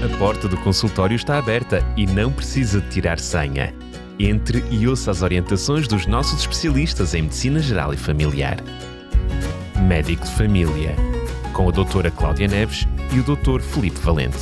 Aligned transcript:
A 0.00 0.16
porta 0.16 0.46
do 0.46 0.56
consultório 0.58 1.16
está 1.16 1.38
aberta 1.38 1.80
e 1.96 2.06
não 2.06 2.32
precisa 2.32 2.80
de 2.80 2.88
tirar 2.88 3.18
senha. 3.18 3.74
Entre 4.16 4.62
e 4.70 4.86
ouça 4.86 5.10
as 5.10 5.22
orientações 5.22 5.88
dos 5.88 6.06
nossos 6.06 6.38
especialistas 6.38 7.14
em 7.14 7.22
Medicina 7.22 7.58
Geral 7.58 7.92
e 7.92 7.96
Familiar. 7.96 8.58
Médico 9.88 10.24
de 10.24 10.30
Família, 10.30 10.94
com 11.52 11.68
a 11.68 11.72
doutora 11.72 12.12
Cláudia 12.12 12.46
Neves 12.46 12.86
e 13.12 13.18
o 13.18 13.24
doutor 13.24 13.60
Felipe 13.60 13.98
Valente. 13.98 14.38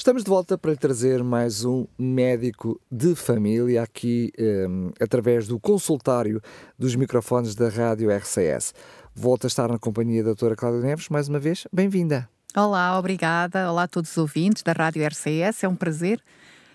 Estamos 0.00 0.24
de 0.24 0.30
volta 0.30 0.56
para 0.56 0.70
lhe 0.70 0.78
trazer 0.78 1.22
mais 1.22 1.62
um 1.62 1.86
médico 1.98 2.80
de 2.90 3.14
família 3.14 3.82
aqui 3.82 4.32
um, 4.38 4.90
através 4.98 5.46
do 5.46 5.60
consultório 5.60 6.40
dos 6.78 6.96
microfones 6.96 7.54
da 7.54 7.68
Rádio 7.68 8.10
RCS. 8.10 8.72
Volto 9.14 9.44
a 9.44 9.48
estar 9.48 9.68
na 9.68 9.78
companhia 9.78 10.22
da 10.22 10.28
doutora 10.28 10.56
Cláudia 10.56 10.80
Neves, 10.80 11.08
mais 11.08 11.28
uma 11.28 11.38
vez, 11.38 11.66
bem-vinda. 11.72 12.28
Olá, 12.56 12.98
obrigada. 12.98 13.70
Olá 13.70 13.82
a 13.82 13.88
todos 13.88 14.10
os 14.10 14.18
ouvintes 14.18 14.62
da 14.62 14.72
Rádio 14.72 15.04
RCS. 15.06 15.64
É 15.64 15.68
um 15.68 15.74
prazer 15.74 16.22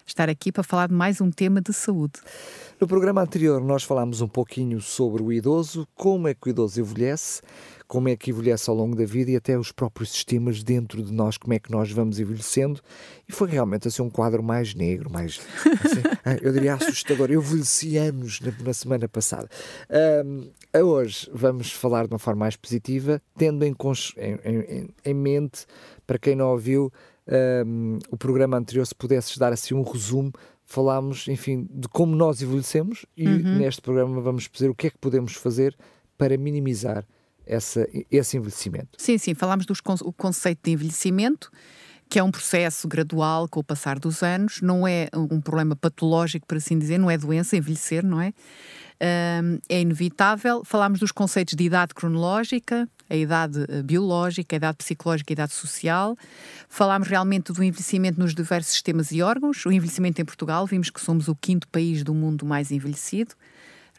estar 0.05 0.29
aqui 0.29 0.51
para 0.51 0.63
falar 0.63 0.87
de 0.87 0.93
mais 0.93 1.19
um 1.19 1.31
tema 1.31 1.61
de 1.61 1.73
saúde. 1.73 2.19
No 2.79 2.87
programa 2.87 3.21
anterior 3.21 3.61
nós 3.61 3.83
falámos 3.83 4.21
um 4.21 4.27
pouquinho 4.27 4.79
sobre 4.81 5.23
o 5.23 5.31
idoso, 5.31 5.87
como 5.95 6.27
é 6.27 6.33
que 6.33 6.47
o 6.47 6.49
idoso 6.49 6.79
envelhece, 6.79 7.41
como 7.87 8.09
é 8.09 8.15
que 8.15 8.31
envelhece 8.31 8.69
ao 8.69 8.75
longo 8.75 8.95
da 8.95 9.05
vida 9.05 9.31
e 9.31 9.35
até 9.35 9.57
os 9.57 9.71
próprios 9.71 10.11
sistemas 10.11 10.63
dentro 10.63 11.03
de 11.03 11.13
nós, 11.13 11.37
como 11.37 11.53
é 11.53 11.59
que 11.59 11.71
nós 11.71 11.91
vamos 11.91 12.19
envelhecendo. 12.19 12.81
E 13.27 13.31
foi 13.31 13.49
realmente 13.49 13.87
assim 13.87 14.01
um 14.01 14.09
quadro 14.09 14.41
mais 14.41 14.73
negro, 14.73 15.09
mais, 15.11 15.39
assim, 15.83 16.01
eu 16.41 16.51
diria 16.51 16.75
assustador. 16.75 17.31
Eu 17.31 17.41
envelheci 17.41 17.97
anos 17.97 18.39
na, 18.41 18.51
na 18.63 18.73
semana 18.73 19.07
passada. 19.07 19.49
Um, 20.25 20.49
hoje 20.81 21.29
vamos 21.33 21.71
falar 21.71 22.07
de 22.07 22.13
uma 22.13 22.19
forma 22.19 22.41
mais 22.41 22.55
positiva, 22.55 23.21
tendo 23.37 23.63
em, 23.63 23.75
em, 24.17 24.89
em 25.03 25.13
mente, 25.13 25.65
para 26.05 26.17
quem 26.17 26.35
não 26.35 26.49
ouviu, 26.49 26.91
um, 27.65 27.99
o 28.11 28.17
programa 28.17 28.57
anterior, 28.57 28.85
se 28.85 28.93
pudesses 28.93 29.37
dar 29.37 29.51
assim 29.51 29.73
um 29.73 29.83
resumo 29.83 30.31
falámos, 30.65 31.27
enfim, 31.27 31.67
de 31.69 31.87
como 31.87 32.15
nós 32.15 32.41
envelhecemos 32.41 33.05
e 33.15 33.27
uhum. 33.27 33.57
neste 33.57 33.81
programa 33.81 34.19
vamos 34.19 34.49
dizer 34.51 34.69
o 34.69 34.75
que 34.75 34.87
é 34.87 34.89
que 34.89 34.97
podemos 34.97 35.33
fazer 35.33 35.75
para 36.17 36.37
minimizar 36.37 37.05
essa, 37.45 37.87
esse 38.11 38.37
envelhecimento. 38.37 38.89
Sim, 38.97 39.17
sim, 39.17 39.33
falámos 39.33 39.65
do 39.65 39.73
conceito 40.15 40.59
de 40.63 40.71
envelhecimento, 40.71 41.51
que 42.09 42.19
é 42.19 42.23
um 42.23 42.31
processo 42.31 42.87
gradual 42.87 43.47
com 43.47 43.59
o 43.59 43.63
passar 43.63 43.99
dos 43.99 44.21
anos, 44.21 44.61
não 44.61 44.87
é 44.87 45.09
um 45.13 45.41
problema 45.41 45.75
patológico, 45.75 46.45
por 46.45 46.57
assim 46.57 46.77
dizer, 46.77 46.97
não 46.97 47.09
é 47.09 47.17
doença, 47.17 47.57
envelhecer, 47.57 48.05
não 48.05 48.21
é? 48.21 48.33
Um, 49.01 49.59
é 49.67 49.81
inevitável. 49.81 50.63
Falámos 50.63 50.99
dos 50.99 51.11
conceitos 51.11 51.53
de 51.55 51.63
idade 51.65 51.93
cronológica, 51.93 52.87
a 53.09 53.15
idade 53.15 53.65
eh, 53.67 53.83
biológica, 53.83 54.55
a 54.55 54.57
idade 54.57 54.77
psicológica 54.77 55.31
a 55.31 55.33
idade 55.33 55.53
social. 55.53 56.17
Falámos 56.69 57.07
realmente 57.07 57.51
do 57.51 57.61
envelhecimento 57.61 58.19
nos 58.19 58.33
diversos 58.33 58.71
sistemas 58.71 59.11
e 59.11 59.21
órgãos. 59.21 59.65
O 59.65 59.71
envelhecimento 59.71 60.21
em 60.21 60.25
Portugal, 60.25 60.65
vimos 60.65 60.89
que 60.89 61.01
somos 61.01 61.27
o 61.27 61.35
quinto 61.35 61.67
país 61.67 62.03
do 62.03 62.13
mundo 62.13 62.45
mais 62.45 62.71
envelhecido 62.71 63.35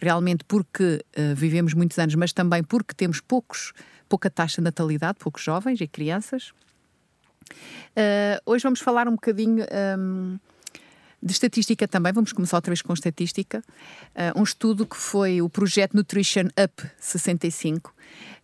realmente 0.01 0.45
porque 0.45 1.05
uh, 1.17 1.35
vivemos 1.35 1.75
muitos 1.75 1.99
anos, 1.99 2.15
mas 2.15 2.33
também 2.33 2.63
porque 2.63 2.95
temos 2.95 3.21
poucos, 3.21 3.73
pouca 4.09 4.31
taxa 4.31 4.57
de 4.57 4.65
natalidade, 4.65 5.19
poucos 5.19 5.43
jovens 5.43 5.81
e 5.81 5.87
crianças. 5.87 6.53
Uh, 7.51 8.41
hoje 8.45 8.63
vamos 8.63 8.81
falar 8.81 9.09
um 9.09 9.13
bocadinho 9.13 9.65
um, 9.65 10.35
ehm, 10.35 10.39
de 11.23 11.33
estatística 11.33 11.89
também, 11.89 12.13
vamos 12.13 12.33
começar 12.33 12.57
outra 12.57 12.71
vez 12.71 12.83
com 12.83 12.93
estatística. 12.93 13.63
Uh, 14.15 14.41
um 14.41 14.43
estudo 14.43 14.85
que 14.85 14.97
foi 14.97 15.41
o 15.41 15.49
projeto 15.49 15.95
Nutrition 15.95 16.49
Up 16.63 16.91
65, 16.99 17.91
um, 17.91 17.95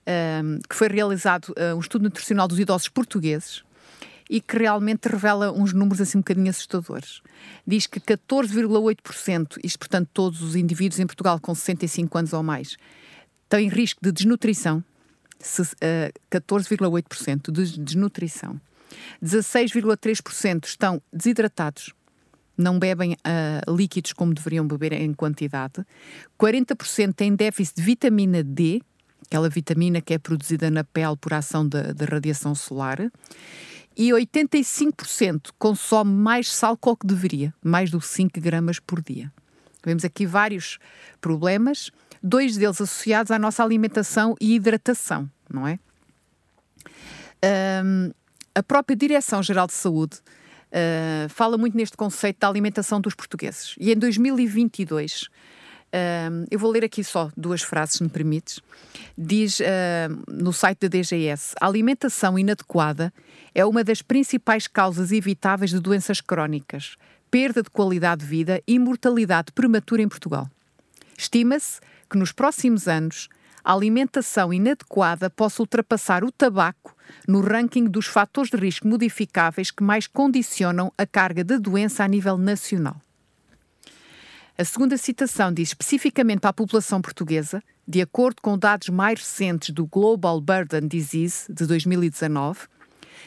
ehm, 0.06 0.58
que 0.68 0.74
foi 0.74 0.88
realizado, 0.88 1.54
um 1.76 1.80
estudo 1.80 2.04
nutricional 2.04 2.48
dos 2.48 2.58
idosos 2.58 2.88
portugueses, 2.88 3.62
e 4.28 4.40
que 4.40 4.58
realmente 4.58 5.08
revela 5.08 5.52
uns 5.52 5.72
números 5.72 6.00
assim 6.00 6.18
um 6.18 6.20
bocadinho 6.20 6.50
assustadores. 6.50 7.22
Diz 7.66 7.86
que 7.86 8.00
14,8%, 8.00 9.58
isto 9.62 9.78
portanto 9.78 10.08
todos 10.12 10.42
os 10.42 10.56
indivíduos 10.56 11.00
em 11.00 11.06
Portugal 11.06 11.38
com 11.40 11.54
65 11.54 12.18
anos 12.18 12.32
ou 12.32 12.42
mais, 12.42 12.76
têm 13.48 13.68
risco 13.68 14.00
de 14.02 14.12
desnutrição, 14.12 14.82
14,8% 15.40 17.48
uh, 17.48 17.52
de 17.52 17.80
desnutrição. 17.80 18.60
16,3% 19.22 20.66
estão 20.66 21.02
desidratados, 21.12 21.92
não 22.56 22.78
bebem 22.78 23.12
uh, 23.12 23.74
líquidos 23.74 24.12
como 24.12 24.34
deveriam 24.34 24.66
beber 24.66 24.92
em 24.92 25.12
quantidade. 25.12 25.84
40% 26.38 27.14
têm 27.14 27.34
déficit 27.34 27.76
de 27.76 27.82
vitamina 27.82 28.42
D, 28.42 28.82
aquela 29.26 29.48
vitamina 29.48 30.00
que 30.00 30.14
é 30.14 30.18
produzida 30.18 30.70
na 30.70 30.84
pele 30.84 31.16
por 31.16 31.32
ação 31.32 31.66
da 31.66 32.04
radiação 32.04 32.54
solar 32.54 33.10
e 33.96 34.10
85% 34.10 35.50
consome 35.58 36.12
mais 36.12 36.52
sal 36.52 36.76
que 36.76 36.88
o 36.88 36.96
que 36.96 37.06
deveria, 37.06 37.54
mais 37.62 37.90
do 37.90 38.00
5 38.00 38.40
gramas 38.40 38.78
por 38.78 39.02
dia. 39.02 39.32
Vemos 39.84 40.04
aqui 40.04 40.24
vários 40.26 40.78
problemas, 41.20 41.90
dois 42.22 42.56
deles 42.56 42.80
associados 42.80 43.30
à 43.30 43.38
nossa 43.38 43.62
alimentação 43.64 44.34
e 44.40 44.54
hidratação, 44.54 45.28
não 45.50 45.66
é? 45.66 45.78
Um, 47.84 48.12
a 48.54 48.62
própria 48.62 48.96
Direção-Geral 48.96 49.66
de 49.66 49.72
Saúde 49.72 50.16
uh, 50.16 51.28
fala 51.28 51.58
muito 51.58 51.76
neste 51.76 51.96
conceito 51.96 52.38
da 52.40 52.48
alimentação 52.48 53.00
dos 53.00 53.14
portugueses. 53.14 53.74
E 53.78 53.92
em 53.92 53.96
2022 53.96 55.28
Eu 56.50 56.58
vou 56.58 56.70
ler 56.70 56.84
aqui 56.84 57.04
só 57.04 57.30
duas 57.36 57.62
frases, 57.62 57.96
se 57.96 58.02
me 58.02 58.08
permites. 58.08 58.60
Diz 59.16 59.60
uh, 59.60 59.64
no 60.26 60.52
site 60.52 60.80
da 60.80 60.88
DGS: 60.88 61.54
a 61.60 61.66
alimentação 61.66 62.38
inadequada 62.38 63.12
é 63.54 63.64
uma 63.64 63.84
das 63.84 64.00
principais 64.00 64.66
causas 64.66 65.12
evitáveis 65.12 65.70
de 65.70 65.80
doenças 65.80 66.20
crónicas, 66.20 66.96
perda 67.30 67.62
de 67.62 67.70
qualidade 67.70 68.22
de 68.22 68.26
vida 68.26 68.62
e 68.66 68.78
mortalidade 68.78 69.52
prematura 69.52 70.02
em 70.02 70.08
Portugal. 70.08 70.48
Estima-se 71.16 71.80
que 72.10 72.16
nos 72.16 72.32
próximos 72.32 72.88
anos 72.88 73.28
a 73.64 73.72
alimentação 73.72 74.52
inadequada 74.52 75.30
possa 75.30 75.62
ultrapassar 75.62 76.24
o 76.24 76.32
tabaco 76.32 76.96
no 77.28 77.40
ranking 77.40 77.84
dos 77.84 78.06
fatores 78.06 78.50
de 78.50 78.56
risco 78.56 78.88
modificáveis 78.88 79.70
que 79.70 79.84
mais 79.84 80.06
condicionam 80.06 80.92
a 80.98 81.06
carga 81.06 81.44
da 81.44 81.58
doença 81.58 82.02
a 82.02 82.08
nível 82.08 82.36
nacional. 82.36 82.96
A 84.56 84.64
segunda 84.64 84.98
citação 84.98 85.50
diz 85.50 85.70
especificamente 85.70 86.40
para 86.40 86.50
a 86.50 86.52
população 86.52 87.00
portuguesa, 87.00 87.62
de 87.88 88.02
acordo 88.02 88.42
com 88.42 88.58
dados 88.58 88.90
mais 88.90 89.18
recentes 89.18 89.70
do 89.70 89.86
Global 89.86 90.38
Burden 90.42 90.86
Disease 90.86 91.50
de 91.50 91.66
2019, 91.66 92.68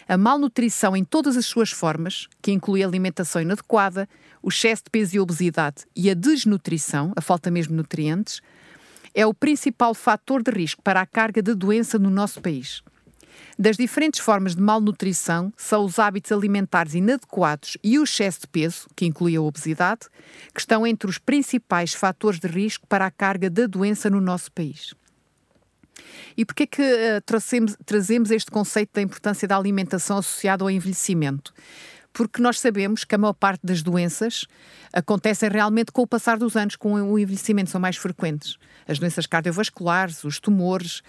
a 0.08 0.18
malnutrição 0.18 0.96
em 0.96 1.04
todas 1.04 1.36
as 1.36 1.48
suas 1.48 1.72
formas, 1.72 2.28
que 2.44 2.52
inclui 2.52 2.84
alimentação 2.84 3.42
inadequada, 3.42 4.08
o 4.40 4.50
excesso 4.50 4.84
de 4.84 4.92
peso 4.92 5.16
e 5.16 5.20
obesidade 5.20 5.86
e 5.96 6.12
a 6.12 6.14
desnutrição, 6.14 7.12
a 7.16 7.22
falta 7.22 7.50
mesmo 7.50 7.72
de 7.72 7.78
nutrientes, 7.78 8.40
é 9.12 9.26
o 9.26 9.34
principal 9.34 9.96
fator 9.96 10.44
de 10.44 10.52
risco 10.52 10.84
para 10.84 11.02
a 11.02 11.08
carga 11.08 11.42
de 11.42 11.56
doença 11.56 11.98
no 11.98 12.12
nosso 12.12 12.40
país. 12.40 12.84
Das 13.58 13.78
diferentes 13.78 14.20
formas 14.20 14.54
de 14.54 14.62
malnutrição 14.62 15.52
são 15.56 15.86
os 15.86 15.98
hábitos 15.98 16.32
alimentares 16.32 16.94
inadequados 16.94 17.78
e 17.82 17.98
o 17.98 18.04
excesso 18.04 18.42
de 18.42 18.48
peso, 18.48 18.88
que 18.96 19.06
inclui 19.06 19.36
a 19.36 19.42
obesidade, 19.42 20.08
que 20.54 20.60
estão 20.60 20.86
entre 20.86 21.10
os 21.10 21.18
principais 21.18 21.94
fatores 21.94 22.40
de 22.40 22.48
risco 22.48 22.86
para 22.86 23.06
a 23.06 23.12
carga 23.12 23.50
da 23.50 23.66
doença 23.66 24.10
no 24.10 24.20
nosso 24.20 24.52
país. 24.52 24.94
E 26.36 26.44
porquê 26.44 26.64
é 26.64 26.68
que 26.68 26.82
uh, 26.82 27.22
trazemos, 27.26 27.78
trazemos 27.86 28.30
este 28.30 28.52
conceito 28.52 28.92
da 28.94 29.02
importância 29.02 29.48
da 29.48 29.56
alimentação 29.56 30.18
associada 30.18 30.64
ao 30.64 30.70
envelhecimento? 30.70 31.54
Porque 32.12 32.42
nós 32.42 32.60
sabemos 32.60 33.04
que 33.04 33.16
a 33.16 33.18
maior 33.18 33.34
parte 33.34 33.66
das 33.66 33.82
doenças 33.82 34.46
acontecem 34.94 35.50
realmente 35.50 35.92
com 35.92 36.02
o 36.02 36.08
passar 36.08 36.38
dos 36.38 36.56
anos, 36.56 36.76
com 36.76 36.94
o 36.94 37.20
envelhecimento, 37.20 37.70
são 37.70 37.80
mais 37.80 37.98
frequentes. 37.98 38.58
As 38.88 39.00
doenças 39.00 39.26
cardiovasculares, 39.26 40.24
os 40.24 40.40
tumores. 40.40 41.00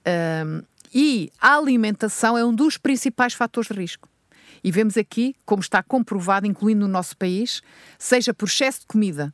Uh, 0.00 0.64
e 0.94 1.30
a 1.40 1.56
alimentação 1.56 2.36
é 2.36 2.44
um 2.44 2.54
dos 2.54 2.76
principais 2.76 3.34
fatores 3.34 3.68
de 3.68 3.78
risco. 3.78 4.08
E 4.62 4.70
vemos 4.70 4.96
aqui, 4.96 5.36
como 5.44 5.60
está 5.60 5.82
comprovado, 5.82 6.46
incluindo 6.46 6.86
no 6.86 6.92
nosso 6.92 7.16
país, 7.16 7.62
seja 7.98 8.34
por 8.34 8.46
excesso 8.48 8.80
de 8.80 8.86
comida, 8.86 9.32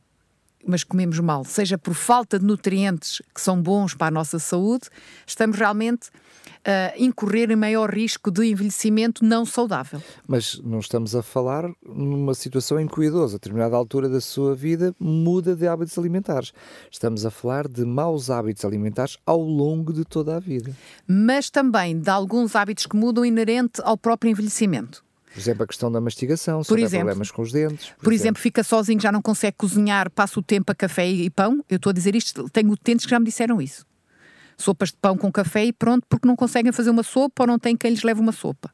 mas 0.65 0.83
comemos 0.83 1.19
mal, 1.19 1.43
seja 1.43 1.77
por 1.77 1.93
falta 1.93 2.39
de 2.39 2.45
nutrientes 2.45 3.21
que 3.33 3.41
são 3.41 3.61
bons 3.61 3.93
para 3.93 4.07
a 4.07 4.11
nossa 4.11 4.39
saúde, 4.39 4.89
estamos 5.25 5.57
realmente 5.57 6.09
uh, 6.59 6.93
incorrer 6.97 7.51
em 7.51 7.55
maior 7.55 7.93
risco 7.93 8.31
de 8.31 8.45
envelhecimento 8.45 9.23
não 9.23 9.45
saudável. 9.45 10.01
Mas 10.27 10.59
não 10.63 10.79
estamos 10.79 11.15
a 11.15 11.21
falar 11.21 11.69
numa 11.85 12.33
situação 12.33 12.79
em 12.79 12.87
que 12.87 12.99
o 12.99 13.03
idoso, 13.03 13.35
a 13.35 13.37
determinada 13.37 13.75
altura 13.75 14.09
da 14.09 14.21
sua 14.21 14.55
vida, 14.55 14.95
muda 14.99 15.55
de 15.55 15.67
hábitos 15.67 15.97
alimentares. 15.97 16.53
Estamos 16.91 17.25
a 17.25 17.31
falar 17.31 17.67
de 17.67 17.85
maus 17.85 18.29
hábitos 18.29 18.65
alimentares 18.65 19.17
ao 19.25 19.41
longo 19.41 19.93
de 19.93 20.05
toda 20.05 20.35
a 20.35 20.39
vida. 20.39 20.75
Mas 21.07 21.49
também 21.49 21.99
de 21.99 22.09
alguns 22.09 22.55
hábitos 22.55 22.85
que 22.85 22.95
mudam 22.95 23.25
inerente 23.25 23.81
ao 23.83 23.97
próprio 23.97 24.31
envelhecimento. 24.31 25.03
Por 25.33 25.39
exemplo, 25.39 25.63
a 25.63 25.67
questão 25.67 25.91
da 25.91 25.99
mastigação, 25.99 26.63
se 26.63 26.69
por 26.69 26.77
exemplo, 26.77 27.05
problemas 27.05 27.31
com 27.31 27.41
os 27.41 27.51
dentes. 27.51 27.87
Por, 27.87 28.03
por 28.03 28.13
exemplo. 28.13 28.15
exemplo. 28.15 28.41
fica 28.41 28.63
sozinho, 28.63 29.01
já 29.01 29.11
não 29.11 29.21
consegue 29.21 29.57
cozinhar, 29.57 30.11
passa 30.11 30.39
o 30.39 30.43
tempo 30.43 30.71
a 30.71 30.75
café 30.75 31.09
e 31.09 31.27
pão. 31.29 31.65
Eu 31.67 31.77
estou 31.77 31.89
a 31.89 31.93
dizer 31.93 32.15
isto, 32.15 32.47
tenho 32.49 32.69
utentes 32.69 33.05
que 33.05 33.09
já 33.09 33.19
me 33.19 33.25
disseram 33.25 33.59
isso 33.59 33.83
Sopas 34.57 34.89
de 34.89 34.97
pão 34.97 35.17
com 35.17 35.31
café 35.31 35.65
e 35.65 35.73
pronto, 35.73 36.05
porque 36.07 36.27
não 36.27 36.35
conseguem 36.35 36.71
fazer 36.71 36.89
uma 36.89 37.03
sopa 37.03 37.43
ou 37.43 37.47
não 37.47 37.59
têm 37.59 37.75
quem 37.75 37.91
lhes 37.91 38.03
leve 38.03 38.19
uma 38.19 38.31
sopa. 38.31 38.71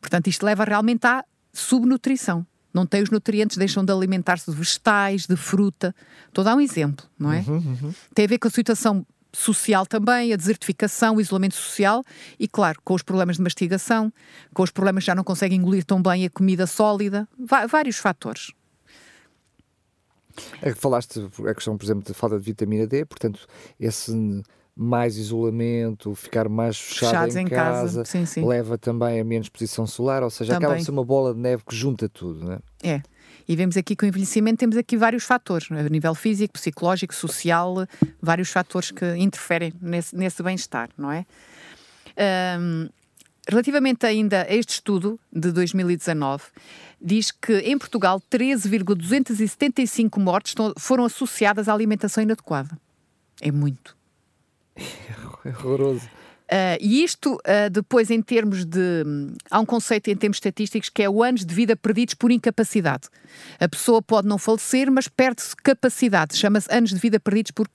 Portanto, 0.00 0.26
isto 0.26 0.44
leva 0.44 0.64
realmente 0.64 1.06
à 1.06 1.24
subnutrição. 1.52 2.46
Não 2.72 2.84
tem 2.84 3.02
os 3.02 3.10
nutrientes, 3.10 3.56
deixam 3.56 3.84
de 3.84 3.92
alimentar-se 3.92 4.50
de 4.50 4.56
vegetais, 4.56 5.26
de 5.26 5.36
fruta. 5.36 5.94
Estou 6.26 6.42
a 6.42 6.44
dar 6.46 6.56
um 6.56 6.60
exemplo, 6.60 7.06
não 7.18 7.32
é? 7.32 7.38
Uhum, 7.46 7.54
uhum. 7.56 7.94
Tem 8.12 8.24
a 8.24 8.28
ver 8.28 8.38
com 8.38 8.48
a 8.48 8.50
situação 8.50 9.06
social 9.32 9.86
também, 9.86 10.32
a 10.32 10.36
desertificação, 10.36 11.16
o 11.16 11.20
isolamento 11.20 11.54
social 11.54 12.04
e, 12.38 12.48
claro, 12.48 12.80
com 12.84 12.94
os 12.94 13.02
problemas 13.02 13.36
de 13.36 13.42
mastigação, 13.42 14.12
com 14.52 14.62
os 14.62 14.70
problemas 14.70 15.04
que 15.04 15.06
já 15.06 15.14
não 15.14 15.24
conseguem 15.24 15.58
engolir 15.58 15.84
tão 15.84 16.02
bem 16.02 16.24
a 16.24 16.30
comida 16.30 16.66
sólida, 16.66 17.28
vários 17.68 17.96
fatores. 17.96 18.52
É 20.60 20.72
que 20.72 20.78
falaste 20.78 21.20
a 21.46 21.54
questão, 21.54 21.76
por 21.76 21.84
exemplo, 21.84 22.04
da 22.04 22.14
falta 22.14 22.38
de 22.38 22.44
vitamina 22.44 22.86
D, 22.86 23.04
portanto, 23.04 23.46
esse 23.78 24.12
mais 24.76 25.16
isolamento, 25.16 26.14
ficar 26.14 26.48
mais 26.48 26.76
fechado 26.76 27.36
em, 27.36 27.42
em, 27.42 27.46
casa, 27.46 27.98
casa. 27.98 28.04
Sim, 28.04 28.26
sim. 28.26 28.44
leva 28.44 28.76
também 28.76 29.20
a 29.20 29.24
menos 29.24 29.46
exposição 29.46 29.86
solar, 29.86 30.22
ou 30.22 30.30
seja, 30.30 30.54
também. 30.54 30.66
acaba 30.66 30.78
de 30.78 30.84
ser 30.84 30.90
uma 30.90 31.04
bola 31.04 31.32
de 31.32 31.40
neve 31.40 31.62
que 31.64 31.76
junta 31.76 32.08
tudo, 32.08 32.44
não 32.44 32.52
é? 32.54 32.58
É. 32.82 33.02
E 33.46 33.54
vemos 33.54 33.76
aqui 33.76 33.94
que 33.94 34.04
o 34.04 34.08
envelhecimento 34.08 34.58
temos 34.58 34.76
aqui 34.76 34.96
vários 34.96 35.24
fatores, 35.24 35.70
a 35.70 35.88
nível 35.88 36.14
físico, 36.14 36.54
psicológico, 36.54 37.14
social, 37.14 37.86
vários 38.20 38.48
fatores 38.50 38.90
que 38.90 39.04
interferem 39.16 39.72
nesse, 39.80 40.16
nesse 40.16 40.42
bem-estar, 40.42 40.88
não 40.96 41.12
é? 41.12 41.26
Um, 42.58 42.88
relativamente 43.46 44.06
ainda 44.06 44.42
a 44.42 44.54
este 44.54 44.70
estudo 44.70 45.20
de 45.30 45.52
2019, 45.52 46.44
diz 47.00 47.30
que 47.30 47.58
em 47.58 47.76
Portugal 47.76 48.20
13,275 48.30 50.18
mortes 50.18 50.54
foram 50.78 51.04
associadas 51.04 51.68
à 51.68 51.74
alimentação 51.74 52.22
inadequada. 52.22 52.78
É 53.40 53.52
muito. 53.52 53.94
É 54.76 55.48
horroroso. 55.48 56.08
Uh, 56.44 56.76
e 56.78 57.02
isto, 57.02 57.36
uh, 57.36 57.70
depois, 57.70 58.10
em 58.10 58.20
termos 58.20 58.66
de. 58.66 59.02
Um, 59.06 59.32
há 59.50 59.60
um 59.60 59.64
conceito 59.64 60.08
em 60.08 60.16
termos 60.16 60.36
estatísticos 60.36 60.90
que 60.90 61.02
é 61.02 61.08
o 61.08 61.22
anos 61.22 61.42
de 61.44 61.54
vida 61.54 61.74
perdidos 61.74 62.12
por 62.14 62.30
incapacidade. 62.30 63.08
A 63.58 63.66
pessoa 63.66 64.02
pode 64.02 64.28
não 64.28 64.36
falecer, 64.36 64.90
mas 64.90 65.08
perde-se 65.08 65.56
capacidade. 65.56 66.36
Chama-se 66.36 66.70
anos 66.70 66.90
de 66.90 66.98
vida 66.98 67.18
perdidos 67.18 67.50
por, 67.50 67.66
uh, 67.66 67.70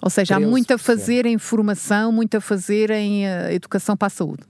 Ou 0.00 0.10
seja, 0.10 0.36
há 0.36 0.40
muito 0.40 0.74
a 0.74 0.78
fazer 0.78 1.24
em 1.24 1.38
formação, 1.38 2.12
muito 2.12 2.36
a 2.36 2.40
fazer 2.40 2.90
em 2.90 3.24
uh, 3.24 3.50
educação 3.50 3.96
para 3.96 4.08
a 4.08 4.10
saúde. 4.10 4.42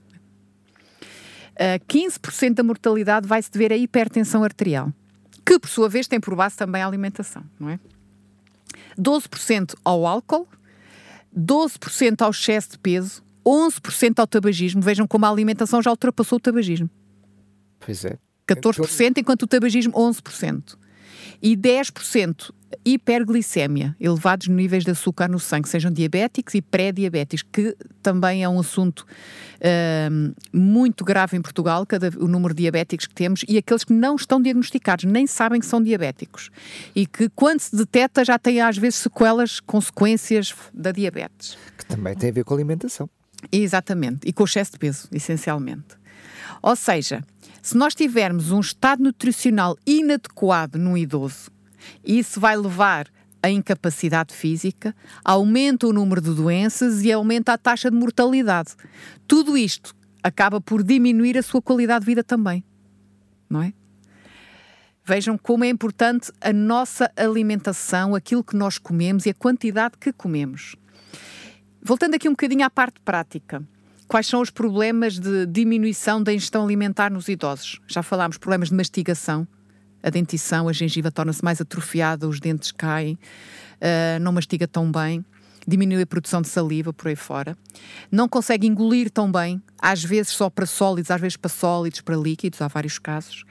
Uh, 1.53 1.79
15% 1.87 2.55
da 2.55 2.63
mortalidade 2.63 3.25
vai 3.25 3.41
se 3.41 3.49
dever 3.49 3.71
à 3.71 3.77
hipertensão 3.77 4.43
arterial 4.43 4.91
que 5.45 5.59
por 5.59 5.69
sua 5.69 5.87
vez 5.87 6.07
tem 6.07 6.19
por 6.19 6.35
base 6.35 6.57
também 6.57 6.81
a 6.81 6.87
alimentação, 6.87 7.43
não 7.59 7.69
é? 7.69 7.79
12% 8.97 9.75
ao 9.83 10.05
álcool, 10.05 10.47
12% 11.37 12.21
ao 12.21 12.31
excesso 12.31 12.71
de 12.71 12.79
peso, 12.79 13.23
11% 13.45 14.19
ao 14.19 14.27
tabagismo. 14.27 14.81
Vejam 14.81 15.05
como 15.07 15.25
a 15.25 15.29
alimentação 15.29 15.81
já 15.81 15.91
ultrapassou 15.91 16.37
o 16.37 16.39
tabagismo. 16.39 16.89
Pois 17.79 18.03
é. 18.05 18.17
14%, 18.47 19.17
enquanto 19.17 19.43
o 19.43 19.47
tabagismo 19.47 19.93
11%. 19.93 20.77
E 21.41 21.55
10% 21.55 22.51
hiperglicemia, 22.83 23.95
elevados 23.99 24.47
níveis 24.47 24.83
de 24.83 24.91
açúcar 24.91 25.27
no 25.27 25.39
sangue, 25.39 25.69
sejam 25.69 25.91
diabéticos 25.91 26.55
e 26.55 26.61
pré-diabéticos, 26.61 27.45
que 27.51 27.75
também 28.01 28.43
é 28.43 28.49
um 28.49 28.59
assunto 28.59 29.05
uh, 29.61 30.35
muito 30.51 31.05
grave 31.05 31.37
em 31.37 31.41
Portugal, 31.41 31.85
cada, 31.85 32.11
o 32.17 32.27
número 32.27 32.53
de 32.53 32.63
diabéticos 32.63 33.07
que 33.07 33.13
temos, 33.13 33.43
e 33.47 33.57
aqueles 33.57 33.83
que 33.83 33.93
não 33.93 34.15
estão 34.15 34.41
diagnosticados, 34.41 35.05
nem 35.05 35.27
sabem 35.27 35.59
que 35.59 35.65
são 35.65 35.81
diabéticos. 35.81 36.49
E 36.95 37.05
que, 37.05 37.29
quando 37.29 37.59
se 37.59 37.75
detecta, 37.75 38.25
já 38.25 38.37
têm 38.37 38.61
às 38.61 38.77
vezes 38.77 38.99
sequelas, 38.99 39.59
consequências 39.59 40.53
da 40.73 40.91
diabetes. 40.91 41.57
Que 41.77 41.85
também 41.85 42.15
tem 42.15 42.29
a 42.29 42.33
ver 42.33 42.43
com 42.43 42.53
a 42.53 42.57
alimentação. 42.57 43.09
Exatamente, 43.51 44.27
e 44.27 44.33
com 44.33 44.43
o 44.43 44.45
excesso 44.45 44.73
de 44.73 44.79
peso, 44.79 45.07
essencialmente. 45.11 45.95
Ou 46.61 46.75
seja, 46.75 47.23
se 47.65 47.75
nós 47.75 47.95
tivermos 47.95 48.51
um 48.51 48.59
estado 48.59 49.01
nutricional 49.01 49.75
inadequado 49.87 50.77
no 50.77 50.95
idoso, 50.95 51.49
isso 52.03 52.39
vai 52.39 52.55
levar 52.55 53.07
a 53.41 53.49
incapacidade 53.49 54.35
física, 54.35 54.95
aumenta 55.23 55.87
o 55.87 55.91
número 55.91 56.21
de 56.21 56.31
doenças 56.31 57.01
e 57.01 57.11
aumenta 57.11 57.53
a 57.53 57.57
taxa 57.57 57.89
de 57.89 57.97
mortalidade. 57.97 58.75
Tudo 59.27 59.57
isto 59.57 59.95
acaba 60.21 60.61
por 60.61 60.83
diminuir 60.83 61.39
a 61.39 61.41
sua 61.41 61.59
qualidade 61.59 62.01
de 62.01 62.05
vida 62.05 62.23
também. 62.23 62.63
Não 63.49 63.63
é? 63.63 63.73
Vejam 65.03 65.35
como 65.35 65.63
é 65.63 65.67
importante 65.67 66.31
a 66.39 66.53
nossa 66.53 67.11
alimentação, 67.15 68.13
aquilo 68.13 68.43
que 68.43 68.55
nós 68.55 68.77
comemos 68.77 69.25
e 69.25 69.31
a 69.31 69.33
quantidade 69.33 69.97
que 69.99 70.13
comemos. 70.13 70.75
Voltando 71.81 72.13
aqui 72.13 72.29
um 72.29 72.33
bocadinho 72.33 72.63
à 72.63 72.69
parte 72.69 72.99
prática. 72.99 73.67
Quais 74.07 74.27
são 74.27 74.41
os 74.41 74.49
problemas 74.49 75.19
de 75.19 75.45
diminuição 75.47 76.21
da 76.21 76.33
ingestão 76.33 76.63
alimentar 76.63 77.11
nos 77.11 77.27
idosos? 77.27 77.79
Já 77.87 78.03
falámos 78.03 78.37
problemas 78.37 78.69
de 78.69 78.75
mastigação, 78.75 79.47
a 80.03 80.09
dentição, 80.09 80.67
a 80.67 80.73
gengiva 80.73 81.11
torna-se 81.11 81.43
mais 81.43 81.59
atrofiada, 81.59 82.27
os 82.27 82.39
dentes 82.39 82.71
caem, 82.71 83.15
uh, 83.15 84.19
não 84.21 84.31
mastiga 84.31 84.67
tão 84.67 84.91
bem, 84.91 85.25
diminui 85.67 86.03
a 86.03 86.05
produção 86.05 86.41
de 86.41 86.47
saliva 86.47 86.93
por 86.93 87.07
aí 87.07 87.15
fora, 87.15 87.57
não 88.11 88.29
consegue 88.29 88.67
engolir 88.67 89.09
tão 89.09 89.31
bem, 89.31 89.59
às 89.81 90.03
vezes 90.03 90.33
só 90.33 90.49
para 90.49 90.67
sólidos, 90.67 91.09
às 91.09 91.19
vezes 91.19 91.37
para 91.37 91.49
sólidos, 91.49 92.01
para 92.01 92.15
líquidos, 92.15 92.61
há 92.61 92.67
vários 92.67 92.99
casos. 92.99 93.43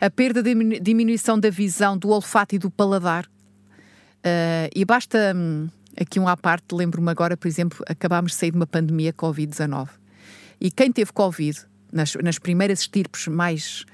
A 0.00 0.10
perda 0.10 0.42
de 0.42 0.80
diminuição 0.80 1.38
da 1.38 1.48
visão, 1.48 1.96
do 1.96 2.08
olfato 2.08 2.56
e 2.56 2.58
do 2.58 2.68
paladar. 2.68 3.24
Uh, 3.24 4.68
e 4.74 4.84
basta 4.84 5.32
um, 5.36 5.68
aqui 6.00 6.20
um 6.20 6.28
à 6.28 6.36
parte, 6.36 6.74
lembro-me 6.74 7.10
agora, 7.10 7.36
por 7.36 7.48
exemplo, 7.48 7.84
acabámos 7.88 8.32
de 8.32 8.38
sair 8.38 8.50
de 8.50 8.56
uma 8.56 8.66
pandemia 8.66 9.12
Covid-19 9.12 9.88
E 10.60 10.70
quem 10.70 10.92
teve 10.92 11.12
Covid, 11.12 11.58
nas, 11.92 12.14
nas 12.16 12.38
primeiras 12.38 12.80
estirpes 12.80 13.26
mais, 13.28 13.84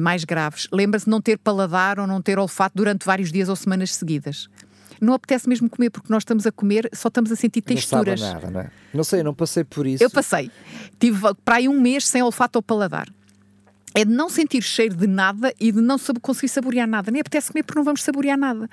mais 0.00 0.24
graves, 0.24 0.68
lembra-se 0.72 1.04
de 1.04 1.10
não 1.10 1.20
ter 1.20 1.38
paladar 1.38 1.98
ou 1.98 2.06
não 2.06 2.20
ter 2.20 2.38
olfato 2.38 2.76
durante 2.76 3.04
vários 3.04 3.30
dias 3.30 3.48
ou 3.48 3.56
semanas 3.56 3.94
seguidas 3.94 4.48
não 5.00 5.12
apetece 5.12 5.48
mesmo 5.48 5.68
comer, 5.68 5.90
porque 5.90 6.10
nós 6.10 6.22
estamos 6.22 6.46
a 6.46 6.52
comer, 6.52 6.88
só 6.92 7.08
estamos 7.08 7.30
a 7.30 7.36
sentir 7.36 7.60
texturas. 7.60 8.20
Não 8.20 8.26
sabe 8.28 8.44
nada, 8.44 8.50
não 8.50 8.60
é? 8.60 8.70
Não 8.94 9.04
sei, 9.04 9.22
não 9.22 9.34
passei 9.34 9.62
por 9.62 9.86
isso. 9.86 10.02
Eu 10.02 10.08
passei. 10.08 10.50
Tive 10.98 11.20
para 11.44 11.56
aí 11.56 11.68
um 11.68 11.78
mês 11.78 12.06
sem 12.06 12.22
olfato 12.22 12.58
ou 12.58 12.62
paladar 12.62 13.08
é 13.94 14.04
de 14.04 14.10
não 14.10 14.28
sentir 14.28 14.62
cheiro 14.62 14.96
de 14.96 15.06
nada 15.06 15.54
e 15.58 15.70
de 15.70 15.80
não 15.80 15.96
conseguir 16.20 16.48
saborear 16.48 16.86
nada. 16.88 17.10
Nem 17.10 17.20
apetece 17.20 17.52
comer 17.52 17.62
porque 17.62 17.78
não 17.78 17.84
vamos 17.84 18.02
saborear 18.02 18.36
nada. 18.36 18.68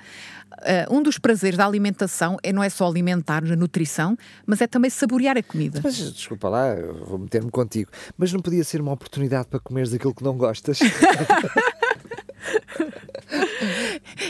Uh, 0.52 0.94
um 0.96 1.02
dos 1.02 1.16
prazeres 1.18 1.56
da 1.56 1.64
alimentação 1.64 2.36
é, 2.42 2.52
não 2.52 2.62
é 2.62 2.68
só 2.68 2.86
alimentar 2.86 3.42
a 3.44 3.56
nutrição, 3.56 4.18
mas 4.44 4.60
é 4.60 4.66
também 4.66 4.90
saborear 4.90 5.38
a 5.38 5.42
comida. 5.42 5.80
Mas 5.82 5.96
desculpa 6.12 6.48
lá, 6.48 6.74
vou 7.06 7.18
meter-me 7.18 7.50
contigo, 7.50 7.90
mas 8.18 8.32
não 8.32 8.40
podia 8.40 8.64
ser 8.64 8.80
uma 8.80 8.92
oportunidade 8.92 9.46
para 9.48 9.60
comeres 9.60 9.92
aquilo 9.92 10.14
que 10.14 10.24
não 10.24 10.36
gostas? 10.36 10.80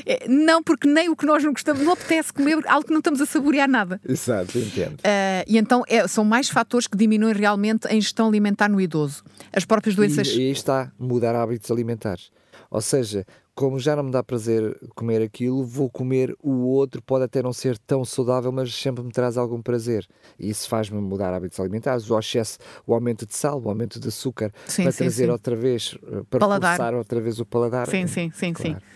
É, 0.07 0.29
não, 0.29 0.63
porque 0.63 0.89
nem 0.89 1.09
o 1.09 1.17
que 1.17 1.27
nós 1.27 1.43
não 1.43 1.53
gostamos, 1.53 1.83
não 1.83 1.93
apetece 1.93 2.33
comer 2.33 2.59
algo 2.67 2.87
que 2.87 2.93
não 2.93 2.99
estamos 2.99 3.21
a 3.21 3.27
saborear 3.27 3.69
nada. 3.69 4.01
Exato, 4.07 4.59
entendo. 4.59 4.95
Uh, 4.95 5.45
e 5.47 5.59
então 5.59 5.83
é, 5.89 6.07
são 6.09 6.25
mais 6.25 6.49
fatores 6.49 6.87
que 6.87 6.97
diminuem 6.97 7.35
realmente 7.35 7.87
a 7.87 7.95
ingestão 7.95 8.29
alimentar 8.29 8.69
no 8.69 8.81
idoso. 8.81 9.23
As 9.53 9.65
próprias 9.65 9.95
doenças. 9.95 10.29
E, 10.29 10.39
e 10.39 10.41
aí 10.47 10.51
está, 10.51 10.91
mudar 10.99 11.35
hábitos 11.35 11.71
alimentares. 11.71 12.31
Ou 12.71 12.81
seja, 12.81 13.27
como 13.55 13.79
já 13.79 13.95
não 13.95 14.05
me 14.05 14.11
dá 14.11 14.23
prazer 14.23 14.79
comer 14.95 15.21
aquilo, 15.21 15.65
vou 15.65 15.91
comer 15.91 16.35
o 16.43 16.67
outro, 16.69 17.03
pode 17.03 17.25
até 17.25 17.43
não 17.43 17.53
ser 17.53 17.77
tão 17.79 18.05
saudável, 18.05 18.51
mas 18.51 18.75
sempre 18.75 19.05
me 19.05 19.11
traz 19.13 19.37
algum 19.37 19.61
prazer. 19.61 20.07
E 20.39 20.49
isso 20.49 20.69
faz-me 20.69 20.99
mudar 21.01 21.35
hábitos 21.35 21.61
alimentares. 21.61 22.11
O 22.11 22.19
excesso, 22.19 22.59
o 22.87 22.95
aumento 22.95 23.27
de 23.27 23.37
sal, 23.37 23.61
o 23.63 23.69
aumento 23.69 24.01
de 24.01 24.09
açúcar, 24.09 24.51
sim, 24.67 24.85
para 24.85 24.93
sim, 24.93 24.99
trazer 24.99 25.27
sim. 25.27 25.31
outra 25.31 25.55
vez, 25.55 25.99
eh, 26.03 26.23
para 26.31 26.41
paladar. 26.41 26.77
forçar 26.77 26.95
outra 26.95 27.21
vez 27.21 27.41
o 27.41 27.45
paladar. 27.45 27.87
Sim, 27.89 28.07
sim, 28.07 28.33
sim, 28.35 28.53
claro. 28.55 28.79
sim. 28.81 28.87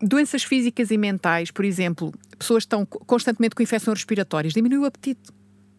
Doenças 0.00 0.42
físicas 0.42 0.90
e 0.90 0.98
mentais, 0.98 1.50
por 1.50 1.64
exemplo, 1.64 2.12
pessoas 2.38 2.64
que 2.64 2.66
estão 2.66 2.84
constantemente 2.84 3.54
com 3.54 3.62
infecções 3.62 3.98
respiratórias, 3.98 4.52
diminui 4.52 4.78
o 4.78 4.84
apetite 4.84 5.32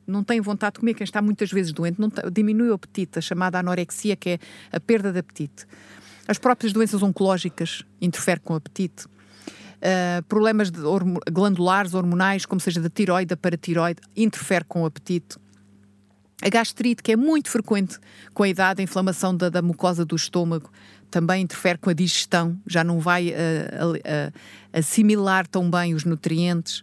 não 0.08 0.24
tem 0.24 0.40
vontade 0.40 0.76
de 0.76 0.80
comer, 0.80 0.94
quem 0.94 1.04
está 1.04 1.22
muitas 1.22 1.52
vezes 1.52 1.72
doente, 1.72 2.00
não 2.00 2.12
diminui 2.32 2.70
o 2.70 2.74
apetite, 2.74 3.20
a 3.20 3.22
chamada 3.22 3.60
anorexia, 3.60 4.16
que 4.16 4.32
é 4.32 4.40
a 4.72 4.80
perda 4.80 5.12
de 5.12 5.20
apetite. 5.20 5.66
As 6.28 6.38
próprias 6.38 6.74
doenças 6.74 7.02
oncológicas 7.04 7.84
interferem 8.02 8.42
com 8.44 8.54
o 8.54 8.58
apetite. 8.58 9.06
Uh, 9.06 10.24
problemas 10.28 10.72
horm 10.72 11.18
glandulares, 11.32 11.94
hormonais, 11.94 12.46
como 12.46 12.60
seja 12.60 12.82
da 12.82 12.90
tiroide, 12.90 13.28
da 13.28 13.38
paratiroide, 13.38 14.02
interfere 14.16 14.66
com 14.66 14.82
o 14.82 14.86
apetite. 14.86 15.38
A 16.42 16.50
gastrite, 16.50 17.02
que 17.02 17.12
é 17.12 17.16
muito 17.16 17.50
frequente 17.50 17.98
com 18.34 18.44
a 18.44 18.48
idade, 18.48 18.82
a 18.82 18.84
inflamação 18.84 19.36
da, 19.36 19.50
da 19.50 19.62
mucosa 19.62 20.04
do 20.04 20.16
estômago, 20.16 20.70
também 21.16 21.44
interfere 21.44 21.78
com 21.78 21.90
a 21.90 21.94
digestão, 21.94 22.60
já 22.68 22.84
não 22.84 23.00
vai 23.00 23.30
uh, 23.30 23.32
uh, 23.32 24.34
assimilar 24.74 25.48
tão 25.48 25.72
bem 25.72 25.94
os 25.94 26.04
nutrientes. 26.04 26.82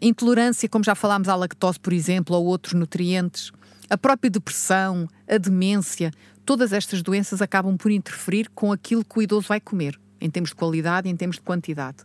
intolerância, 0.00 0.68
como 0.68 0.84
já 0.84 0.94
falámos 0.94 1.28
à 1.28 1.34
lactose, 1.34 1.80
por 1.80 1.92
exemplo, 1.92 2.36
ou 2.36 2.44
outros 2.44 2.72
nutrientes. 2.74 3.50
A 3.90 3.98
própria 3.98 4.30
depressão, 4.30 5.08
a 5.28 5.38
demência, 5.38 6.12
todas 6.46 6.72
estas 6.72 7.02
doenças 7.02 7.42
acabam 7.42 7.76
por 7.76 7.90
interferir 7.90 8.48
com 8.54 8.70
aquilo 8.70 9.04
que 9.04 9.18
o 9.18 9.22
idoso 9.22 9.48
vai 9.48 9.58
comer, 9.58 9.98
em 10.20 10.30
termos 10.30 10.50
de 10.50 10.54
qualidade 10.56 11.08
e 11.08 11.10
em 11.10 11.16
termos 11.16 11.36
de 11.36 11.42
quantidade. 11.42 11.98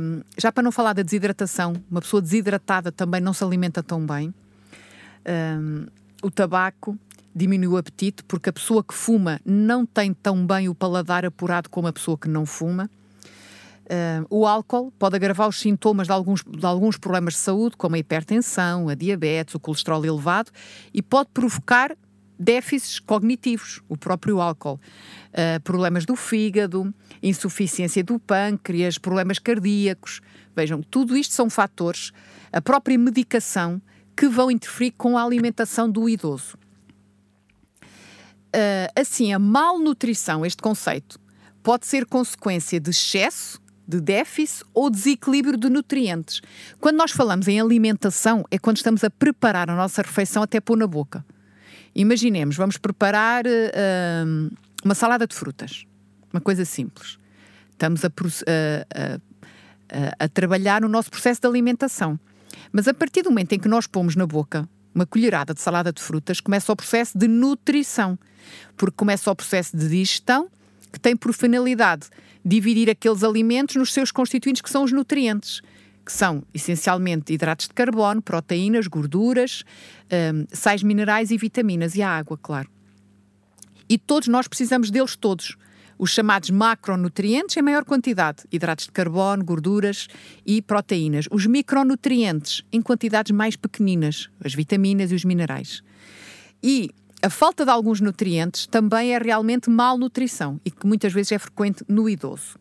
Um, 0.00 0.20
já 0.36 0.52
para 0.52 0.62
não 0.62 0.70
falar 0.70 0.92
da 0.92 1.02
desidratação, 1.02 1.72
uma 1.90 2.02
pessoa 2.02 2.20
desidratada 2.20 2.92
também 2.92 3.22
não 3.22 3.32
se 3.32 3.42
alimenta 3.42 3.82
tão 3.82 4.04
bem. 4.04 4.34
Um, 5.26 5.86
o 6.22 6.30
tabaco 6.30 6.98
diminui 7.38 7.68
o 7.68 7.76
apetite 7.76 8.22
porque 8.24 8.50
a 8.50 8.52
pessoa 8.52 8.82
que 8.82 8.92
fuma 8.92 9.40
não 9.44 9.86
tem 9.86 10.12
tão 10.12 10.46
bem 10.46 10.68
o 10.68 10.74
paladar 10.74 11.24
apurado 11.24 11.70
como 11.70 11.88
a 11.88 11.92
pessoa 11.92 12.18
que 12.18 12.28
não 12.28 12.44
fuma. 12.44 12.90
Uh, 13.84 14.26
o 14.28 14.46
álcool 14.46 14.92
pode 14.98 15.16
agravar 15.16 15.48
os 15.48 15.58
sintomas 15.58 16.08
de 16.08 16.12
alguns, 16.12 16.44
de 16.44 16.66
alguns 16.66 16.98
problemas 16.98 17.34
de 17.34 17.40
saúde, 17.40 17.74
como 17.76 17.96
a 17.96 17.98
hipertensão, 17.98 18.90
a 18.90 18.94
diabetes, 18.94 19.54
o 19.54 19.60
colesterol 19.60 20.04
elevado, 20.04 20.50
e 20.92 21.00
pode 21.00 21.30
provocar 21.32 21.96
déficits 22.38 22.98
cognitivos, 22.98 23.80
o 23.88 23.96
próprio 23.96 24.42
álcool, 24.42 24.74
uh, 24.74 25.60
problemas 25.64 26.04
do 26.04 26.14
fígado, 26.14 26.92
insuficiência 27.22 28.04
do 28.04 28.18
pâncreas, 28.18 28.98
problemas 28.98 29.38
cardíacos. 29.38 30.20
Vejam, 30.54 30.82
tudo 30.82 31.16
isto 31.16 31.32
são 31.32 31.48
fatores, 31.48 32.12
a 32.52 32.60
própria 32.60 32.98
medicação, 32.98 33.80
que 34.14 34.28
vão 34.28 34.50
interferir 34.50 34.92
com 34.98 35.16
a 35.16 35.24
alimentação 35.24 35.90
do 35.90 36.08
idoso. 36.08 36.58
Uh, 38.48 39.00
assim, 39.00 39.32
a 39.32 39.38
malnutrição, 39.38 40.44
este 40.44 40.62
conceito, 40.62 41.18
pode 41.62 41.86
ser 41.86 42.06
consequência 42.06 42.80
de 42.80 42.90
excesso, 42.90 43.60
de 43.86 44.00
déficit 44.00 44.64
ou 44.74 44.90
desequilíbrio 44.90 45.56
de 45.56 45.68
nutrientes. 45.68 46.40
Quando 46.80 46.96
nós 46.96 47.10
falamos 47.10 47.48
em 47.48 47.60
alimentação, 47.60 48.44
é 48.50 48.58
quando 48.58 48.76
estamos 48.76 49.04
a 49.04 49.10
preparar 49.10 49.70
a 49.70 49.76
nossa 49.76 50.02
refeição 50.02 50.42
até 50.42 50.60
pôr 50.60 50.76
na 50.76 50.86
boca. 50.86 51.24
Imaginemos, 51.94 52.56
vamos 52.56 52.76
preparar 52.76 53.44
uh, 53.46 54.56
uma 54.84 54.94
salada 54.94 55.26
de 55.26 55.34
frutas, 55.34 55.84
uma 56.32 56.40
coisa 56.40 56.64
simples. 56.64 57.18
Estamos 57.72 58.04
a, 58.04 58.10
a, 60.18 60.28
trabalhar 60.28 60.80
no 60.80 60.88
nosso 60.88 61.10
processo 61.10 61.40
de 61.40 61.46
alimentação. 61.46 62.18
Mas 62.72 62.88
a 62.88 62.94
partir 62.94 63.22
do 63.22 63.30
momento 63.30 63.52
em 63.52 63.58
que 63.58 63.68
nós 63.68 63.86
pomos 63.86 64.16
na 64.16 64.26
boca 64.26 64.68
uma 64.98 65.06
colherada 65.06 65.54
de 65.54 65.60
salada 65.60 65.92
de 65.92 66.02
frutas, 66.02 66.40
começa 66.40 66.72
o 66.72 66.76
processo 66.76 67.16
de 67.16 67.28
nutrição, 67.28 68.18
porque 68.76 68.96
começa 68.96 69.30
o 69.30 69.34
processo 69.34 69.76
de 69.76 69.88
digestão, 69.88 70.48
que 70.92 70.98
tem 70.98 71.16
por 71.16 71.32
finalidade 71.32 72.08
dividir 72.44 72.90
aqueles 72.90 73.22
alimentos 73.22 73.76
nos 73.76 73.92
seus 73.92 74.10
constituintes, 74.10 74.62
que 74.62 74.70
são 74.70 74.82
os 74.82 74.92
nutrientes 74.92 75.62
que 76.04 76.12
são 76.12 76.42
essencialmente 76.54 77.34
hidratos 77.34 77.68
de 77.68 77.74
carbono, 77.74 78.22
proteínas, 78.22 78.86
gorduras, 78.86 79.62
um, 80.10 80.46
sais 80.50 80.82
minerais 80.82 81.30
e 81.30 81.36
vitaminas, 81.36 81.94
e 81.94 82.00
a 82.00 82.08
água, 82.08 82.38
claro. 82.40 82.70
E 83.86 83.98
todos 83.98 84.26
nós 84.26 84.48
precisamos 84.48 84.90
deles 84.90 85.14
todos. 85.14 85.58
Os 85.98 86.10
chamados 86.10 86.50
macronutrientes 86.50 87.56
em 87.56 87.62
maior 87.62 87.84
quantidade, 87.84 88.44
hidratos 88.52 88.86
de 88.86 88.92
carbono, 88.92 89.44
gorduras 89.44 90.06
e 90.46 90.62
proteínas. 90.62 91.26
Os 91.30 91.44
micronutrientes 91.46 92.62
em 92.72 92.80
quantidades 92.80 93.32
mais 93.32 93.56
pequeninas, 93.56 94.30
as 94.42 94.54
vitaminas 94.54 95.10
e 95.10 95.14
os 95.14 95.24
minerais. 95.24 95.82
E 96.62 96.90
a 97.20 97.28
falta 97.28 97.64
de 97.64 97.70
alguns 97.70 98.00
nutrientes 98.00 98.66
também 98.66 99.12
é 99.12 99.18
realmente 99.18 99.68
malnutrição 99.68 100.60
e 100.64 100.70
que 100.70 100.86
muitas 100.86 101.12
vezes 101.12 101.32
é 101.32 101.38
frequente 101.38 101.84
no 101.88 102.08
idoso. 102.08 102.56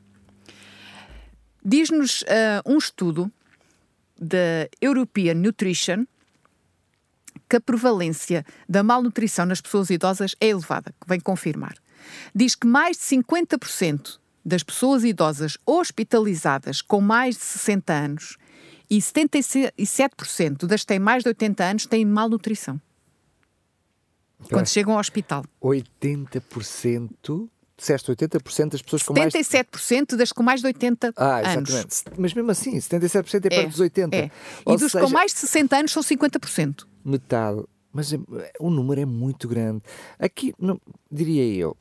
Diz-nos 1.64 2.24
uh, 2.24 2.26
um 2.66 2.78
estudo 2.78 3.32
da 4.20 4.68
European 4.82 5.36
Nutrition 5.36 6.06
que 7.48 7.56
a 7.56 7.62
prevalência 7.62 8.46
da 8.68 8.84
malnutrição 8.84 9.46
nas 9.46 9.62
pessoas 9.62 9.90
idosas 9.90 10.36
é 10.40 10.48
elevada, 10.48 10.92
que 11.00 11.08
vem 11.08 11.20
confirmar. 11.20 11.76
Diz 12.34 12.56
que 12.56 12.68
mais 12.68 12.98
de 12.98 13.04
50% 13.04 14.20
das 14.46 14.64
pessoas 14.64 15.04
idosas 15.04 15.58
hospitalizadas 15.66 16.82
com 16.82 17.02
mais 17.02 17.36
de 17.36 17.44
60 17.44 17.94
anos 17.94 18.38
e 18.90 19.00
77% 19.00 20.66
das 20.66 20.82
que 20.82 20.88
têm 20.88 21.00
mais 21.00 21.24
de 21.24 21.30
80 21.30 21.64
anos 21.64 21.86
têm 21.86 22.06
malnutrição. 22.06 22.80
Quando 24.50 24.68
chegam 24.68 24.94
ao 24.94 25.00
hospital. 25.00 25.44
80% 25.62 27.50
disseste 27.78 28.12
80% 28.12 28.72
das 28.72 28.82
pessoas 28.82 29.04
com 29.04 29.14
mais... 29.14 29.34
77% 29.34 30.16
das 30.16 30.32
com 30.32 30.42
mais 30.42 30.62
de 30.62 30.68
80 30.68 31.14
ah, 31.16 31.42
exatamente. 31.42 31.74
anos. 31.74 32.04
Mas 32.18 32.34
mesmo 32.34 32.52
assim, 32.52 32.76
77% 32.78 33.34
é, 33.34 33.38
é 33.38 33.50
perto 33.50 33.70
dos 33.70 33.80
80. 33.80 34.16
É. 34.16 34.32
E 34.66 34.78
dos 34.78 34.92
seja, 34.92 35.00
com 35.00 35.12
mais 35.12 35.32
de 35.34 35.40
60 35.40 35.78
anos 35.78 35.92
são 35.92 36.02
50%. 36.02 36.86
Metade. 37.06 37.64
Mas 37.94 38.14
é, 38.14 38.18
o 38.60 38.70
número 38.70 39.02
é 39.02 39.06
muito 39.06 39.48
grande. 39.48 39.82
Aqui, 40.18 40.54
não, 40.60 40.80
diria 41.12 41.46
eu, 41.46 41.78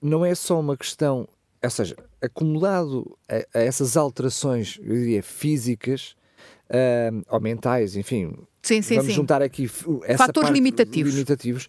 não 0.00 0.24
é 0.24 0.34
só 0.34 0.58
uma 0.60 0.76
questão, 0.76 1.28
ou 1.62 1.70
seja, 1.70 1.96
acumulado 2.20 3.18
a, 3.28 3.58
a 3.58 3.62
essas 3.62 3.96
alterações, 3.96 4.78
eu 4.82 4.94
diria, 4.94 5.22
físicas 5.22 6.14
uh, 6.70 7.24
ou 7.28 7.40
mentais, 7.40 7.96
enfim, 7.96 8.36
sim, 8.62 8.82
sim, 8.82 8.96
vamos 8.96 9.10
sim. 9.10 9.16
juntar 9.16 9.42
aqui 9.42 9.70
essa 10.04 10.26
fatores 10.26 10.50
limitativos. 10.50 11.12
limitativos. 11.12 11.68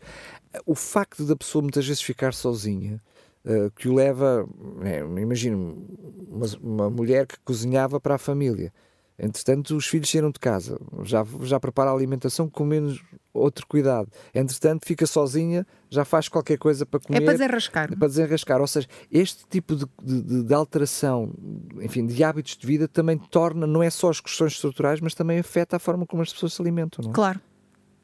O 0.65 0.75
facto 0.75 1.25
da 1.25 1.35
pessoa 1.35 1.61
muitas 1.61 1.85
vezes 1.85 2.01
ficar 2.01 2.33
sozinha 2.33 3.01
uh, 3.45 3.71
que 3.71 3.87
o 3.87 3.95
leva, 3.95 4.47
é, 4.83 4.99
imagino, 4.99 5.85
uma, 6.27 6.45
uma, 6.61 6.89
mulher 6.89 7.27
que 7.27 7.39
cozinhava 7.43 7.99
para 7.99 8.15
a 8.15 8.17
família. 8.17 8.73
Entretanto, 9.21 9.75
os 9.75 9.85
filhos 9.85 10.09
saíram 10.09 10.31
de 10.31 10.39
casa, 10.39 10.79
já, 11.03 11.25
já 11.41 11.59
prepara 11.59 11.89
a 11.89 11.93
alimentação 11.93 12.49
com 12.49 12.63
menos 12.65 13.01
outro 13.33 13.67
cuidado. 13.67 14.09
Entretanto, 14.33 14.85
fica 14.85 15.05
sozinha, 15.05 15.65
já 15.89 16.03
faz 16.05 16.27
qualquer 16.29 16.57
coisa 16.57 16.85
para 16.85 16.99
comer. 16.99 17.21
É 17.21 17.25
para 17.25 17.33
desenrascar. 17.33 17.89
É 17.91 17.95
para 17.95 18.07
desenrascar. 18.07 18.61
Ou 18.61 18.67
seja, 18.67 18.87
este 19.11 19.45
tipo 19.49 19.75
de, 19.75 19.85
de, 20.01 20.43
de, 20.43 20.53
alteração, 20.53 21.33
enfim, 21.81 22.05
de 22.05 22.23
hábitos 22.23 22.57
de 22.57 22.65
vida 22.65 22.87
também 22.87 23.17
torna, 23.17 23.67
não 23.67 23.83
é 23.83 23.89
só 23.89 24.09
as 24.09 24.19
questões 24.21 24.53
estruturais, 24.53 24.99
mas 25.01 25.13
também 25.13 25.39
afeta 25.39 25.75
a 25.75 25.79
forma 25.79 26.05
como 26.05 26.21
as 26.21 26.31
pessoas 26.33 26.53
se 26.53 26.61
alimentam. 26.61 27.03
Não 27.03 27.11
é? 27.11 27.13
Claro. 27.13 27.39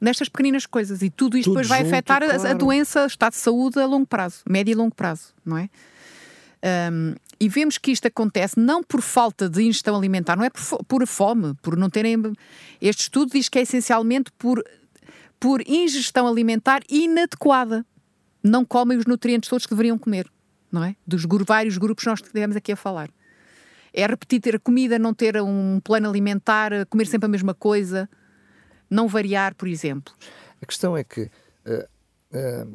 nestas 0.01 0.27
pequeninas 0.29 0.65
coisas. 0.65 1.01
E 1.01 1.09
tudo 1.09 1.37
isto 1.37 1.45
Tudo 1.49 1.55
depois 1.61 1.67
vai 1.67 1.79
junto, 1.83 1.93
afetar 1.93 2.21
a- 2.23 2.27
a, 2.27 2.39
claro. 2.39 2.57
doença, 2.57 3.03
o 3.03 3.07
estado 3.07 3.31
de 3.31 3.39
saúde 3.39 3.79
a 3.79 3.85
longo 3.85 4.05
prazo, 4.05 4.43
médio 4.47 4.71
e 4.73 4.75
longo 4.75 4.93
prazo, 4.93 5.33
não 5.45 5.57
é? 5.57 5.69
Um, 6.91 7.13
e 7.39 7.49
vemos 7.49 7.77
que 7.77 7.91
isto 7.91 8.07
acontece 8.07 8.59
não 8.59 8.83
por 8.83 9.01
falta 9.01 9.49
de 9.49 9.63
ingestão 9.63 9.95
alimentar, 9.95 10.35
não 10.35 10.43
é 10.43 10.49
por, 10.49 10.83
por 10.85 11.07
fome, 11.07 11.53
por 11.61 11.75
não 11.77 11.89
terem. 11.89 12.21
Este 12.81 13.03
estudo 13.03 13.31
diz 13.31 13.49
que 13.49 13.59
é 13.59 13.61
essencialmente 13.61 14.31
por, 14.37 14.63
por 15.39 15.61
ingestão 15.67 16.27
alimentar 16.27 16.81
inadequada. 16.89 17.85
Não 18.43 18.63
comem 18.63 18.97
os 18.97 19.05
nutrientes 19.05 19.49
todos 19.49 19.65
que 19.65 19.73
deveriam 19.73 19.97
comer, 19.97 20.31
não 20.71 20.83
é? 20.83 20.95
Dos 21.05 21.25
vários 21.45 21.77
grupos 21.77 22.03
que 22.03 22.09
nós 22.09 22.19
estivemos 22.19 22.55
aqui 22.55 22.71
a 22.71 22.75
falar. 22.75 23.09
É 23.91 24.05
repetir 24.05 24.41
ter 24.41 24.59
comida, 24.59 24.99
não 24.99 25.13
ter 25.13 25.41
um 25.41 25.79
plano 25.83 26.09
alimentar, 26.09 26.85
comer 26.89 27.07
sempre 27.07 27.25
a 27.25 27.29
mesma 27.29 27.53
coisa, 27.53 28.09
não 28.89 29.07
variar, 29.07 29.55
por 29.55 29.67
exemplo. 29.67 30.13
A 30.61 30.65
questão 30.65 30.95
é 30.95 31.03
que 31.03 31.29
eh, 31.65 31.87
eh, 32.33 32.67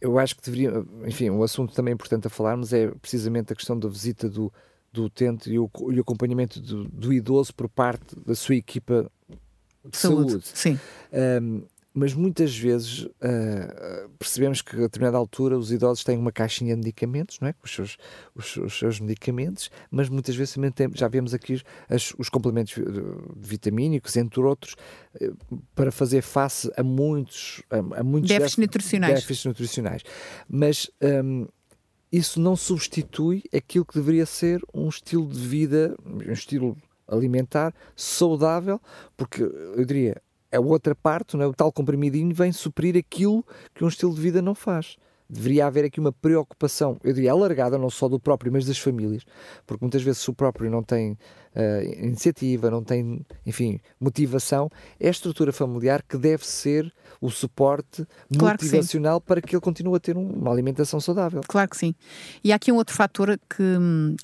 eu 0.00 0.18
acho 0.18 0.36
que 0.36 0.42
deveria, 0.42 0.84
enfim, 1.06 1.30
um 1.30 1.42
assunto 1.42 1.74
também 1.74 1.94
importante 1.94 2.26
a 2.26 2.30
falarmos 2.30 2.72
é 2.72 2.88
precisamente 3.02 3.52
a 3.52 3.56
questão 3.56 3.78
da 3.78 3.88
visita 3.88 4.28
do, 4.28 4.52
do 4.92 5.04
utente 5.04 5.50
e 5.50 5.58
o, 5.58 5.70
e 5.90 5.98
o 5.98 6.00
acompanhamento 6.00 6.60
do, 6.60 6.84
do 6.84 7.12
idoso 7.12 7.54
por 7.54 7.68
parte 7.68 8.16
da 8.24 8.34
sua 8.34 8.54
equipa 8.54 9.10
de 9.84 9.96
saúde. 9.96 10.40
Sim. 10.42 10.78
Um, 11.42 11.62
mas 11.98 12.14
muitas 12.14 12.56
vezes 12.56 13.00
uh, 13.02 14.08
percebemos 14.18 14.62
que 14.62 14.76
a 14.76 14.80
determinada 14.80 15.16
altura 15.16 15.58
os 15.58 15.72
idosos 15.72 16.04
têm 16.04 16.16
uma 16.16 16.30
caixinha 16.30 16.74
de 16.74 16.78
medicamentos, 16.78 17.38
não 17.40 17.48
é? 17.48 17.52
Com 17.52 17.64
os 17.66 17.74
seus, 17.74 17.96
os, 18.34 18.56
os 18.56 18.78
seus 18.78 19.00
medicamentos, 19.00 19.70
mas 19.90 20.08
muitas 20.08 20.36
vezes 20.36 20.54
também 20.54 20.70
tem, 20.70 20.88
já 20.94 21.08
vemos 21.08 21.34
aqui 21.34 21.60
as- 21.88 22.14
os 22.18 22.28
complementos 22.28 22.74
vi- 22.74 22.84
vitamínicos, 23.36 24.16
entre 24.16 24.40
outros, 24.40 24.76
eh, 25.20 25.30
para 25.74 25.90
fazer 25.90 26.22
face 26.22 26.70
a 26.76 26.82
muitos, 26.82 27.62
a, 27.70 27.78
a 27.78 28.02
muitos 28.04 28.28
Déficits 28.28 28.28
déficits- 28.28 28.58
nutricionais. 28.58 29.14
déficits 29.14 29.44
nutricionais. 29.46 30.02
Mas 30.48 30.90
um, 31.24 31.46
isso 32.12 32.40
não 32.40 32.54
substitui 32.56 33.42
aquilo 33.54 33.84
que 33.84 33.94
deveria 33.94 34.24
ser 34.26 34.62
um 34.72 34.88
estilo 34.88 35.26
de 35.28 35.40
vida, 35.40 35.96
um 36.06 36.32
estilo 36.32 36.76
alimentar 37.06 37.74
saudável, 37.96 38.80
porque 39.16 39.42
eu 39.42 39.84
diria, 39.84 40.20
a 40.52 40.60
outra 40.60 40.94
parte, 40.94 41.36
não 41.36 41.44
é? 41.44 41.46
o 41.46 41.52
tal 41.54 41.70
comprimidinho, 41.72 42.34
vem 42.34 42.52
suprir 42.52 42.96
aquilo 42.96 43.44
que 43.74 43.84
um 43.84 43.88
estilo 43.88 44.14
de 44.14 44.20
vida 44.20 44.40
não 44.42 44.54
faz. 44.54 44.96
Deveria 45.30 45.66
haver 45.66 45.84
aqui 45.84 46.00
uma 46.00 46.10
preocupação, 46.10 46.96
eu 47.04 47.12
diria 47.12 47.32
alargada, 47.32 47.76
não 47.76 47.90
só 47.90 48.08
do 48.08 48.18
próprio, 48.18 48.50
mas 48.50 48.64
das 48.64 48.78
famílias, 48.78 49.24
porque 49.66 49.84
muitas 49.84 50.00
vezes 50.02 50.22
se 50.22 50.30
o 50.30 50.32
próprio 50.34 50.70
não 50.70 50.82
tem 50.82 51.18
eh, 51.54 51.98
iniciativa, 52.02 52.70
não 52.70 52.82
tem, 52.82 53.26
enfim, 53.44 53.78
motivação, 54.00 54.70
é 54.98 55.06
a 55.06 55.10
estrutura 55.10 55.52
familiar 55.52 56.02
que 56.02 56.16
deve 56.16 56.46
ser 56.46 56.90
o 57.20 57.28
suporte 57.30 58.06
Claro 58.38 58.56
que 58.56 58.64
motivacional 58.64 59.20
para 59.20 59.42
que 59.42 59.54
ele 59.54 59.60
continue 59.60 59.96
a 59.96 60.00
ter 60.00 60.16
um- 60.16 60.30
uma 60.30 60.50
alimentação 60.50 60.98
saudável. 60.98 61.42
Claro 61.46 61.68
que 61.68 61.76
sim. 61.76 61.94
E 62.42 62.50
há 62.50 62.56
aqui 62.56 62.72
um 62.72 62.76
outro 62.76 62.94
fator 62.94 63.38
que, 63.50 63.64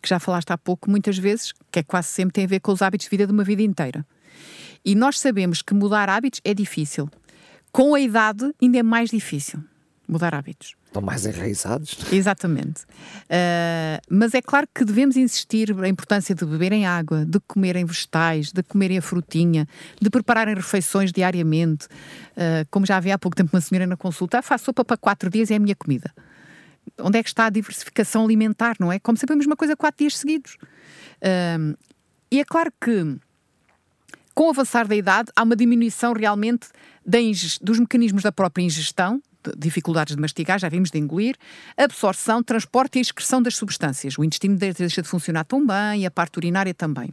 que 0.03 0.09
já 0.09 0.19
falaste 0.19 0.51
há 0.53 0.57
pouco, 0.57 0.89
muitas 0.89 1.19
vezes, 1.19 1.53
que 1.71 1.81
é 1.81 1.83
quase 1.83 2.09
sempre 2.09 2.33
tem 2.33 2.45
a 2.45 2.49
ver 2.49 2.61
com 2.61 2.73
os 2.73 2.81
hábitos 2.81 3.05
de 3.05 3.11
vida 3.11 3.27
de 3.27 3.33
uma 3.33 3.45
vida 3.45 3.61
inteira. 3.61 4.07
E 4.85 4.95
nós 4.95 5.19
sabemos 5.19 5.63
que 5.63 5.75
mudar 5.75 6.09
hábitos 6.09 6.41
é 6.45 6.53
difícil. 6.53 7.09
Com 7.73 7.95
a 7.95 8.01
idade, 8.01 8.55
ainda 8.61 8.79
é 8.79 8.83
mais 8.83 9.11
difícil 9.11 9.63
mudar 10.07 10.35
hábitos. 10.35 10.75
Estão 10.87 11.03
mais 11.03 11.27
enraizados. 11.27 11.97
Exatamente. 12.13 12.83
Ah, 13.29 14.01
mas 14.09 14.35
é 14.35 14.43
claro 14.43 14.69
que 14.73 14.85
devemos 14.85 15.17
insistir 15.17 15.75
na 15.75 15.89
importância 15.89 16.35
de 16.35 16.45
beberem 16.45 16.87
água, 16.87 17.25
de 17.25 17.41
comerem 17.41 17.85
vegetais, 17.85 18.53
de 18.53 18.63
comerem 18.63 18.99
a 18.99 19.03
frutinha, 19.03 19.67
de 20.01 20.11
prepararem 20.11 20.55
refeições 20.55 21.13
diariamente. 21.13 21.89
Ah, 22.37 22.65
como 22.71 22.87
já 22.87 22.97
havia 22.97 23.15
há 23.15 23.19
pouco 23.19 23.37
tempo 23.37 23.51
uma 23.53 23.61
senhora 23.61 23.87
na 23.87 23.97
consulta, 23.97 24.39
ah, 24.39 24.43
faço 24.43 24.67
sopa 24.67 24.85
para 24.85 24.97
quatro 24.97 25.31
dias 25.31 25.51
e 25.51 25.55
é 25.55 25.57
a 25.57 25.61
minha 25.61 25.75
comida. 25.75 26.13
Onde 27.01 27.19
é 27.19 27.23
que 27.23 27.29
está 27.29 27.47
a 27.47 27.51
diversificação 27.51 28.25
alimentar, 28.25 28.77
não 28.79 28.93
é? 28.93 28.99
Como 28.99 29.17
sempre 29.17 29.35
a 29.35 29.37
mesma 29.37 29.57
coisa 29.57 29.75
quatro 29.75 29.99
dias 29.99 30.19
seguidos. 30.19 30.57
Ah, 31.23 31.75
e 32.31 32.41
é 32.41 32.45
claro 32.45 32.73
que 32.81 33.17
com 34.35 34.47
o 34.47 34.51
avançar 34.51 34.87
da 34.89 34.97
idade, 34.97 35.31
há 35.37 35.43
uma 35.43 35.55
diminuição 35.57 36.13
realmente 36.13 36.69
dos 37.61 37.79
mecanismos 37.79 38.23
da 38.23 38.33
própria 38.33 38.63
ingestão, 38.65 39.23
de- 39.45 39.53
dificuldades 39.57 40.17
de 40.17 40.21
mastigar, 40.21 40.59
já 40.59 40.69
vimos 40.69 40.91
de 40.91 40.99
engolir, 40.99 41.37
absorção, 41.77 42.43
transporte 42.43 42.99
e 42.99 43.03
excreção 43.03 43.43
das 43.43 43.57
substâncias. 43.57 44.17
O 44.19 44.25
intestino 44.25 44.57
de- 44.57 44.73
deixa 44.73 45.03
de 45.03 45.09
funcionar 45.09 45.45
tão 45.45 45.65
bem, 45.65 46.07
a 46.07 46.11
parte 46.11 46.39
urinária 46.39 46.73
também. 46.75 47.11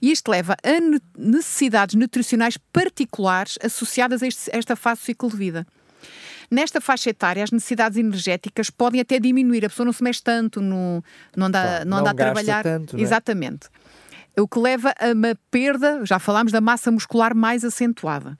E 0.00 0.10
isto 0.12 0.30
leva 0.30 0.56
a 0.62 0.80
ne- 0.80 1.00
necessidades 1.18 1.94
nutricionais 1.94 2.56
particulares 2.72 3.58
associadas 3.62 4.22
a 4.22 4.26
este- 4.26 4.50
esta 4.52 4.76
fase 4.76 5.00
do 5.00 5.04
ciclo 5.04 5.30
de 5.30 5.36
vida. 5.36 5.66
Nesta 6.48 6.80
faixa 6.80 7.10
etária, 7.10 7.42
as 7.42 7.50
necessidades 7.50 7.98
energéticas 7.98 8.70
podem 8.70 9.00
até 9.00 9.18
diminuir, 9.18 9.64
a 9.64 9.68
pessoa 9.68 9.84
não 9.86 9.92
se 9.92 10.02
mexe 10.04 10.22
tanto, 10.22 10.60
no, 10.60 11.02
não 11.36 11.46
anda, 11.46 11.60
Claro, 11.60 11.88
não 11.88 11.96
anda 11.98 12.04
não 12.04 12.10
a 12.12 12.14
trabalhar. 12.14 12.62
tanto, 12.62 12.96
não 12.96 13.00
é? 13.02 13.02
O 14.38 14.46
que 14.46 14.58
leva 14.58 14.94
a 14.98 15.12
uma 15.12 15.34
perda, 15.50 16.04
já 16.04 16.18
falámos, 16.18 16.52
da 16.52 16.60
massa 16.60 16.90
muscular 16.90 17.34
mais 17.34 17.64
acentuada. 17.64 18.38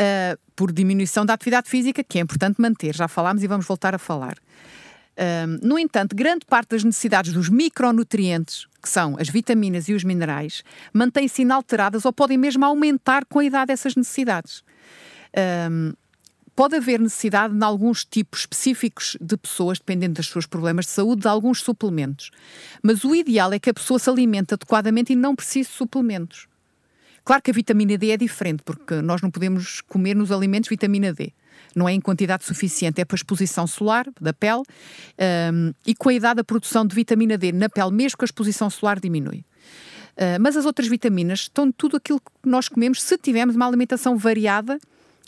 Ah, 0.00 0.38
por 0.56 0.72
diminuição 0.72 1.26
da 1.26 1.34
atividade 1.34 1.68
física, 1.68 2.02
que 2.02 2.18
é 2.18 2.22
importante 2.22 2.60
manter, 2.60 2.94
já 2.94 3.06
falámos 3.06 3.42
e 3.42 3.46
vamos 3.46 3.66
voltar 3.66 3.94
a 3.94 3.98
falar. 3.98 4.36
Ah, 5.16 5.46
no 5.62 5.78
entanto, 5.78 6.16
grande 6.16 6.46
parte 6.46 6.70
das 6.70 6.84
necessidades 6.84 7.32
dos 7.32 7.50
micronutrientes, 7.50 8.66
que 8.82 8.88
são 8.88 9.16
as 9.20 9.28
vitaminas 9.28 9.88
e 9.88 9.92
os 9.92 10.02
minerais, 10.02 10.62
mantêm-se 10.92 11.42
inalteradas 11.42 12.06
ou 12.06 12.12
podem 12.12 12.38
mesmo 12.38 12.64
aumentar 12.64 13.26
com 13.26 13.40
a 13.40 13.44
idade 13.44 13.66
dessas 13.66 13.94
necessidades. 13.94 14.62
Ah, 15.36 15.94
pode 16.60 16.76
haver 16.76 17.00
necessidade, 17.00 17.54
em 17.54 17.62
alguns 17.62 18.04
tipos 18.04 18.40
específicos 18.40 19.16
de 19.18 19.34
pessoas, 19.34 19.78
dependendo 19.78 20.16
dos 20.16 20.28
seus 20.28 20.44
problemas 20.44 20.84
de 20.84 20.90
saúde, 20.90 21.22
de 21.22 21.26
alguns 21.26 21.62
suplementos. 21.62 22.30
Mas 22.82 23.02
o 23.02 23.14
ideal 23.14 23.50
é 23.54 23.58
que 23.58 23.70
a 23.70 23.72
pessoa 23.72 23.98
se 23.98 24.10
alimente 24.10 24.52
adequadamente 24.52 25.14
e 25.14 25.16
não 25.16 25.34
precise 25.34 25.70
de 25.70 25.74
suplementos. 25.74 26.46
Claro 27.24 27.40
que 27.40 27.50
a 27.50 27.54
vitamina 27.54 27.96
D 27.96 28.10
é 28.10 28.16
diferente, 28.18 28.62
porque 28.62 29.00
nós 29.00 29.22
não 29.22 29.30
podemos 29.30 29.80
comer 29.80 30.14
nos 30.14 30.30
alimentos 30.30 30.68
vitamina 30.68 31.14
D. 31.14 31.32
Não 31.74 31.88
é 31.88 31.94
em 31.94 32.00
quantidade 32.00 32.44
suficiente, 32.44 33.00
é 33.00 33.06
para 33.06 33.14
a 33.14 33.16
exposição 33.16 33.66
solar 33.66 34.04
da 34.20 34.34
pele 34.34 34.60
hum, 35.54 35.72
e 35.86 35.94
com 35.94 36.10
a 36.10 36.12
idade 36.12 36.40
a 36.40 36.44
produção 36.44 36.84
de 36.84 36.94
vitamina 36.94 37.38
D 37.38 37.52
na 37.52 37.70
pele, 37.70 37.90
mesmo 37.90 38.18
que 38.18 38.24
a 38.24 38.26
exposição 38.26 38.68
solar 38.68 39.00
diminui. 39.00 39.46
Uh, 40.10 40.36
mas 40.38 40.58
as 40.58 40.66
outras 40.66 40.88
vitaminas 40.88 41.40
estão 41.40 41.72
tudo 41.72 41.96
aquilo 41.96 42.20
que 42.20 42.30
nós 42.44 42.68
comemos 42.68 43.00
se 43.02 43.16
tivermos 43.16 43.56
uma 43.56 43.66
alimentação 43.66 44.18
variada, 44.18 44.78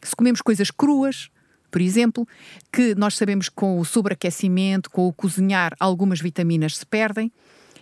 se 0.09 0.17
comemos 0.17 0.41
coisas 0.41 0.71
cruas, 0.71 1.31
por 1.71 1.81
exemplo, 1.81 2.29
que 2.71 2.95
nós 2.95 3.17
sabemos 3.17 3.49
que 3.49 3.55
com 3.55 3.79
o 3.81 3.85
sobreaquecimento, 3.85 4.91
com 4.91 5.09
o 5.09 5.13
cozinhar, 5.13 5.75
algumas 5.81 6.21
vitaminas 6.21 6.77
se 6.77 6.85
perdem. 6.85 7.33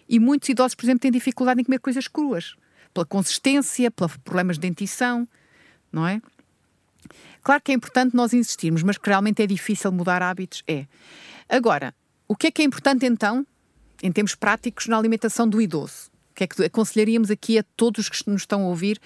E 0.09 0.21
muitos 0.21 0.49
idosos, 0.49 0.75
por 0.75 0.85
exemplo, 0.85 1.01
têm 1.01 1.11
dificuldade 1.11 1.61
em 1.61 1.65
comer 1.65 1.81
coisas 1.81 2.07
cruas, 2.07 2.55
pela 2.95 3.05
consistência, 3.05 3.91
pelos 3.91 4.17
problemas 4.19 4.57
de 4.57 4.63
dentição, 4.63 5.27
não 5.93 6.07
é? 6.07 6.23
Claro 7.43 7.63
que 7.63 7.73
é 7.73 7.75
importante 7.75 8.15
nós 8.15 8.33
insistirmos, 8.33 8.83
mas 8.83 8.99
que 8.99 9.09
realmente 9.09 9.43
é 9.43 9.47
difícil 9.47 9.91
mudar 9.91 10.23
hábitos, 10.23 10.63
é. 10.69 10.87
Agora, 11.49 11.95
o 12.29 12.37
que 12.37 12.47
é 12.47 12.51
que 12.51 12.63
é 12.63 12.65
importante 12.65 13.07
então, 13.07 13.45
em 14.03 14.13
termos 14.13 14.35
práticos, 14.35 14.87
na 14.87 14.97
alimentação 14.97 15.49
do 15.49 15.61
idoso? 15.61 16.10
Que 16.41 16.45
é 16.45 16.47
que 16.47 16.65
aconselharíamos 16.65 17.31
aqui 17.31 17.59
a 17.59 17.65
todos 17.77 18.09
que 18.09 18.31
nos 18.31 18.43
estão 18.43 18.63
a 18.63 18.69
ouvir 18.69 18.99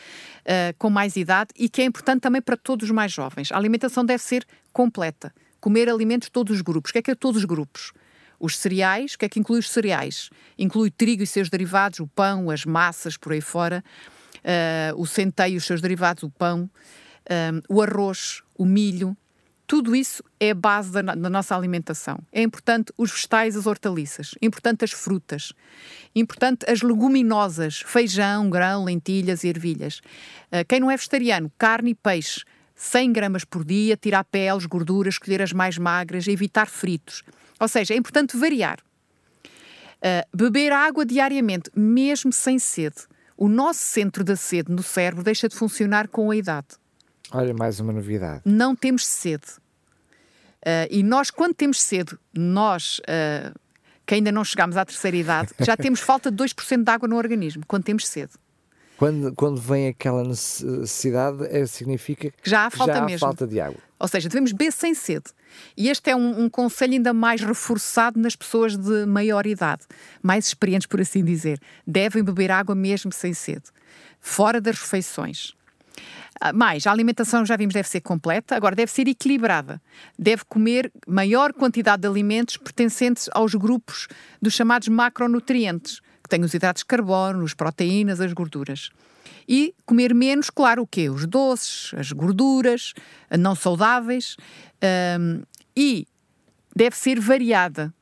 uh, 0.42 0.72
com 0.78 0.88
mais 0.88 1.16
idade 1.16 1.50
e 1.58 1.68
que 1.68 1.82
é 1.82 1.84
importante 1.84 2.20
também 2.20 2.40
para 2.40 2.56
todos 2.56 2.88
os 2.88 2.94
mais 2.94 3.10
jovens? 3.10 3.50
A 3.50 3.56
alimentação 3.56 4.04
deve 4.04 4.22
ser 4.22 4.46
completa. 4.72 5.34
Comer 5.60 5.88
alimentos 5.88 6.26
de 6.26 6.32
todos 6.32 6.54
os 6.54 6.62
grupos. 6.62 6.90
O 6.90 6.92
que 6.92 6.98
é 7.00 7.02
que 7.02 7.10
é 7.10 7.14
todos 7.16 7.40
os 7.40 7.44
grupos? 7.44 7.92
Os 8.38 8.56
cereais, 8.56 9.14
o 9.14 9.18
que 9.18 9.24
é 9.24 9.28
que 9.28 9.40
inclui 9.40 9.58
os 9.58 9.68
cereais? 9.68 10.30
Inclui 10.56 10.92
trigo 10.92 11.24
e 11.24 11.26
seus 11.26 11.50
derivados, 11.50 11.98
o 11.98 12.06
pão, 12.06 12.50
as 12.50 12.64
massas, 12.64 13.16
por 13.16 13.32
aí 13.32 13.40
fora, 13.40 13.82
uh, 14.38 15.00
o 15.00 15.04
centeio 15.04 15.54
e 15.54 15.56
os 15.56 15.64
seus 15.64 15.80
derivados, 15.80 16.22
o 16.22 16.30
pão, 16.30 16.70
um, 17.68 17.74
o 17.74 17.82
arroz, 17.82 18.42
o 18.56 18.64
milho. 18.64 19.16
Tudo 19.66 19.96
isso 19.96 20.22
é 20.38 20.50
a 20.50 20.54
base 20.54 20.92
da, 20.92 21.00
da, 21.00 21.30
nossa 21.30 21.56
alimentação. 21.56 22.18
É 22.30 22.42
importante 22.42 22.92
os 22.98 23.10
vegetais, 23.10 23.56
as 23.56 23.66
hortaliças, 23.66 24.34
é 24.40 24.46
importante 24.46 24.84
as 24.84 24.92
frutas, 24.92 25.54
é 26.14 26.20
importante 26.20 26.70
as 26.70 26.82
leguminosas, 26.82 27.80
feijão, 27.80 28.50
grão, 28.50 28.84
lentilhas 28.84 29.42
e 29.42 29.48
ervilhas. 29.48 30.00
Uh, 30.52 30.64
quem 30.68 30.80
não 30.80 30.90
é 30.90 30.96
vegetariano, 30.96 31.50
carne 31.56 31.92
e 31.92 31.94
peixe, 31.94 32.44
100 32.74 33.12
gramas 33.12 33.44
por 33.44 33.64
dia, 33.64 33.96
tirar 33.96 34.24
peles, 34.24 34.66
gorduras, 34.66 35.14
escolher 35.14 35.40
as 35.40 35.52
mais 35.52 35.78
magras, 35.78 36.28
evitar 36.28 36.66
fritos. 36.66 37.22
Ou 37.58 37.68
seja, 37.68 37.94
é 37.94 37.96
importante 37.96 38.36
variar. 38.36 38.78
Uh, 39.96 40.36
beber 40.36 40.72
água 40.72 41.06
diariamente, 41.06 41.70
mesmo 41.74 42.32
sem 42.32 42.58
sede. 42.58 43.06
O 43.36 43.48
nosso 43.48 43.80
centro 43.80 44.22
da 44.22 44.36
sede 44.36 44.70
no 44.70 44.82
cérebro 44.82 45.24
deixa 45.24 45.48
de 45.48 45.56
funcionar 45.56 46.08
com 46.08 46.30
a 46.30 46.36
idade. 46.36 46.68
Olha, 47.32 47.54
mais 47.54 47.80
uma 47.80 47.92
novidade. 47.92 48.42
Não 48.44 48.74
temos 48.74 49.06
sede. 49.06 49.46
Uh, 50.64 50.88
e 50.90 51.02
nós, 51.02 51.30
quando 51.30 51.54
temos 51.54 51.80
sede, 51.80 52.16
nós, 52.32 52.98
uh, 53.00 53.54
que 54.06 54.14
ainda 54.14 54.32
não 54.32 54.44
chegámos 54.44 54.76
à 54.76 54.84
terceira 54.84 55.16
idade, 55.16 55.50
já 55.60 55.76
temos 55.76 56.00
falta 56.00 56.30
de 56.30 56.42
2% 56.42 56.82
de 56.82 56.90
água 56.90 57.08
no 57.08 57.16
organismo, 57.16 57.64
quando 57.66 57.84
temos 57.84 58.06
sede. 58.06 58.32
Quando, 58.96 59.34
quando 59.34 59.60
vem 59.60 59.88
aquela 59.88 60.22
necessidade, 60.22 61.44
é, 61.50 61.66
significa 61.66 62.30
que 62.30 62.48
já 62.48 62.66
há 62.66 62.70
falta 62.70 62.94
já 62.94 63.02
há 63.02 63.04
mesmo. 63.04 63.18
falta 63.18 63.46
de 63.46 63.60
água. 63.60 63.78
Ou 63.98 64.06
seja, 64.06 64.28
devemos 64.28 64.52
beber 64.52 64.72
sem 64.72 64.94
sede. 64.94 65.26
E 65.76 65.88
este 65.88 66.10
é 66.10 66.16
um, 66.16 66.44
um 66.44 66.48
conselho 66.48 66.92
ainda 66.92 67.12
mais 67.12 67.40
reforçado 67.40 68.20
nas 68.20 68.36
pessoas 68.36 68.76
de 68.76 69.04
maior 69.04 69.46
idade, 69.46 69.82
mais 70.22 70.46
experientes, 70.46 70.86
por 70.86 71.00
assim 71.00 71.24
dizer. 71.24 71.60
Devem 71.86 72.22
beber 72.22 72.50
água 72.50 72.74
mesmo 72.74 73.12
sem 73.12 73.34
sede, 73.34 73.64
fora 74.20 74.60
das 74.60 74.78
refeições. 74.78 75.54
Ah, 76.40 76.52
mais, 76.52 76.86
a 76.86 76.90
alimentação, 76.90 77.44
já 77.46 77.56
vimos, 77.56 77.74
deve 77.74 77.88
ser 77.88 78.00
completa, 78.00 78.56
agora 78.56 78.74
deve 78.74 78.90
ser 78.90 79.08
equilibrada. 79.08 79.80
Deve 80.18 80.44
comer 80.44 80.92
maior 81.06 81.52
quantidade 81.52 82.02
de 82.02 82.08
alimentos 82.08 82.56
pertencentes 82.56 83.28
aos 83.32 83.54
grupos 83.54 84.08
dos 84.42 84.54
chamados 84.54 84.88
macronutrientes, 84.88 86.00
que 86.22 86.28
têm 86.28 86.42
os 86.42 86.52
hidratos 86.52 86.80
de 86.80 86.86
carbono, 86.86 87.44
as 87.44 87.54
proteínas, 87.54 88.20
as 88.20 88.32
gorduras. 88.32 88.90
E 89.48 89.74
comer 89.84 90.14
menos, 90.14 90.50
claro, 90.50 90.82
o 90.82 90.86
quê? 90.86 91.08
Os 91.08 91.26
doces, 91.26 91.92
as 91.94 92.12
gorduras, 92.12 92.94
não 93.38 93.54
saudáveis. 93.54 94.36
Um, 95.18 95.42
e 95.76 96.06
deve 96.74 96.96
ser 96.96 97.20
variada. 97.20 97.92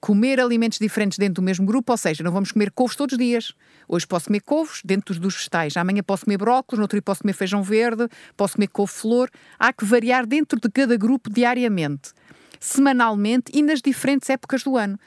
Comer 0.00 0.40
alimentos 0.40 0.78
diferentes 0.78 1.18
dentro 1.18 1.34
do 1.34 1.42
mesmo 1.42 1.66
grupo, 1.66 1.92
ou 1.92 1.96
seja, 1.98 2.22
não 2.22 2.30
vamos 2.30 2.52
comer 2.52 2.70
couves 2.70 2.94
todos 2.94 3.14
os 3.14 3.18
dias. 3.18 3.52
Hoje 3.88 4.06
posso 4.06 4.26
comer 4.26 4.40
couves 4.40 4.80
dentro 4.84 5.18
dos 5.18 5.34
vegetais, 5.34 5.76
amanhã 5.76 6.02
posso 6.02 6.24
comer 6.24 6.38
brócolis, 6.38 6.78
no 6.78 6.84
outro 6.84 6.96
dia 6.96 7.02
posso 7.02 7.22
comer 7.22 7.32
feijão 7.32 7.62
verde, 7.62 8.08
posso 8.36 8.54
comer 8.54 8.68
couve-flor. 8.68 9.28
Há 9.58 9.72
que 9.72 9.84
variar 9.84 10.24
dentro 10.24 10.60
de 10.60 10.70
cada 10.70 10.96
grupo 10.96 11.28
diariamente, 11.28 12.12
semanalmente 12.60 13.50
e 13.52 13.62
nas 13.62 13.82
diferentes 13.82 14.30
épocas 14.30 14.62
do 14.62 14.76
ano. 14.76 14.98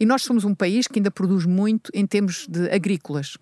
E 0.00 0.06
nós 0.06 0.22
somos 0.22 0.44
um 0.44 0.54
país 0.54 0.86
que 0.86 0.98
ainda 0.98 1.10
produz 1.10 1.44
muito 1.44 1.90
em 1.92 2.06
termos 2.06 2.46
de 2.46 2.70
agrícolas. 2.70 3.36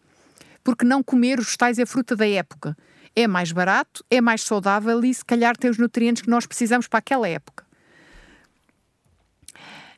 Porque 0.64 0.85
não 0.85 1.03
comer 1.03 1.38
os 1.38 1.47
vegetais 1.47 1.79
e 1.79 1.83
a 1.83 1.87
fruta 1.87 2.16
da 2.16 2.27
época? 2.27 2.77
É 3.14 3.29
mais 3.29 3.53
barato, 3.53 4.05
é 4.11 4.21
mais 4.21 4.42
saudável 4.42 5.05
e 5.05 5.14
se 5.14 5.25
calhar 5.25 5.57
tem 5.57 5.71
os 5.71 5.79
nutrientes 5.79 6.23
que 6.23 6.29
nós 6.29 6.47
precisamos 6.47 6.88
para 6.88 6.99
aquela 6.99 7.29
época. 7.29 7.65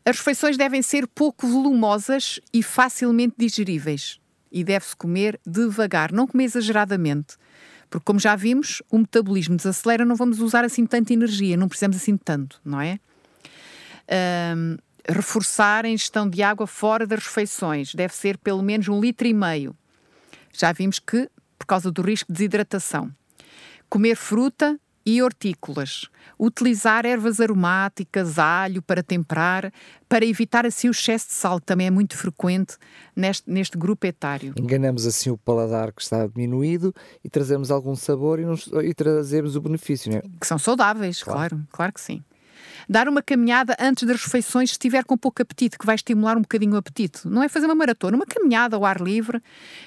As 0.08 0.16
refeições 0.16 0.56
devem 0.56 0.80
ser 0.80 1.06
pouco 1.06 1.46
volumosas 1.46 2.40
e 2.50 2.62
facilmente 2.62 3.34
digeríveis. 3.36 4.18
E 4.50 4.64
deve-se 4.64 4.96
comer 4.96 5.38
devagar, 5.46 6.12
não 6.12 6.26
comer 6.26 6.44
exageradamente. 6.44 7.36
Porque, 7.90 8.06
como 8.06 8.18
já 8.18 8.34
vimos, 8.34 8.82
o 8.90 8.96
metabolismo 8.96 9.54
desacelera, 9.54 10.06
não 10.06 10.16
vamos 10.16 10.40
usar 10.40 10.64
assim 10.64 10.86
tanta 10.86 11.12
energia, 11.12 11.58
não 11.58 11.68
precisamos 11.68 11.98
assim 11.98 12.16
tanto, 12.16 12.58
não 12.64 12.80
é? 12.80 12.98
Um, 14.56 14.78
reforçar 15.06 15.84
a 15.84 15.88
ingestão 15.90 16.26
de 16.26 16.42
água 16.42 16.66
fora 16.66 17.06
das 17.06 17.26
refeições, 17.26 17.94
deve 17.94 18.14
ser 18.14 18.38
pelo 18.38 18.62
menos 18.62 18.88
um 18.88 18.98
litro 18.98 19.28
e 19.28 19.34
meio. 19.34 19.76
Já 20.54 20.72
vimos 20.72 20.98
que, 20.98 21.28
por 21.58 21.66
causa 21.66 21.92
do 21.92 22.00
risco 22.00 22.32
de 22.32 22.38
desidratação. 22.38 23.14
Comer 23.90 24.16
fruta 24.16 24.80
e 25.08 25.22
hortícolas. 25.22 26.10
Utilizar 26.38 27.06
ervas 27.06 27.40
aromáticas, 27.40 28.38
alho 28.38 28.82
para 28.82 29.02
temperar, 29.02 29.72
para 30.06 30.26
evitar 30.26 30.66
assim 30.66 30.86
o 30.86 30.90
excesso 30.90 31.28
de 31.28 31.32
sal, 31.32 31.58
que 31.58 31.64
também 31.64 31.86
é 31.86 31.90
muito 31.90 32.14
frequente 32.14 32.76
neste, 33.16 33.50
neste 33.50 33.78
grupo 33.78 34.06
etário. 34.06 34.52
Enganamos 34.54 35.06
assim 35.06 35.30
o 35.30 35.38
paladar 35.38 35.92
que 35.92 36.02
está 36.02 36.26
diminuído 36.26 36.94
e 37.24 37.30
trazemos 37.30 37.70
algum 37.70 37.96
sabor 37.96 38.38
e, 38.38 38.44
nos, 38.44 38.68
e 38.84 38.92
trazemos 38.92 39.56
o 39.56 39.62
benefício, 39.62 40.12
não 40.12 40.18
é? 40.18 40.22
Que 40.38 40.46
são 40.46 40.58
saudáveis, 40.58 41.22
claro, 41.22 41.38
claro, 41.38 41.68
claro 41.72 41.92
que 41.94 42.02
sim. 42.02 42.22
Dar 42.88 43.06
uma 43.06 43.20
caminhada 43.20 43.76
antes 43.78 44.04
das 44.04 44.22
refeições 44.22 44.70
se 44.70 44.74
estiver 44.74 45.04
com 45.04 45.16
pouco 45.16 45.42
apetite, 45.42 45.76
que 45.76 45.84
vai 45.84 45.94
estimular 45.94 46.38
um 46.38 46.40
bocadinho 46.40 46.72
o 46.72 46.76
apetite. 46.78 47.28
Não 47.28 47.42
é 47.42 47.48
fazer 47.48 47.66
uma 47.66 47.74
maratona, 47.74 48.16
uma 48.16 48.24
caminhada 48.24 48.76
ao 48.76 48.84
ar 48.84 48.98
livre 48.98 49.42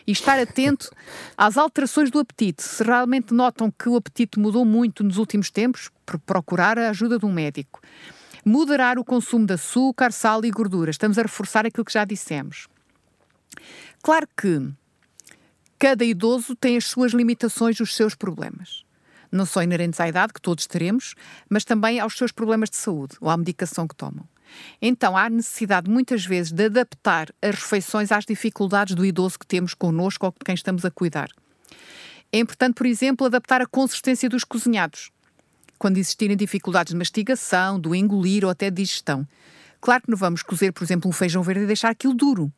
e 0.06 0.12
estar 0.12 0.38
atento 0.38 0.92
às 1.36 1.58
alterações 1.58 2.12
do 2.12 2.20
apetite. 2.20 2.62
Se 2.62 2.84
realmente 2.84 3.34
notam 3.34 3.72
que 3.72 3.90
o 3.90 3.96
apetite 3.96 4.38
mudou 4.40 4.64
muito 4.64 5.04
nos 5.04 5.18
últimos 5.18 5.50
tempos, 5.50 5.90
procurar 6.28 6.78
a 6.78 6.90
ajuda 6.92 7.18
de 7.18 7.26
um 7.26 7.34
médico. 7.34 7.82
Moderar 8.46 9.00
o 9.00 9.04
consumo 9.04 9.48
de 9.48 9.54
açúcar, 9.54 10.12
sal 10.12 10.46
e 10.46 10.52
gordura. 10.52 10.92
Estamos 10.92 11.18
a 11.18 11.24
reforçar 11.24 11.66
aquilo 11.66 11.86
que 11.86 11.94
já 11.94 12.06
dissemos. 12.06 12.68
Claro 14.04 14.28
que 14.38 14.70
cada 15.80 16.06
idoso 16.06 16.56
tem 16.56 16.78
as 16.78 16.86
suas 16.86 17.14
limitações, 17.14 17.80
os 17.80 17.96
seus 17.96 18.14
problemas 18.14 18.84
não 19.32 19.46
só 19.46 19.64
inerentes 19.64 20.00
à 20.00 20.08
idade, 20.08 20.34
que 20.34 20.42
todos 20.42 20.68
teremos, 20.68 21.16
mas 21.50 21.64
também 21.64 22.00
aos 22.00 22.18
seus 22.18 22.32
problemas 22.32 22.70
de 22.70 22.76
saúde 22.76 23.16
ou 23.22 23.30
à 23.30 23.38
medicação 23.38 23.88
que 23.88 23.96
tomam. 23.96 24.28
Então, 24.82 25.16
há 25.16 25.30
necessidade 25.30 25.90
muitas 25.90 26.26
vezes 26.26 26.52
de 26.52 26.66
adaptar 26.66 27.30
as 27.42 27.56
refeições 27.56 28.12
às 28.12 28.26
dificuldades 28.26 28.96
do 28.96 29.06
idoso 29.06 29.40
que 29.40 29.48
temos 29.48 29.74
connosco 29.74 30.26
ou 30.26 30.32
de 30.32 30.44
quem 30.44 30.56
estamos 30.56 30.84
a 30.84 30.92
cuidar. 30.92 31.30
É 32.32 32.40
importante, 32.40 32.76
por 32.76 32.86
exemplo, 32.86 33.26
adaptar 33.26 33.62
a 33.62 33.66
consistência 33.66 34.30
dos 34.30 34.44
cozinhados, 34.44 35.12
quando 35.78 35.98
existirem 35.98 36.38
dificuldades 36.38 36.92
de 36.92 36.98
mastigação, 36.98 37.80
do 37.80 37.96
engolir 37.96 38.44
ou 38.44 38.50
até 38.50 38.70
de 38.70 38.78
digestão. 38.78 39.28
Claro 39.82 40.04
que 40.04 40.12
não 40.12 40.18
vamos 40.18 40.44
cozer, 40.44 40.72
por 40.72 40.84
exemplo, 40.84 41.10
um 41.10 41.14
feijão 41.14 41.42
verde 41.42 41.64
e 41.64 41.68
deixar 41.68 41.90
aquilo 41.90 42.14
duro. 42.14 42.52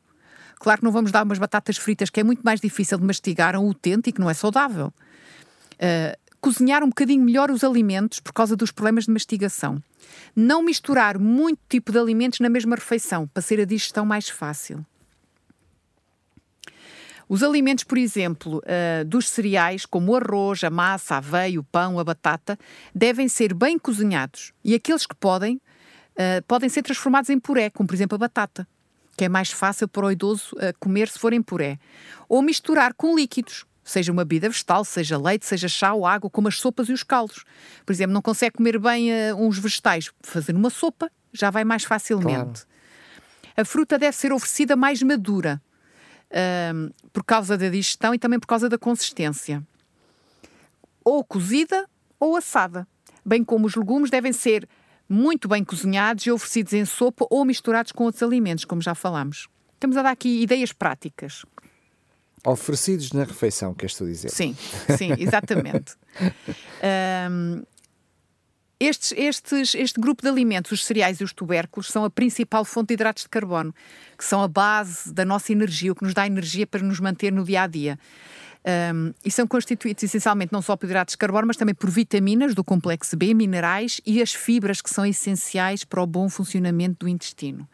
Claro 0.60 0.80
que 0.80 0.86
não 0.86 0.92
vamos 0.92 1.12
dar 1.12 1.24
umas 1.24 1.40
batatas 1.40 1.78
fritas 1.78 2.10
que 2.10 2.20
é 2.20 2.24
muito 2.24 2.42
mais 2.42 2.60
difícil 2.60 2.98
de 2.98 3.06
mastigar 3.06 3.56
a 3.56 3.60
um 3.60 3.70
utente 3.70 4.10
e 4.10 4.14
que 4.14 4.20
não 4.20 4.30
é 4.30 4.34
saudável. 4.34 4.94
Uh, 5.74 6.16
cozinhar 6.44 6.84
um 6.84 6.90
bocadinho 6.90 7.24
melhor 7.24 7.50
os 7.50 7.64
alimentos 7.64 8.20
por 8.20 8.34
causa 8.34 8.54
dos 8.54 8.70
problemas 8.70 9.06
de 9.06 9.12
mastigação. 9.12 9.82
Não 10.36 10.62
misturar 10.62 11.18
muito 11.18 11.58
tipo 11.70 11.90
de 11.90 11.98
alimentos 11.98 12.42
na 12.42 12.50
mesma 12.50 12.76
refeição, 12.76 13.26
para 13.26 13.42
ser 13.42 13.62
a 13.62 13.66
digestão 13.66 14.06
mais 14.06 14.28
fácil. 14.28 14.86
Os 17.30 17.42
alimentos, 17.42 17.86
por 17.86 17.98
exemplo, 17.98 18.58
uh, 18.58 19.06
dos 19.06 19.30
cereais, 19.30 19.86
como 19.86 20.12
o 20.12 20.16
arroz, 20.18 20.66
a 20.66 20.70
massa, 20.70 21.16
a 21.16 21.20
aveia, 21.20 21.58
o 21.58 21.64
pão, 21.64 21.98
a 21.98 22.04
batata, 22.04 22.60
devem 22.94 23.30
ser 23.30 23.54
bem 23.54 23.80
cozinhados. 23.80 24.52
E 24.66 24.76
aqueles 24.76 25.06
que 25.06 25.16
podem, 25.16 25.56
uh, 25.56 26.44
podem 26.46 26.68
ser 26.68 26.84
transformados 26.84 27.30
em 27.30 27.40
puré, 27.40 27.70
como 27.70 27.88
por 27.88 27.96
exemplo 27.96 28.16
a 28.16 28.20
batata, 28.20 28.68
que 29.16 29.24
é 29.24 29.30
mais 29.30 29.50
fácil 29.50 29.88
para 29.88 30.06
o 30.06 30.12
idoso 30.12 30.54
uh, 30.58 30.78
comer 30.78 31.08
se 31.08 31.18
for 31.18 31.32
em 31.32 31.42
puré. 31.42 31.80
Ou 32.28 32.42
misturar 32.42 32.94
com 32.94 33.16
líquidos, 33.16 33.66
seja 33.84 34.12
uma 34.12 34.24
bebida 34.24 34.50
vegetal, 34.50 34.86
seja 34.86 35.18
leite, 35.18 35.46
seja 35.46 35.68
chá 35.68 35.94
ou 35.94 36.06
água, 36.06 36.30
como 36.30 36.48
as 36.48 36.60
sopas 36.60 36.90
e 36.90 36.94
os 36.94 37.04
caldos. 37.04 37.44
Por 37.86 37.92
exemplo, 37.92 38.14
não 38.14 38.22
consegue 38.22 38.58
comer 38.58 38.80
bem 38.80 39.12
uh, 39.12 39.36
uns 39.36 39.58
vegetais, 39.58 40.12
fazer 40.22 40.56
uma 40.56 40.70
sopa 40.70 41.12
já 41.32 41.50
vai 41.50 41.64
mais 41.64 41.84
facilmente. 41.84 42.66
Claro. 42.66 42.74
A 43.58 43.66
fruta 43.66 43.98
deve 43.98 44.16
ser 44.16 44.32
oferecida 44.32 44.76
mais 44.76 45.02
madura, 45.02 45.62
uh, 46.30 46.94
por 47.12 47.24
causa 47.24 47.58
da 47.58 47.70
digestão 47.70 48.14
e 48.14 48.20
também 48.20 48.40
por 48.40 48.48
causa 48.48 48.70
da 48.70 48.78
consistência. 48.78 49.62
Ou 51.04 51.24
cozida 51.24 51.88
ou 52.20 52.38
assada. 52.38 52.88
Bem 53.26 53.44
como 53.44 53.68
os 53.68 53.76
legumes 53.76 54.10
devem 54.10 54.32
ser 54.32 54.68
muito 55.08 55.48
bem 55.48 55.64
cozinhados 55.64 56.26
e 56.26 56.32
oferecidos 56.32 56.74
em 56.74 56.86
sopa 56.86 57.26
ou 57.30 57.44
misturados 57.46 57.92
com 57.92 58.06
outros 58.06 58.24
alimentos, 58.24 58.66
como 58.66 58.82
já 58.82 58.96
falámos. 58.96 59.48
Estamos 59.74 59.98
a 59.98 60.02
dar 60.02 60.12
aqui 60.12 60.42
ideias 60.42 60.72
práticas. 60.72 61.46
Oferecidos 62.46 63.12
na 63.14 63.24
refeição, 63.24 63.74
queres 63.74 63.96
tu 63.96 64.06
dizer? 64.06 64.30
Sim, 64.30 64.56
sim, 64.98 65.12
exatamente. 65.18 65.94
um, 67.32 67.64
estes, 68.80 69.14
estes, 69.16 69.76
este 69.76 70.00
grupo 70.00 70.22
de 70.22 70.28
alimentos, 70.28 70.72
os 70.74 70.84
cereais 70.84 71.22
e 71.22 71.24
os 71.24 71.32
tubérculos, 71.32 71.88
são 71.88 72.04
a 72.04 72.10
principal 72.10 72.66
fonte 72.66 72.90
de 72.90 72.96
hidratos 72.96 73.24
de 73.24 73.30
carbono, 73.30 73.74
que 74.18 74.26
são 74.26 74.42
a 74.42 74.48
base 74.48 75.14
da 75.14 75.24
nossa 75.24 75.54
energia, 75.54 75.94
o 75.94 75.96
que 75.96 76.04
nos 76.04 76.14
dá 76.14 76.28
energia 76.28 76.68
para 76.68 76.82
nos 76.82 77.00
manter 77.00 77.32
no 77.32 77.46
dia 77.46 77.62
a 77.62 77.68
dia. 77.68 77.98
Um, 78.66 79.14
e 79.26 79.32
são 79.32 79.46
constituídos 79.46 80.04
essencialmente 80.04 80.52
não 80.52 80.62
só 80.62 80.76
por 80.76 80.86
hidratos 80.86 81.14
de 81.14 81.18
carbono, 81.18 81.48
mas 81.48 81.58
também 81.58 81.76
por 81.76 81.90
vitaminas 81.90 82.54
do 82.54 82.64
complexo 82.64 83.16
B, 83.16 83.34
minerais 83.34 84.00
e 84.06 84.22
as 84.22 84.34
fibras 84.34 84.82
que 84.82 84.90
são 84.90 85.06
essenciais 85.06 85.84
para 85.84 86.02
o 86.02 86.08
bom 86.08 86.30
funcionamento 86.30 87.06
do 87.06 87.10
intestino. 87.10 87.68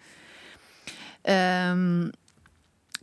Um, 1.75 2.11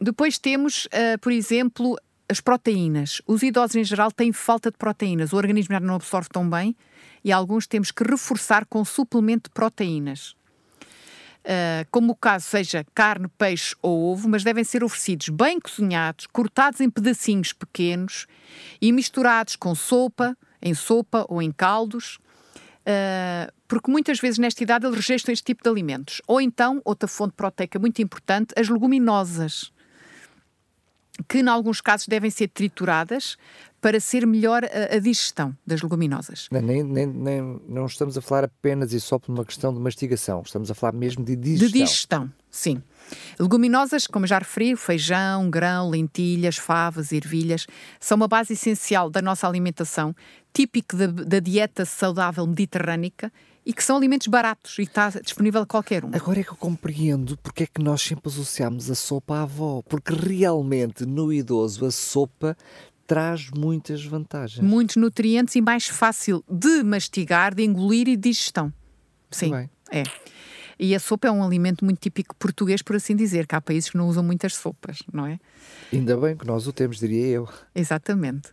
depois 0.00 0.38
temos, 0.38 0.87
uh, 0.87 1.18
por 1.20 1.32
exemplo, 1.32 1.96
as 2.28 2.40
proteínas. 2.40 3.22
Os 3.26 3.42
idosos 3.42 3.76
em 3.76 3.85
geral 3.85 4.11
têm 4.11 4.32
falta 4.32 4.70
de 4.70 4.76
proteínas, 4.76 5.32
o 5.32 5.37
organismo 5.37 5.72
já 5.72 5.80
não 5.80 5.94
absorve 5.94 6.28
tão 6.28 6.48
bem 6.48 6.76
e 7.24 7.32
alguns 7.32 7.66
temos 7.66 7.90
que 7.90 8.04
reforçar 8.04 8.66
com 8.66 8.85
suplemento 8.85 9.48
de 9.48 9.54
proteínas. 9.54 10.35
Uh, 11.44 11.87
como 11.92 12.12
o 12.12 12.16
caso 12.16 12.44
seja 12.44 12.85
carne, 12.92 13.28
peixe 13.38 13.74
ou 13.80 14.12
ovo, 14.12 14.28
mas 14.28 14.42
devem 14.42 14.64
ser 14.64 14.82
oferecidos 14.82 15.28
bem 15.28 15.61
cozinhados, 15.61 16.26
cortados 16.26 16.80
em 16.80 16.90
pedacinhos 16.90 17.52
pequenos 17.52 18.26
e 18.82 18.90
misturados 18.90 19.54
com 19.54 19.72
sopa, 19.72 20.37
em 20.61 20.74
sopa 20.74 21.24
ou 21.28 21.40
em 21.40 21.52
caldos, 21.52 22.18
uh, 22.82 23.52
porque 23.68 23.90
muitas 23.90 24.18
vezes 24.18 24.38
nesta 24.38 24.61
idade 24.62 24.87
eles 24.87 24.96
rejeitam 24.96 25.32
este 25.32 25.44
tipo 25.44 25.62
de 25.62 25.70
alimentos. 25.70 26.20
Ou 26.26 26.40
então, 26.40 26.82
outra 26.85 27.09
fonte 27.09 27.35
proteica 27.35 27.78
muito 27.78 28.02
importante, 28.02 28.52
as 28.56 28.68
leguminosas 28.68 29.70
que, 31.29 31.38
em 31.38 31.48
alguns 31.48 31.81
casos, 31.81 32.07
devem 32.07 32.31
ser 32.31 32.48
trituradas 32.48 33.37
para 33.81 34.00
ser 34.00 34.26
melhor 34.26 34.64
a, 34.64 34.96
a 34.96 34.98
digestão 34.98 35.57
das 35.66 35.83
leguminosas. 35.83 36.48
Não, 36.50 36.61
nem, 36.61 36.83
nem, 36.83 37.07
nem, 37.07 37.61
não 37.68 37.87
estamos 37.87 38.16
a 38.18 38.20
falar 38.20 38.44
apenas 38.44 38.92
e 38.92 39.00
só 39.00 39.18
por 39.18 39.33
uma 39.33 39.44
questão 39.44 39.72
de 39.72 39.79
mastigação, 39.79 40.42
estamos 40.44 40.70
a 40.70 40.74
falar 40.74 40.92
mesmo 40.92 41.24
de 41.24 41.37
digestão. 41.37 41.66
De 41.68 41.72
digestão, 41.72 42.33
sim. 42.50 42.83
Leguminosas, 43.38 44.07
como 44.07 44.26
já 44.26 44.38
referi, 44.38 44.74
feijão, 44.74 45.48
grão, 45.48 45.88
lentilhas, 45.90 46.57
favas, 46.57 47.12
ervilhas, 47.12 47.66
são 48.00 48.16
uma 48.16 48.26
base 48.26 48.55
essencial 48.55 49.09
da 49.09 49.22
nossa 49.22 49.46
alimentação, 49.46 50.14
típico 50.52 50.96
da, 50.96 51.07
da 51.07 51.38
dieta 51.38 51.85
saudável 51.85 52.46
mediterrânica 52.46 53.33
e 53.66 53.72
que 53.72 53.83
são 53.83 53.96
alimentos 53.96 54.29
baratos 54.29 54.79
e 54.79 54.83
está 54.83 55.11
disponível 55.11 55.62
a 55.62 55.66
qualquer 55.66 56.05
um. 56.05 56.11
Agora 56.12 56.38
é 56.38 56.44
que 56.44 56.52
eu 56.52 56.57
compreendo 56.57 57.37
porque 57.38 57.64
é 57.64 57.66
que 57.66 57.83
nós 57.83 58.00
sempre 58.00 58.31
associamos 58.31 58.88
a 58.88 58.94
sopa 58.94 59.38
à 59.38 59.42
avó, 59.42 59.83
porque 59.83 60.14
realmente 60.14 61.05
no 61.05 61.33
idoso 61.33 61.85
a 61.85 61.90
sopa 61.90 62.57
traz 63.09 63.50
muitas 63.50 64.05
vantagens. 64.05 64.64
Muitos 64.64 64.94
nutrientes 64.94 65.57
e 65.57 65.61
mais 65.61 65.88
fácil 65.88 66.44
de 66.48 66.85
mastigar, 66.85 67.52
de 67.55 67.64
engolir 67.64 68.07
e 68.09 68.16
de 68.16 68.29
digestão. 68.29 68.72
Sim, 69.33 69.52
é. 69.90 70.05
E 70.79 70.95
a 70.95 71.01
sopa 71.01 71.29
é 71.29 71.31
um 71.31 71.43
alimento 71.43 71.85
muito 71.85 71.99
típico 71.99 72.35
português, 72.37 72.83
por 72.83 72.97
assim 72.97 73.17
dizer, 73.17 73.47
que 73.47 73.55
há 73.55 73.61
países 73.61 73.91
que 73.91 73.97
não 73.97 74.09
usam 74.09 74.23
muitas 74.23 74.55
sopas, 74.55 75.03
não 75.12 75.27
é? 75.27 75.39
Ainda 75.93 76.17
bem 76.17 76.37
que 76.37 76.47
nós 76.47 76.67
o 76.67 76.73
temos, 76.73 76.99
diria 76.99 77.27
eu. 77.27 77.49
Exatamente. 77.75 78.51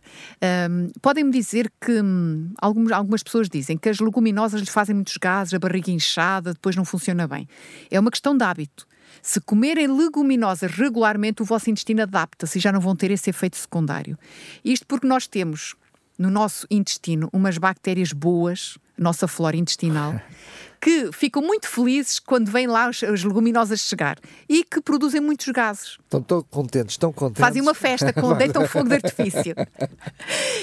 Um, 0.70 0.90
Podem-me 1.02 1.30
dizer 1.30 1.70
que 1.80 2.00
hum, 2.00 2.52
algumas, 2.58 2.92
algumas 2.92 3.22
pessoas 3.22 3.48
dizem 3.48 3.76
que 3.76 3.88
as 3.88 3.98
leguminosas 3.98 4.60
lhes 4.60 4.70
fazem 4.70 4.94
muitos 4.94 5.16
gases, 5.16 5.52
a 5.52 5.58
barriga 5.58 5.90
inchada, 5.90 6.54
depois 6.54 6.76
não 6.76 6.84
funciona 6.84 7.26
bem. 7.26 7.48
É 7.90 8.00
uma 8.00 8.10
questão 8.10 8.36
de 8.36 8.44
hábito. 8.44 8.86
Se 9.22 9.40
comerem 9.40 9.86
leguminosas 9.86 10.70
regularmente, 10.72 11.42
o 11.42 11.44
vosso 11.44 11.70
intestino 11.70 12.02
adapta-se 12.02 12.58
e 12.58 12.60
já 12.60 12.72
não 12.72 12.80
vão 12.80 12.96
ter 12.96 13.10
esse 13.10 13.30
efeito 13.30 13.56
secundário. 13.56 14.18
Isto 14.64 14.86
porque 14.86 15.06
nós 15.06 15.26
temos 15.26 15.74
no 16.18 16.30
nosso 16.30 16.66
intestino 16.70 17.28
umas 17.32 17.58
bactérias 17.58 18.12
boas, 18.12 18.78
nossa 18.96 19.26
flora 19.26 19.56
intestinal, 19.56 20.20
que 20.84 21.10
ficam 21.12 21.40
muito 21.40 21.66
felizes 21.66 22.18
quando 22.18 22.50
vêm 22.50 22.66
lá 22.66 22.90
as, 22.90 23.02
as 23.02 23.24
leguminosas 23.24 23.80
chegar 23.80 24.18
e 24.46 24.62
que 24.62 24.82
produzem 24.82 25.18
muitos 25.18 25.46
gases. 25.46 25.96
Estão 26.04 26.20
tão 26.20 26.42
contentes, 26.42 26.92
estão 26.92 27.10
contentes. 27.10 27.40
Fazem 27.40 27.62
uma 27.62 27.72
festa, 27.72 28.12
com, 28.20 28.34
deitam 28.36 28.68
fogo 28.68 28.90
de 28.90 28.96
artifício. 28.96 29.54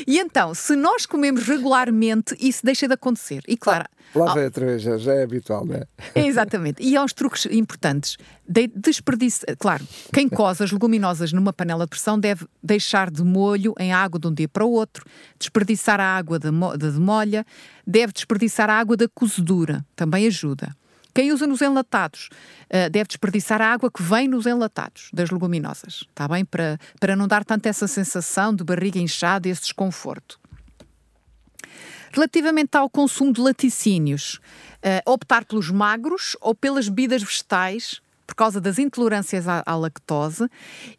E 0.05 0.19
então, 0.19 0.53
se 0.53 0.75
nós 0.75 1.07
comemos 1.07 1.47
regularmente, 1.47 2.37
isso 2.39 2.63
deixa 2.63 2.87
de 2.87 2.93
acontecer. 2.93 3.41
E 3.47 3.57
claro. 3.57 3.85
Lá 4.13 4.33
vem 4.33 4.43
outra 4.43 4.65
vez, 4.65 4.81
já, 4.81 5.13
é 5.13 5.23
habitual, 5.23 5.65
não 5.65 5.75
é? 5.75 5.85
Exatamente. 6.15 6.83
E 6.83 6.97
há 6.97 7.03
uns 7.03 7.13
truques 7.13 7.45
importantes. 7.45 8.17
De, 8.47 8.67
desperdício, 8.67 9.45
claro, 9.57 9.87
quem 10.13 10.27
coze 10.27 10.61
as 10.63 10.71
leguminosas 10.71 11.31
numa 11.31 11.53
panela 11.53 11.85
de 11.85 11.89
pressão 11.91 12.19
deve 12.19 12.45
deixar 12.61 13.09
de 13.09 13.23
molho 13.23 13.73
em 13.79 13.93
água 13.93 14.19
de 14.19 14.27
um 14.27 14.33
dia 14.33 14.49
para 14.49 14.65
o 14.65 14.71
outro, 14.71 15.05
desperdiçar 15.39 16.01
a 16.01 16.17
água 16.17 16.37
da 16.37 16.49
de, 16.51 16.91
de 16.91 16.99
molha, 16.99 17.45
deve 17.91 18.13
desperdiçar 18.13 18.69
a 18.69 18.79
água 18.79 18.95
da 18.95 19.07
cozedura, 19.07 19.85
também 19.95 20.25
ajuda. 20.25 20.75
Quem 21.13 21.33
usa 21.33 21.45
nos 21.45 21.61
enlatados 21.61 22.29
uh, 22.67 22.89
deve 22.89 23.09
desperdiçar 23.09 23.61
a 23.61 23.73
água 23.73 23.91
que 23.91 24.01
vem 24.01 24.29
nos 24.29 24.45
enlatados 24.45 25.09
das 25.11 25.29
leguminosas, 25.29 26.05
está 26.09 26.25
bem? 26.25 26.45
Para, 26.45 26.79
para 26.99 27.17
não 27.17 27.27
dar 27.27 27.43
tanto 27.43 27.65
essa 27.67 27.85
sensação 27.85 28.55
de 28.55 28.63
barriga 28.63 28.97
inchada 28.97 29.47
e 29.47 29.51
esse 29.51 29.63
desconforto. 29.63 30.39
Relativamente 32.13 32.77
ao 32.77 32.89
consumo 32.89 33.33
de 33.33 33.41
laticínios, 33.41 34.35
uh, 34.35 35.11
optar 35.11 35.43
pelos 35.43 35.69
magros 35.69 36.37
ou 36.39 36.55
pelas 36.55 36.87
bebidas 36.87 37.21
vegetais 37.21 38.01
por 38.25 38.35
causa 38.35 38.61
das 38.61 38.79
intolerâncias 38.79 39.49
à, 39.49 39.61
à 39.65 39.75
lactose 39.75 40.47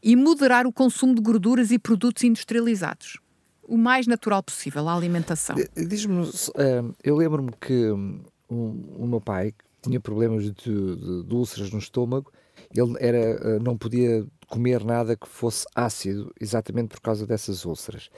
e 0.02 0.14
moderar 0.14 0.66
o 0.66 0.72
consumo 0.72 1.14
de 1.14 1.22
gorduras 1.22 1.70
e 1.70 1.78
produtos 1.78 2.22
industrializados 2.24 3.21
o 3.66 3.76
mais 3.76 4.06
natural 4.06 4.42
possível, 4.42 4.88
a 4.88 4.94
alimentação. 4.94 5.56
Diz-me, 5.76 6.22
uh, 6.22 6.94
eu 7.02 7.16
lembro-me 7.16 7.52
que 7.60 7.90
um, 7.90 8.22
o 8.48 9.06
meu 9.06 9.20
pai 9.20 9.54
tinha 9.82 10.00
problemas 10.00 10.44
de, 10.44 10.52
de, 10.52 11.24
de, 11.24 11.34
úlceras 11.34 11.70
no 11.72 11.78
estômago, 11.78 12.30
ele 12.74 12.96
era, 13.00 13.58
não 13.58 13.76
podia 13.76 14.24
comer 14.48 14.84
nada 14.84 15.16
que 15.16 15.26
fosse 15.26 15.66
ácido, 15.74 16.32
exatamente 16.40 16.88
por 16.88 17.00
causa 17.00 17.26
dessas 17.26 17.64
úlceras. 17.64 18.10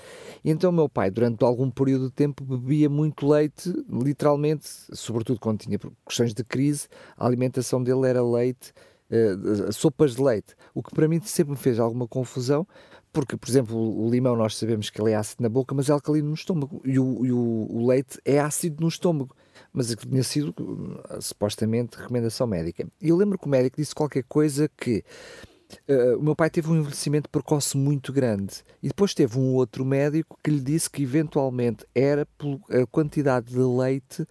E 0.44 0.50
então 0.50 0.72
meu 0.72 0.88
pai, 0.88 1.10
durante 1.10 1.44
algum 1.44 1.70
período 1.70 2.06
de 2.06 2.12
tempo, 2.12 2.44
bebia 2.44 2.90
muito 2.90 3.26
leite, 3.26 3.72
literalmente, 3.88 4.68
sobretudo 4.92 5.40
quando 5.40 5.60
tinha 5.60 5.78
questões 6.06 6.34
de 6.34 6.44
crise, 6.44 6.88
a 7.16 7.24
alimentação 7.24 7.82
dele 7.82 8.06
era 8.06 8.22
leite, 8.22 8.74
sopas 9.72 10.16
de 10.16 10.22
leite, 10.22 10.54
o 10.74 10.82
que 10.82 10.94
para 10.94 11.06
mim 11.06 11.20
sempre 11.20 11.52
me 11.52 11.58
fez 11.58 11.78
alguma 11.78 12.08
confusão, 12.08 12.66
porque, 13.14 13.36
por 13.36 13.48
exemplo, 13.48 13.76
o 13.76 14.10
limão 14.10 14.36
nós 14.36 14.56
sabemos 14.56 14.90
que 14.90 15.00
ele 15.00 15.12
é 15.12 15.14
ácido 15.14 15.42
na 15.42 15.48
boca, 15.48 15.74
mas 15.74 15.88
é 15.88 15.92
alcalino 15.92 16.28
no 16.28 16.34
estômago, 16.34 16.82
e 16.84 16.98
o, 16.98 17.24
e 17.24 17.32
o, 17.32 17.66
o 17.70 17.86
leite 17.86 18.18
é 18.24 18.38
ácido 18.40 18.82
no 18.82 18.88
estômago 18.88 19.34
mas 19.72 19.90
aquilo 19.90 20.10
tinha 20.12 20.22
sido 20.22 20.54
supostamente 21.20 21.96
recomendação 21.96 22.46
médica. 22.46 22.86
E 23.00 23.08
eu 23.08 23.16
lembro 23.16 23.36
que 23.36 23.46
o 23.46 23.48
médico 23.48 23.76
disse 23.76 23.94
qualquer 23.94 24.22
coisa 24.24 24.70
que 24.76 25.02
Uh, 25.88 26.16
o 26.18 26.22
meu 26.22 26.36
pai 26.36 26.48
teve 26.50 26.70
um 26.70 26.76
envelhecimento 26.76 27.28
precoce 27.28 27.76
muito 27.76 28.12
grande 28.12 28.62
e 28.80 28.88
depois 28.88 29.12
teve 29.12 29.38
um 29.38 29.54
outro 29.54 29.84
médico 29.84 30.38
que 30.44 30.50
lhe 30.50 30.60
disse 30.60 30.88
que 30.88 31.02
eventualmente 31.02 31.84
era 31.92 32.28
a 32.70 32.86
quantidade 32.86 33.46
de 33.46 33.58
leite 33.58 34.24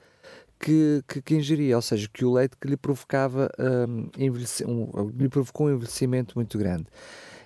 que, 0.58 1.04
que, 1.06 1.22
que, 1.22 1.36
ingeria, 1.36 1.76
ou 1.76 1.82
seja, 1.82 2.08
que 2.14 2.24
o 2.24 2.32
leite 2.32 2.56
que 2.56 2.68
lhe 2.68 2.78
provocava 2.78 3.50
um, 3.60 4.10
um, 4.66 5.10
lhe 5.10 5.28
provocou 5.28 5.68
um 5.68 5.72
envelhecimento 5.72 6.36
muito 6.36 6.58
grande. 6.58 6.86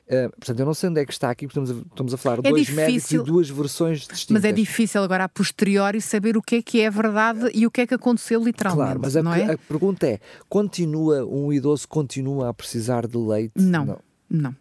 Uh, 0.07 0.29
portanto, 0.29 0.57
eu 0.61 0.65
não 0.65 0.73
sei 0.73 0.89
onde 0.89 1.01
é 1.01 1.05
que 1.05 1.11
está 1.11 1.29
aqui, 1.29 1.45
porque 1.45 1.59
estamos 1.59 1.83
a, 1.85 1.89
estamos 1.89 2.13
a 2.13 2.17
falar 2.17 2.41
de 2.41 2.47
é 2.47 2.51
dois 2.51 2.67
difícil, 2.67 2.85
médicos 2.85 3.11
e 3.11 3.17
duas 3.17 3.49
versões 3.49 3.99
distintas. 4.07 4.29
Mas 4.29 4.45
é 4.45 4.53
difícil 4.53 5.03
agora 5.03 5.25
a 5.25 5.29
posteriori 5.29 5.99
saber 5.99 6.37
o 6.37 6.41
que 6.41 6.55
é 6.55 6.61
que 6.61 6.79
é 6.79 6.89
verdade 6.89 7.51
e 7.53 7.67
o 7.67 7.71
que 7.71 7.81
é 7.81 7.87
que 7.87 7.93
aconteceu 7.93 8.41
literalmente. 8.41 8.85
Claro, 8.85 8.99
mas 9.03 9.17
a, 9.17 9.23
não 9.23 9.33
é? 9.33 9.51
a 9.51 9.57
pergunta 9.57 10.07
é: 10.07 10.21
continua, 10.47 11.25
um 11.25 11.51
idoso 11.51 11.85
continua 11.89 12.47
a 12.47 12.53
precisar 12.53 13.05
de 13.05 13.17
leite? 13.17 13.51
Não, 13.57 13.85
não. 13.85 13.99
não. 14.29 14.55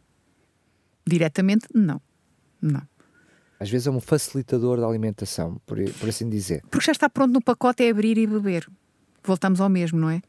Diretamente, 1.06 1.68
não. 1.72 2.00
Não. 2.60 2.82
Às 3.60 3.70
vezes 3.70 3.86
é 3.86 3.90
um 3.90 4.00
facilitador 4.00 4.80
da 4.80 4.86
alimentação, 4.88 5.60
por, 5.64 5.78
por 5.92 6.08
assim 6.08 6.28
dizer. 6.28 6.62
Porque 6.68 6.86
já 6.86 6.92
está 6.92 7.08
pronto 7.08 7.32
no 7.32 7.40
pacote, 7.40 7.84
é 7.84 7.90
abrir 7.90 8.18
e 8.18 8.26
beber. 8.26 8.68
Voltamos 9.22 9.60
ao 9.60 9.68
mesmo, 9.68 10.00
não 10.00 10.10
é? 10.10 10.20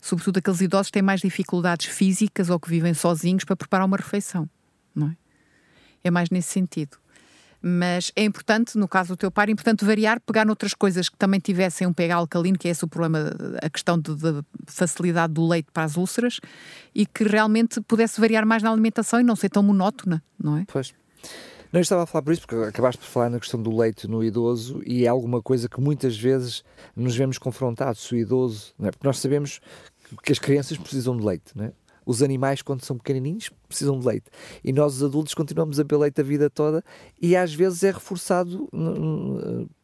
Sobretudo 0.00 0.38
aqueles 0.38 0.60
idosos 0.60 0.88
que 0.88 0.94
têm 0.94 1.02
mais 1.02 1.20
dificuldades 1.20 1.86
físicas 1.86 2.50
ou 2.50 2.58
que 2.58 2.68
vivem 2.68 2.92
sozinhos 2.92 3.44
para 3.44 3.54
preparar 3.54 3.86
uma 3.86 3.96
refeição 3.96 4.50
não 4.94 5.08
é? 5.08 5.16
É 6.02 6.10
mais 6.10 6.30
nesse 6.30 6.48
sentido. 6.48 6.98
Mas 7.66 8.12
é 8.14 8.22
importante, 8.22 8.76
no 8.76 8.86
caso 8.86 9.14
do 9.14 9.16
teu 9.16 9.30
pai, 9.30 9.46
é 9.48 9.50
importante 9.50 9.86
variar, 9.86 10.20
pegar 10.20 10.44
noutras 10.44 10.74
coisas 10.74 11.08
que 11.08 11.16
também 11.16 11.40
tivessem 11.40 11.86
um 11.86 11.94
pH 11.94 12.16
alcalino, 12.16 12.58
que 12.58 12.68
é 12.68 12.70
esse 12.70 12.84
o 12.84 12.88
problema, 12.88 13.34
a 13.62 13.70
questão 13.70 13.98
de 13.98 14.12
facilidade 14.66 15.32
do 15.32 15.48
leite 15.48 15.68
para 15.72 15.84
as 15.84 15.96
úlceras, 15.96 16.40
e 16.94 17.06
que 17.06 17.24
realmente 17.24 17.80
pudesse 17.80 18.20
variar 18.20 18.44
mais 18.44 18.62
na 18.62 18.70
alimentação 18.70 19.18
e 19.18 19.22
não 19.22 19.34
ser 19.34 19.48
tão 19.48 19.62
monótona, 19.62 20.22
não 20.38 20.58
é? 20.58 20.64
Pois. 20.70 20.92
Não, 21.72 21.80
eu 21.80 21.82
estava 21.82 22.02
a 22.02 22.06
falar 22.06 22.20
por 22.20 22.34
isso, 22.34 22.42
porque 22.46 22.54
acabaste 22.66 23.00
por 23.00 23.08
falar 23.08 23.30
na 23.30 23.40
questão 23.40 23.60
do 23.60 23.74
leite 23.74 24.06
no 24.06 24.22
idoso 24.22 24.82
e 24.86 25.06
é 25.06 25.08
alguma 25.08 25.40
coisa 25.40 25.66
que 25.66 25.80
muitas 25.80 26.16
vezes 26.16 26.62
nos 26.94 27.16
vemos 27.16 27.38
confrontados, 27.38 28.12
o 28.12 28.14
idoso, 28.14 28.74
é? 28.80 28.90
porque 28.90 29.06
nós 29.06 29.18
sabemos 29.18 29.58
que 30.22 30.32
as 30.32 30.38
crianças 30.38 30.76
precisam 30.76 31.16
de 31.16 31.24
leite, 31.24 31.50
não 31.54 31.64
é? 31.64 31.72
Os 32.06 32.22
animais, 32.22 32.62
quando 32.62 32.84
são 32.84 32.96
pequenininhos, 32.96 33.50
precisam 33.68 33.98
de 33.98 34.06
leite. 34.06 34.26
E 34.62 34.72
nós, 34.72 34.96
os 34.96 35.02
adultos, 35.02 35.34
continuamos 35.34 35.78
a 35.80 35.84
beber 35.84 36.00
leite 36.00 36.20
a 36.20 36.24
vida 36.24 36.50
toda 36.50 36.84
e 37.20 37.36
às 37.36 37.54
vezes 37.54 37.82
é 37.82 37.90
reforçado 37.90 38.68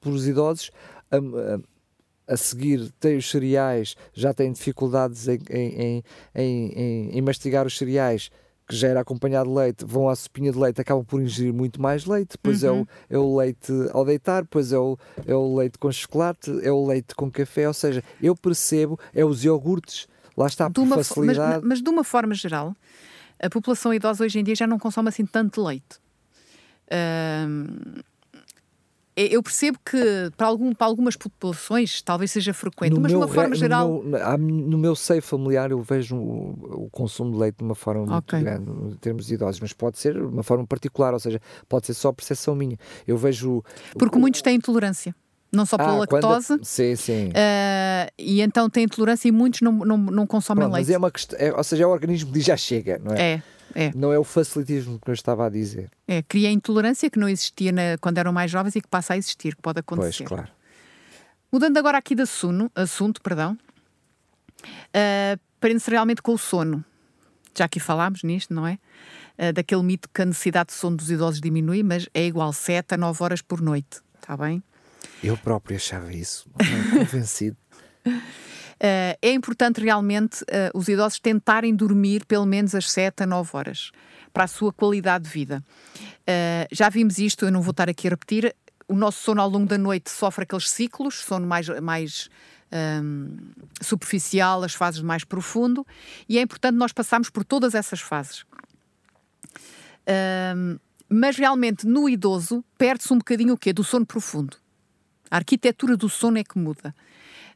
por 0.01 0.13
os 0.13 0.27
idosos 0.27 0.71
a, 1.11 1.17
a, 1.17 2.35
a 2.35 2.37
seguir, 2.37 2.93
têm 3.01 3.17
os 3.17 3.29
cereais, 3.29 3.97
já 4.13 4.33
têm 4.33 4.53
dificuldades 4.53 5.27
em, 5.29 5.41
em, 5.51 6.05
em, 6.35 7.11
em, 7.13 7.23
mastigar 7.23 7.67
os 7.67 7.77
cereais 7.77 8.31
que 8.69 8.77
já 8.77 8.87
era 8.87 9.01
acompanhado 9.01 9.51
de 9.51 9.57
leite, 9.57 9.85
vão 9.85 10.09
à 10.09 10.15
sopinha 10.15 10.53
de 10.53 10.59
leite, 10.59 10.81
acabam 10.81 11.05
por 11.05 11.21
ingerir 11.21 11.53
muito 11.53 11.83
mais 11.83 12.07
leite, 12.07 12.37
depois 12.37 12.63
uhum. 12.63 12.87
é, 13.11 13.19
o, 13.19 13.19
é 13.19 13.19
o 13.19 13.37
leite 13.37 13.73
ao 13.91 14.05
deitar, 14.05 14.43
depois 14.43 14.73
é 14.73 14.79
o, 14.79 14.97
é 15.27 15.35
o 15.35 15.57
leite 15.57 15.77
com 15.77 15.91
chocolate, 15.91 16.53
é 16.63 16.71
o 16.71 16.87
leite 16.87 17.17
com 17.17 17.29
café, 17.29 17.67
ou 17.67 17.75
seja, 17.75 18.03
eu 18.23 18.37
percebo, 18.37 18.97
é 19.13 19.25
os 19.25 19.45
iogurtes 19.45 20.07
Lá 20.41 20.47
está, 20.47 20.71
por 20.71 20.87
facilidade. 20.87 21.57
Mas, 21.57 21.69
mas, 21.69 21.83
de 21.83 21.91
uma 21.91 22.03
forma 22.03 22.35
geral, 22.35 22.75
a 23.39 23.51
população 23.51 23.93
idosa 23.93 24.25
hoje 24.25 24.39
em 24.39 24.45
dia 24.45 24.55
já 24.55 24.67
não 24.67 24.79
consome 24.79 25.11
assim 25.11 25.27
tanto 25.27 25.63
leite. 25.63 26.01
Eu 29.15 29.43
percebo 29.43 29.79
que 29.85 30.33
para, 30.35 30.47
algum, 30.47 30.73
para 30.73 30.87
algumas 30.87 31.15
populações 31.15 32.01
talvez 32.01 32.31
seja 32.31 32.55
frequente, 32.55 32.95
no 32.95 33.03
mas 33.03 33.11
de 33.13 33.17
uma 33.19 33.29
forma 33.29 33.55
geral. 33.55 34.03
No 34.03 34.03
meu, 34.03 34.39
no 34.39 34.79
meu 34.79 34.97
seio 34.97 35.21
familiar 35.21 35.71
eu 35.71 35.83
vejo 35.83 36.17
o, 36.17 36.85
o, 36.85 36.91
consumo 36.91 37.33
de 37.33 37.37
leite 37.37 37.59
de 37.59 37.65
uma 37.65 37.75
forma 37.75 38.07
muito 38.07 38.17
okay. 38.17 38.41
grande, 38.41 38.71
em 38.71 38.97
termos 38.97 39.27
de 39.27 39.35
idosos, 39.35 39.61
mas 39.61 39.75
pode 39.75 39.99
ser 39.99 40.15
de 40.15 40.21
uma 40.21 40.43
forma 40.43 40.67
particular, 40.67 41.13
ou 41.13 41.21
seja, 41.21 41.39
pode 41.69 41.87
ser 41.87 41.93
só 41.93 42.11
percepção 42.13 42.55
minha. 42.55 42.79
Eu 43.07 43.19
vejo. 43.19 43.63
Porque 43.99 44.17
o, 44.17 44.21
muitos 44.21 44.41
têm 44.41 44.57
intolerância 44.57 45.15
não 45.53 45.67
só 45.67 45.77
pela 45.77 45.91
ah, 45.91 45.99
lactose. 45.99 46.47
Quando... 46.49 46.65
Sim, 46.65 46.97
sim. 46.97 47.29
Uh, 47.29 48.13
e 48.19 48.41
então 48.41 48.71
tem 48.71 48.85
intolerância 48.85 49.29
e 49.29 49.33
muitos 49.33 49.61
não, 49.61 49.73
não, 49.73 49.97
não 49.97 50.27
consomem 50.27 50.63
Pronto, 50.63 50.75
leite. 50.75 50.87
Mas 50.87 50.95
é 50.95 50.99
uma 50.99 51.11
questão, 51.11 51.39
é, 51.39 51.53
ou 51.53 51.65
seja, 51.65 51.85
é 51.85 51.87
o 51.87 51.91
organismo 51.91 52.29
que 52.29 52.39
diz 52.39 52.45
já 52.45 52.57
chega, 52.57 53.01
não 53.03 53.15
é? 53.15 53.33
É. 53.33 53.43
É. 53.75 53.93
Não 53.95 54.13
é 54.13 54.19
o 54.19 54.25
facilitismo 54.25 54.99
que 54.99 55.11
eu 55.11 55.15
estava 55.15 55.47
a 55.47 55.49
dizer. 55.49 55.91
É, 56.07 56.23
cria 56.23 56.51
intolerância 56.51 57.09
que 57.09 57.19
não 57.19 57.29
existia 57.29 57.71
na, 57.71 57.97
quando 58.01 58.19
eram 58.19 58.33
mais 58.33 58.51
jovens 58.51 58.75
e 58.75 58.81
que 58.81 58.89
passa 58.89 59.15
a 59.15 59.17
existir, 59.17 59.55
que 59.55 59.63
pode 59.63 59.79
acontecer. 59.79 60.25
Pois, 60.25 60.29
claro. 60.29 60.49
Mudando 61.53 61.77
agora 61.77 61.99
aqui 61.99 62.15
de 62.15 62.23
assunto, 62.23 62.71
assunto 62.75 63.21
perdão, 63.23 63.57
uh, 64.65 65.41
prende-se 65.61 65.91
realmente 65.91 66.23
com 66.23 66.33
o 66.33 66.39
sono. 66.39 66.85
Já 67.57 67.65
aqui 67.65 67.81
falámos 67.81 68.23
nisto, 68.23 68.55
não 68.55 68.67
é? 68.67 68.79
Uh, 69.39 69.53
daquele 69.53 69.83
mito 69.83 70.09
que 70.13 70.23
a 70.23 70.25
necessidade 70.25 70.69
de 70.69 70.75
sono 70.75 70.97
dos 70.97 71.11
idosos 71.11 71.41
diminui, 71.41 71.83
mas 71.83 72.09
é 72.15 72.25
igual 72.25 72.53
7 72.53 72.95
a 72.95 72.97
9 72.97 73.23
horas 73.23 73.43
por 73.43 73.61
noite. 73.61 74.01
Está 74.21 74.37
bem? 74.37 74.63
Eu 75.23 75.37
próprio 75.37 75.77
achava 75.77 76.13
isso, 76.13 76.49
convencido. 76.97 77.57
Uh, 78.07 79.13
é 79.21 79.33
importante 79.33 79.81
realmente 79.81 80.43
uh, 80.45 80.71
os 80.73 80.89
idosos 80.89 81.19
tentarem 81.19 81.75
dormir 81.75 82.25
pelo 82.25 82.47
menos 82.47 82.75
as 82.75 82.91
7 82.91 83.25
a 83.25 83.27
9 83.27 83.51
horas 83.53 83.91
para 84.33 84.45
a 84.45 84.49
sua 84.49 84.73
qualidade 84.73 85.25
de 85.25 85.31
vida. 85.31 85.63
Uh, 86.01 86.67
já 86.73 86.89
vimos 86.89 87.19
isto, 87.19 87.45
eu 87.45 87.53
não 87.53 87.61
vou 87.61 87.73
estar 87.73 87.91
aqui 87.91 88.07
a 88.07 88.11
repetir. 88.11 88.55
O 88.89 88.95
nosso 88.95 89.23
sono 89.23 89.43
ao 89.43 89.49
longo 89.49 89.67
da 89.67 89.77
noite 89.77 90.11
sofre 90.11 90.45
aqueles 90.45 90.71
ciclos, 90.71 91.17
sono 91.17 91.47
mais, 91.47 91.69
mais 91.81 92.31
um, 92.73 93.37
superficial, 93.81 94.63
as 94.63 94.75
fases 94.75 95.03
mais 95.03 95.25
profundo, 95.25 95.87
e 96.29 96.39
é 96.39 96.43
importante 96.43 96.75
nós 96.77 96.93
passarmos 96.93 97.31
por 97.31 97.45
todas 97.45 97.75
essas 97.75 98.01
fases. 98.01 98.45
Um, 100.57 100.79
mas 101.09 101.37
realmente 101.37 101.87
no 101.87 102.09
idoso 102.09 102.65
perde-se 102.79 103.13
um 103.13 103.19
bocadinho 103.19 103.55
o 103.55 103.59
quê? 103.59 103.73
Do 103.73 103.85
sono 103.85 104.07
profundo. 104.07 104.57
A 105.31 105.37
arquitetura 105.37 105.97
do 105.97 106.09
sono 106.09 106.39
é 106.39 106.45
que 106.45 106.59
muda. 106.59 106.95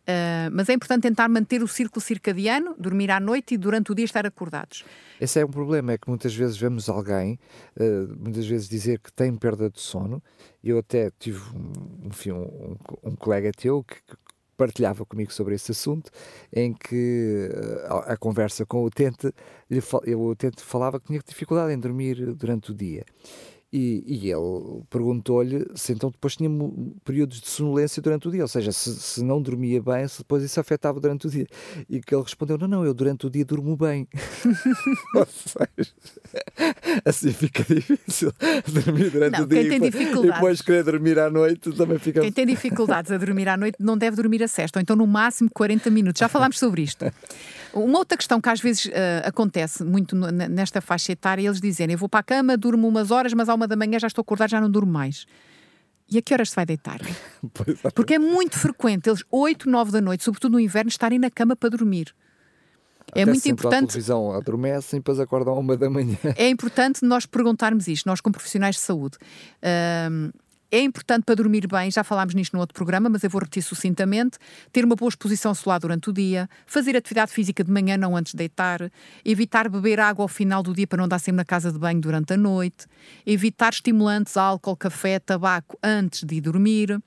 Uh, 0.05 0.53
mas 0.53 0.69
é 0.69 0.75
importante 0.75 1.03
tentar 1.03 1.29
manter 1.31 1.63
o 1.63 1.69
círculo 1.69 2.01
circadiano, 2.01 2.75
dormir 2.79 3.11
à 3.11 3.19
noite 3.19 3.55
e 3.55 3.57
durante 3.57 3.91
o 3.91 3.95
dia 3.95 4.05
estar 4.05 4.27
acordados. 4.27 4.85
Esse 5.19 5.41
é 5.41 5.45
um 5.47 5.49
problema, 5.49 5.93
é 5.93 5.99
que 5.99 6.09
muitas 6.09 6.35
vezes 6.35 6.59
vemos 6.59 6.91
alguém, 6.91 7.39
uh, 7.77 8.15
muitas 8.21 8.47
vezes 8.47 8.69
dizer 8.69 8.99
que 8.99 9.11
tem 9.11 9.35
perda 9.35 9.71
de 9.71 9.81
sono. 9.81 10.23
Eu 10.63 10.79
até 10.79 11.11
tive 11.19 11.41
um, 11.57 12.09
enfim, 12.09 12.33
um, 12.33 12.77
um 13.03 13.17
colega 13.17 13.51
teu 13.51 13.83
que, 13.83 13.95
que, 13.95 14.17
partilhava 14.59 15.05
comigo 15.05 15.33
sobre 15.33 15.57
esse 15.57 15.73
assunto, 15.73 16.11
em 16.53 16.75
que 16.75 17.49
uh, 17.51 17.95
a, 17.95 18.13
a, 18.13 18.17
conversa 18.19 18.67
com 18.67 18.83
o 18.83 18.85
utente, 18.85 19.33
ele, 19.71 19.83
o 20.15 20.29
utente 20.29 20.63
falava 20.63 21.01
que 21.01 21.07
tinha 21.07 21.21
dificuldade 21.27 21.73
em 21.73 21.79
dormir 21.79 22.35
durante 22.35 22.73
o 22.73 22.75
dia. 22.75 23.05
E, 23.77 24.05
e 24.07 24.31
ele 24.31 24.85
perguntou-lhe 24.89 25.67
se 25.75 25.93
então 25.93 26.09
depois 26.09 26.37
tinha 26.37 26.49
períodos 27.03 27.41
de 27.41 27.49
sonolência 27.49 28.01
durante 28.01 28.29
o 28.29 28.31
dia, 28.31 28.43
ou 28.43 28.49
seja, 28.49 28.71
se, 28.71 28.95
se, 28.95 29.21
não 29.21 29.43
dormia 29.43 29.83
bem, 29.83 30.07
se 30.07 30.19
depois 30.19 30.45
isso 30.45 30.61
afetava 30.61 31.01
durante 31.01 31.27
o 31.27 31.31
dia. 31.31 31.45
E 31.91 32.01
que 32.01 32.15
ele 32.15 32.23
respondeu: 32.23 32.57
Não, 32.57 32.69
não, 32.69 32.85
eu 32.85 32.95
durante 32.95 33.27
o 33.27 33.31
dia 33.31 33.45
durmo 33.45 33.77
bem. 33.77 34.07
ou 35.17 35.27
seja, 35.27 35.93
assim 37.05 37.33
fica 37.33 37.65
difícil 37.65 38.33
dormir 38.65 39.11
durante 39.11 39.39
não, 39.39 39.45
o 39.45 39.49
dia 39.49 39.69
quem 39.69 39.81
tem 39.81 39.89
e 39.89 40.23
depois 40.23 40.63
querer 40.63 40.85
dormir 40.85 41.19
à 41.19 41.29
noite 41.29 41.73
também 41.73 41.99
fica. 41.99 42.21
Quem 42.21 42.31
tem 42.31 42.47
dificuldades 42.47 43.11
a 43.11 43.19
dormir 43.19 43.49
à 43.49 43.57
noite 43.57 43.79
não 43.81 43.99
deve 43.99 44.15
dormir 44.17 44.41
a 44.45 44.47
sexta, 44.47 44.79
ou 44.79 44.83
então 44.83 44.95
no 44.95 45.05
máximo 45.09 45.51
40 45.53 45.91
minutos. 45.91 46.21
Já 46.21 46.29
falámos 46.29 46.61
sobre 46.61 46.83
isto. 46.83 47.05
Uma 47.75 47.99
outra 47.99 48.17
questão 48.17 48.41
que 48.41 48.49
às 48.49 48.61
vezes 48.61 48.87
uh, 48.87 48.91
acontece 49.25 49.83
muito 49.83 50.15
nesta 50.15 50.81
faixa 50.81 51.13
etária, 51.13 51.47
eles 51.47 51.61
dizem: 51.61 51.91
Eu 51.91 51.99
vou 51.99 52.09
para 52.09 52.21
a 52.21 52.23
cama, 52.23 52.57
durmo 52.57 52.87
umas 52.87 53.11
horas, 53.11 53.33
mas 53.33 53.49
à 53.49 53.55
uma 53.55 53.67
da 53.67 53.77
manhã 53.77 53.99
já 53.99 54.07
estou 54.07 54.23
acordado, 54.23 54.51
já 54.51 54.61
não 54.61 54.71
durmo 54.71 54.93
mais. 54.93 55.27
E 56.09 56.19
a 56.19 56.23
que 56.23 56.33
horas 56.35 56.51
se 56.51 56.57
vai 56.57 56.67
deitar? 56.67 57.01
É. 57.85 57.91
Porque 57.91 58.15
é 58.15 58.19
muito 58.19 58.59
frequente 58.59 59.09
eles, 59.09 59.23
8, 59.31 59.69
9 59.69 59.93
da 59.93 60.01
noite, 60.01 60.25
sobretudo 60.25 60.53
no 60.53 60.61
inverno, 60.61 60.89
estarem 60.89 61.19
na 61.19 61.31
cama 61.31 61.55
para 61.55 61.69
dormir. 61.69 62.15
É 63.15 63.21
Até 63.21 63.21
é 63.21 63.27
muito 63.27 63.49
importante. 63.49 63.85
A 63.85 63.89
televisão 63.89 64.33
adormecem 64.33 64.97
e 64.97 65.01
depois 65.01 65.21
acordam 65.21 65.55
a 65.55 65.59
uma 65.59 65.77
da 65.77 65.91
manhã. 65.91 66.17
É 66.37 66.49
importante 66.49 67.05
nós 67.05 67.27
perguntarmos 67.27 67.87
isto, 67.87 68.07
nós 68.07 68.21
como 68.21 68.33
profissionais 68.33 68.77
de 68.77 68.81
saúde. 68.81 69.19
É 70.71 70.81
importante 70.81 71.25
para 71.25 71.37
dormir 71.37 71.67
bem, 71.67 71.91
já 71.91 72.03
falámos 72.03 72.35
nisto 72.35 72.55
no 72.55 72.61
outro 72.61 72.75
programa, 72.75 73.09
mas 73.09 73.23
eu 73.23 73.31
vou 73.31 73.41
repetir 73.41 73.63
sucintamente: 73.63 74.39
ter 74.73 74.85
uma 74.85 74.97
boa 74.97 75.09
exposição 75.09 75.55
solar 75.55 75.79
durante 75.79 76.11
o 76.11 76.13
dia, 76.13 76.49
fazer 76.67 76.97
atividade 76.97 77.33
física 77.33 77.63
de 77.63 77.71
manhã, 77.71 77.97
não 77.97 78.17
antes 78.17 78.33
de 78.33 78.39
deitar, 78.39 78.91
evitar 79.25 79.69
beber 79.69 80.01
água 80.01 80.25
ao 80.25 80.29
final 80.29 80.63
do 80.63 80.75
dia 80.75 80.87
para 80.87 80.99
não 80.99 81.09
dar 81.09 81.19
sempre 81.19 81.37
na 81.37 81.45
casa 81.45 81.71
de 81.71 81.79
banho 81.79 82.01
durante 82.01 82.35
a 82.35 82.37
noite, 82.37 82.87
evitar 83.25 83.73
estimulantes, 83.73 84.37
álcool, 84.37 84.77
café, 84.77 85.19
tabaco 85.19 85.79
antes 85.83 86.25
de 86.25 86.37
ir 86.37 86.41
dormir, 86.41 87.01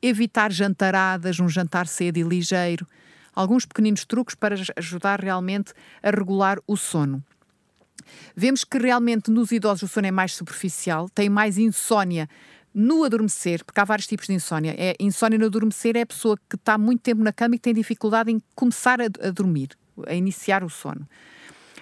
evitar 0.00 0.50
jantaradas, 0.50 1.38
um 1.38 1.48
jantar 1.48 1.86
cedo 1.86 2.16
e 2.16 2.22
ligeiro. 2.22 2.86
Alguns 3.34 3.64
pequeninos 3.64 4.04
truques 4.04 4.34
para 4.34 4.56
ajudar 4.76 5.20
realmente 5.20 5.72
a 6.02 6.10
regular 6.10 6.58
o 6.66 6.76
sono. 6.76 7.22
Vemos 8.36 8.64
que 8.64 8.78
realmente 8.78 9.30
nos 9.30 9.52
idosos 9.52 9.90
o 9.90 9.92
sono 9.92 10.06
é 10.06 10.10
mais 10.10 10.34
superficial, 10.34 11.08
tem 11.08 11.28
mais 11.28 11.56
insônia 11.56 12.28
no 12.74 13.04
adormecer, 13.04 13.64
porque 13.64 13.80
há 13.80 13.84
vários 13.84 14.06
tipos 14.06 14.26
de 14.26 14.34
insónia. 14.34 14.74
É, 14.78 14.94
insónia 14.98 15.38
no 15.38 15.46
adormecer 15.46 15.96
é 15.96 16.02
a 16.02 16.06
pessoa 16.06 16.36
que 16.48 16.56
está 16.56 16.78
muito 16.78 17.00
tempo 17.00 17.22
na 17.22 17.32
cama 17.32 17.54
e 17.54 17.58
que 17.58 17.62
tem 17.62 17.74
dificuldade 17.74 18.30
em 18.30 18.42
começar 18.54 19.00
a, 19.00 19.04
a 19.04 19.30
dormir, 19.30 19.70
a 20.06 20.14
iniciar 20.14 20.64
o 20.64 20.70
sono. 20.70 21.06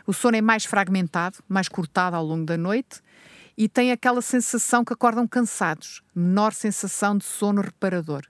O 0.06 0.12
sono 0.12 0.36
é 0.36 0.40
mais 0.40 0.64
fragmentado, 0.64 1.38
mais 1.48 1.68
cortado 1.68 2.16
ao 2.16 2.24
longo 2.24 2.44
da 2.44 2.56
noite 2.56 3.00
e 3.56 3.68
tem 3.68 3.92
aquela 3.92 4.22
sensação 4.22 4.84
que 4.84 4.92
acordam 4.92 5.28
cansados, 5.28 6.02
menor 6.14 6.52
sensação 6.52 7.16
de 7.16 7.24
sono 7.24 7.60
reparador. 7.60 8.22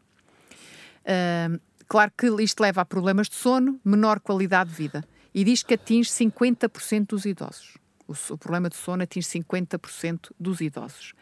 Uh, 1.01 1.61
claro 1.88 2.12
que 2.16 2.27
isto 2.42 2.61
leva 2.61 2.81
a 2.81 2.85
problemas 2.85 3.29
de 3.29 3.37
sono, 3.37 3.81
menor 3.85 4.20
qualidade 4.20 4.70
de 4.70 4.77
vida. 4.77 5.05
E 5.33 5.44
diz 5.44 5.62
que 5.62 5.75
atinge 5.75 6.11
50% 6.11 7.07
dos 7.07 7.25
idosos. 7.25 7.79
O, 8.09 8.12
o 8.35 8.38
problema 8.38 8.68
de 8.68 8.77
sono 8.77 9.05
atinge 9.05 9.29
50% 9.29 10.33
dos 10.38 10.61
idosos. 10.61 11.14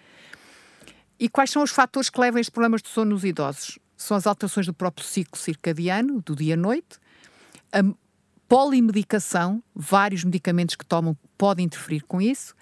E 1.18 1.28
quais 1.28 1.50
são 1.50 1.62
os 1.62 1.70
fatores 1.70 2.08
que 2.08 2.20
levam 2.20 2.38
a 2.38 2.40
estes 2.40 2.52
problemas 2.52 2.80
de 2.80 2.88
sono 2.88 3.10
nos 3.10 3.24
idosos? 3.24 3.78
São 3.96 4.16
as 4.16 4.26
alterações 4.26 4.66
do 4.66 4.72
próprio 4.72 5.04
ciclo 5.04 5.36
circadiano, 5.36 6.22
do 6.22 6.36
dia-noite, 6.36 6.98
a 7.72 7.82
polimedicação, 8.48 9.62
vários 9.74 10.24
medicamentos 10.24 10.76
que 10.76 10.86
tomam 10.86 11.16
podem 11.36 11.66
interferir 11.66 12.02
com 12.02 12.20
isso, 12.20 12.54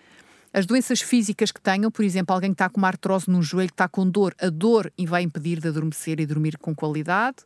as 0.52 0.64
doenças 0.64 1.02
físicas 1.02 1.52
que 1.52 1.60
tenham, 1.60 1.90
por 1.90 2.02
exemplo, 2.02 2.34
alguém 2.34 2.50
que 2.50 2.54
está 2.54 2.68
com 2.68 2.78
uma 2.78 2.88
artrose 2.88 3.30
no 3.30 3.42
joelho, 3.42 3.68
que 3.68 3.74
está 3.74 3.86
com 3.86 4.08
dor, 4.08 4.34
a 4.40 4.48
dor 4.48 4.90
vai 5.06 5.22
impedir 5.22 5.60
de 5.60 5.68
adormecer 5.68 6.18
e 6.18 6.24
dormir 6.24 6.56
com 6.56 6.74
qualidade, 6.74 7.38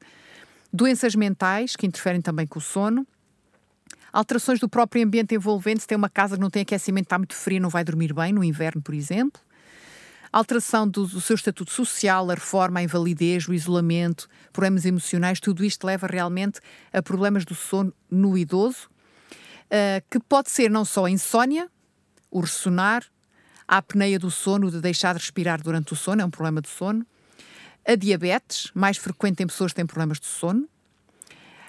doenças 0.73 1.17
mentais 1.17 1.75
que 1.75 1.87
interferem 1.87 2.23
também 2.23 2.47
com 2.47 2.61
o 2.61 2.63
sono, 2.63 3.05
alterações 4.13 4.61
do 4.61 4.69
próprio 4.69 5.05
ambiente 5.05 5.35
envolvente, 5.35 5.81
se 5.81 5.89
tem 5.89 5.99
uma 5.99 6.09
casa 6.09 6.37
que 6.37 6.41
não 6.41 6.51
tem 6.51 6.63
aquecimento, 6.63 7.07
está 7.07 7.19
muito 7.19 7.35
frio, 7.35 7.61
não 7.61 7.69
vai 7.69 7.83
dormir 7.83 8.15
bem, 8.15 8.33
no 8.33 8.45
inverno, 8.45 8.81
por 8.81 8.95
exemplo, 8.95 9.43
alteração 10.33 10.87
do, 10.87 11.07
do, 11.07 11.21
seu 11.21 11.35
estatuto 11.35 11.73
social, 11.73 12.31
a 12.31 12.35
reforma, 12.35 12.81
a 12.81 12.83
invalidez, 12.83 13.49
o 13.49 13.55
isolamento, 13.55 14.29
problemas 14.53 14.85
emocionais, 14.85 15.41
tudo 15.41 15.65
isto 15.65 15.85
leva 15.85 16.07
realmente 16.07 16.61
a 16.93 17.03
problemas 17.03 17.45
do 17.45 17.55
sono 17.55 17.93
no 18.11 18.39
idoso, 18.39 18.89
uh, 19.67 20.05
que 20.09 20.21
pode 20.21 20.51
ser 20.51 20.71
não 20.71 20.85
só 20.85 21.07
a 21.07 21.11
insónia, 21.11 21.69
o 22.31 22.41
ressonar, 22.41 23.05
a 23.67 23.79
apneia 23.79 24.19
do 24.19 24.31
sono, 24.31 24.71
de 24.71 24.81
deixar 24.81 25.15
de 25.15 25.21
respirar 25.21 25.63
durante 25.63 25.93
o 25.93 25.97
sono, 25.97 26.23
é 26.23 26.25
um 26.25 26.31
problema 26.31 26.61
de 26.61 26.69
sono, 26.69 27.05
a 27.87 27.95
diabetes, 27.95 28.71
mais 28.75 28.97
frequente 28.97 29.43
em 29.43 29.47
pessoas 29.47 29.73
que 29.73 29.77
têm 29.77 29.87
problemas 29.87 30.21
de 30.21 30.27
sono, 30.27 30.69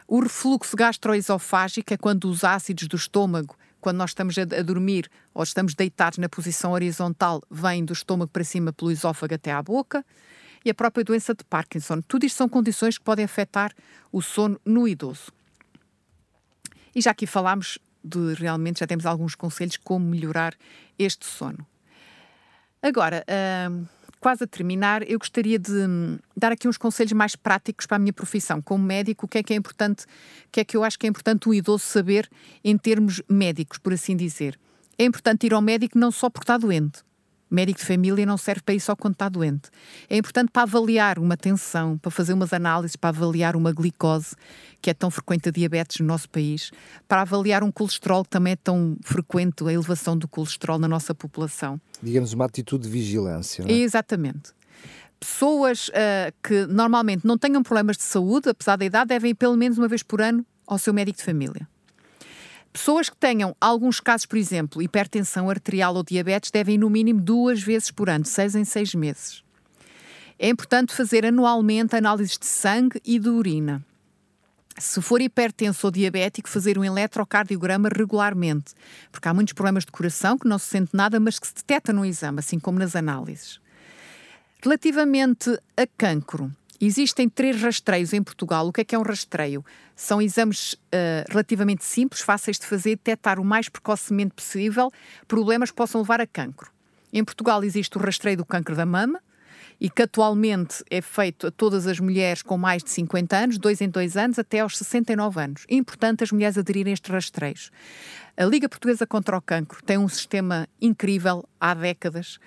o 0.08 0.20
refluxo 0.20 0.76
gastroesofágico, 0.76 1.94
é 1.94 1.98
quando 1.98 2.26
os 2.26 2.44
ácidos 2.44 2.88
do 2.88 2.98
estômago 2.98 3.56
quando 3.82 3.98
nós 3.98 4.12
estamos 4.12 4.38
a, 4.38 4.44
a, 4.44 4.62
dormir 4.62 5.10
ou 5.34 5.44
estamos 5.44 5.74
deitados 5.74 6.18
na 6.18 6.30
posição 6.30 6.72
horizontal, 6.72 7.42
vem 7.50 7.84
do 7.84 7.94
estômago 7.94 8.32
para 8.32 8.44
cima 8.44 8.72
pelo 8.72 8.92
esófago 8.92 9.34
até 9.34 9.52
à 9.52 9.62
boca. 9.62 10.06
E 10.64 10.70
a 10.70 10.76
própria 10.76 11.04
doença 11.04 11.34
de 11.34 11.44
Parkinson. 11.44 12.02
Tudo 12.02 12.24
isto 12.24 12.38
são 12.38 12.48
condições 12.48 12.96
que 12.96 13.04
podem 13.04 13.26
afetar 13.26 13.74
o 14.12 14.22
sono 14.22 14.62
no 14.64 14.88
idoso. 14.88 15.32
E 16.96 17.02
já 17.02 17.12
aqui 17.12 17.26
falámos 17.26 17.80
de 18.04 18.36
realmente, 18.36 18.80
já 18.80 18.88
temos 18.88 19.08
alguns 19.08 19.34
conselhos 19.34 19.78
como 19.78 20.06
melhorar 20.06 20.54
este 21.00 21.26
sono. 21.26 21.66
Agora, 22.82 23.26
hum, 23.70 23.86
quase 24.22 24.44
a 24.44 24.48
terminar, 24.48 25.02
eu 25.10 25.18
gostaria 25.18 25.58
de 25.58 25.72
hum, 25.72 26.20
dar 26.38 26.52
aqui 26.52 26.68
uns 26.68 26.78
conselhos 26.78 27.12
mais 27.12 27.36
práticos 27.36 27.88
para 27.88 27.98
a 27.98 28.00
minha 28.00 28.14
profissão. 28.14 28.62
Como 28.62 28.84
médico, 28.84 29.26
o 29.26 29.28
que 29.28 29.40
é 29.40 29.44
que 29.44 29.52
é 29.52 29.56
importante, 29.56 30.04
o 30.04 30.52
que 30.52 30.60
é 30.60 30.64
que 30.64 30.78
eu 30.78 30.84
acho 30.84 30.98
que 30.98 31.08
é 31.08 31.10
importante 31.10 31.50
o 31.50 31.54
idoso 31.54 31.84
saber 31.84 32.30
em 32.64 32.78
termos 32.78 33.22
médicos, 33.28 33.80
por 33.80 33.92
assim 33.92 34.16
dizer. 34.16 34.58
É 34.98 35.04
importante 35.04 35.48
ir 35.48 35.54
ao 35.54 35.62
médico 35.62 35.98
não 35.98 36.12
só 36.12 36.30
porque 36.30 36.44
está 36.44 36.56
doente, 36.56 37.02
médico 37.52 37.80
de 37.80 37.86
família 37.86 38.26
não 38.26 38.38
serve 38.38 38.62
para 38.62 38.74
isso 38.74 38.86
só 38.86 38.96
quando 38.96 39.14
está 39.14 39.28
doente. 39.28 39.70
É 40.10 40.18
importante 40.18 40.50
para 40.52 40.64
avaliar 40.64 41.20
uma 41.20 41.36
tensão, 41.36 41.98
para 41.98 42.10
fazer 42.10 42.34
umas 42.34 42.54
análises, 42.54 42.96
para 42.96 43.10
avaliar 43.10 43.56
uma 43.56 43.74
glicose, 43.74 44.36
que 44.82 44.90
é 44.90 44.94
tão 44.94 45.12
frequente 45.12 45.50
a 45.50 45.52
diabetes 45.52 46.00
no 46.00 46.06
nosso 46.06 46.30
país, 46.30 46.72
para 47.08 47.22
avaliar 47.22 47.64
um 47.64 47.72
colesterol, 47.72 48.24
que 48.24 48.30
também 48.30 48.54
é 48.54 48.56
tão 48.56 48.98
frequente 49.04 49.68
a 49.68 49.74
elevação 49.74 50.18
do 50.18 50.28
colesterol 50.28 50.80
na 50.80 50.88
nossa 50.88 51.14
população. 51.14 51.80
Digamos, 52.02 52.34
uma 52.34 52.46
atitude 52.46 52.86
de 52.86 52.90
vigilância. 52.90 53.64
É? 53.68 53.72
Exatamente. 53.72 54.54
Pessoas 55.20 55.90
uh, 55.90 56.34
que 56.42 56.66
normalmente 56.66 57.28
não 57.28 57.38
tenham 57.38 57.62
problemas 57.62 57.98
de 57.98 58.04
saúde, 58.04 58.50
apesar 58.50 58.78
da 58.78 58.86
idade, 58.86 59.10
devem 59.10 59.32
ir 59.32 59.36
pelo 59.36 59.56
menos 59.56 59.78
uma 59.78 59.88
vez 59.88 60.02
por 60.02 60.22
ano 60.22 60.44
ao 60.66 60.80
seu 60.80 60.94
médico 60.94 61.20
de 61.20 61.26
família 61.26 61.68
Pessoas 62.74 63.10
que 63.10 63.18
tenham 63.18 63.56
alguns 63.60 64.00
casos, 64.00 64.26
por 64.26 64.38
exemplo, 64.38 64.82
hipertensão 64.82 65.50
arterial 65.50 65.96
ou 65.96 66.04
diabetes, 66.04 66.52
devem 66.52 66.78
no 66.78 66.90
mínimo 66.90 67.20
duas 67.20 67.62
vezes 67.62 67.92
por 67.92 68.10
ano, 68.10 68.26
seis 68.26 68.56
em 68.56 68.64
seis 68.64 68.96
meses. 68.96 69.44
É 70.40 70.50
importante 70.50 70.96
fazer 70.96 71.26
anualmente 71.26 71.96
análises 71.96 72.38
de 72.38 72.46
sangue 72.46 73.02
e 73.06 73.20
de 73.20 73.30
urina. 73.30 73.86
Se 74.78 75.02
for 75.02 75.22
hipertenso 75.22 75.86
ou 75.86 75.92
diabético, 75.92 76.50
fazer 76.50 76.78
um 76.78 76.84
eletrocardiograma 76.84 77.90
regularmente, 77.90 78.74
porque 79.12 79.28
há 79.28 79.34
muitos 79.34 79.54
problemas 79.54 79.86
de 79.86 79.92
coração 79.92 80.38
que 80.38 80.48
não 80.48 80.58
se 80.58 80.68
sente 80.68 80.96
nada, 80.96 81.20
mas 81.20 81.38
que 81.38 81.46
se 81.46 81.54
detecta 81.54 81.92
no 81.92 82.06
exame, 82.06 82.40
assim 82.40 82.58
como 82.58 82.80
nas 82.80 82.96
análises. 82.96 83.60
Relativamente 84.64 85.52
a 85.76 85.86
cancro, 85.98 86.52
Existem 86.82 87.30
três 87.30 87.62
rastreios 87.62 88.12
em 88.12 88.24
Portugal. 88.24 88.68
O 88.68 88.74
que 88.74 88.82
é 88.82 88.84
que 88.84 88.96
é 88.96 88.98
um 88.98 89.04
rastreio? 89.04 89.64
São 89.96 90.20
exames 90.20 90.74
uh, 90.74 91.30
relativamente 91.30 91.86
simples, 91.86 92.22
fáceis 92.22 92.58
de 92.58 92.66
fazer, 92.66 92.96
detectar 92.96 93.40
o 93.40 93.46
mais 93.46 93.70
precocemente 93.70 94.34
possível 94.34 94.90
problemas 95.28 95.70
que 95.70 95.78
possam 95.78 96.02
levar 96.02 96.20
a 96.20 96.26
cancro. 96.26 96.72
Em 97.14 97.24
Portugal 97.24 97.64
existe 97.64 97.98
o 97.98 98.02
rastreio 98.02 98.38
do 98.38 98.46
cancro 98.46 98.76
da 98.76 98.86
mama, 98.86 99.22
e 99.82 99.90
que 99.90 100.04
atualmente 100.04 100.84
é 100.92 101.02
feito 101.02 101.48
a 101.48 101.52
todas 101.52 101.88
as 101.88 102.00
mulheres 102.00 102.44
com 102.44 102.56
mais 102.56 102.84
de 102.84 102.92
50 102.92 103.36
anos, 103.36 103.58
dois 103.58 103.82
em 103.82 103.90
dois 103.90 104.16
anos, 104.16 104.38
até 104.38 104.60
aos 104.60 104.78
69 104.78 105.42
anos. 105.42 105.66
É 105.68 105.74
importante 105.74 106.24
as 106.24 106.32
mulheres 106.32 106.56
aderirem 106.56 106.92
a 106.92 106.94
estes 106.94 107.12
rastreios. 107.12 107.72
A 108.38 108.46
Liga 108.46 108.70
Portuguesa 108.70 109.08
contra 109.08 109.36
o 109.36 109.42
Cancro 109.42 109.84
tem 109.84 109.98
um 109.98 110.08
sistema 110.08 110.68
incrível 110.80 111.44
há 111.60 111.74
décadas 111.74 112.38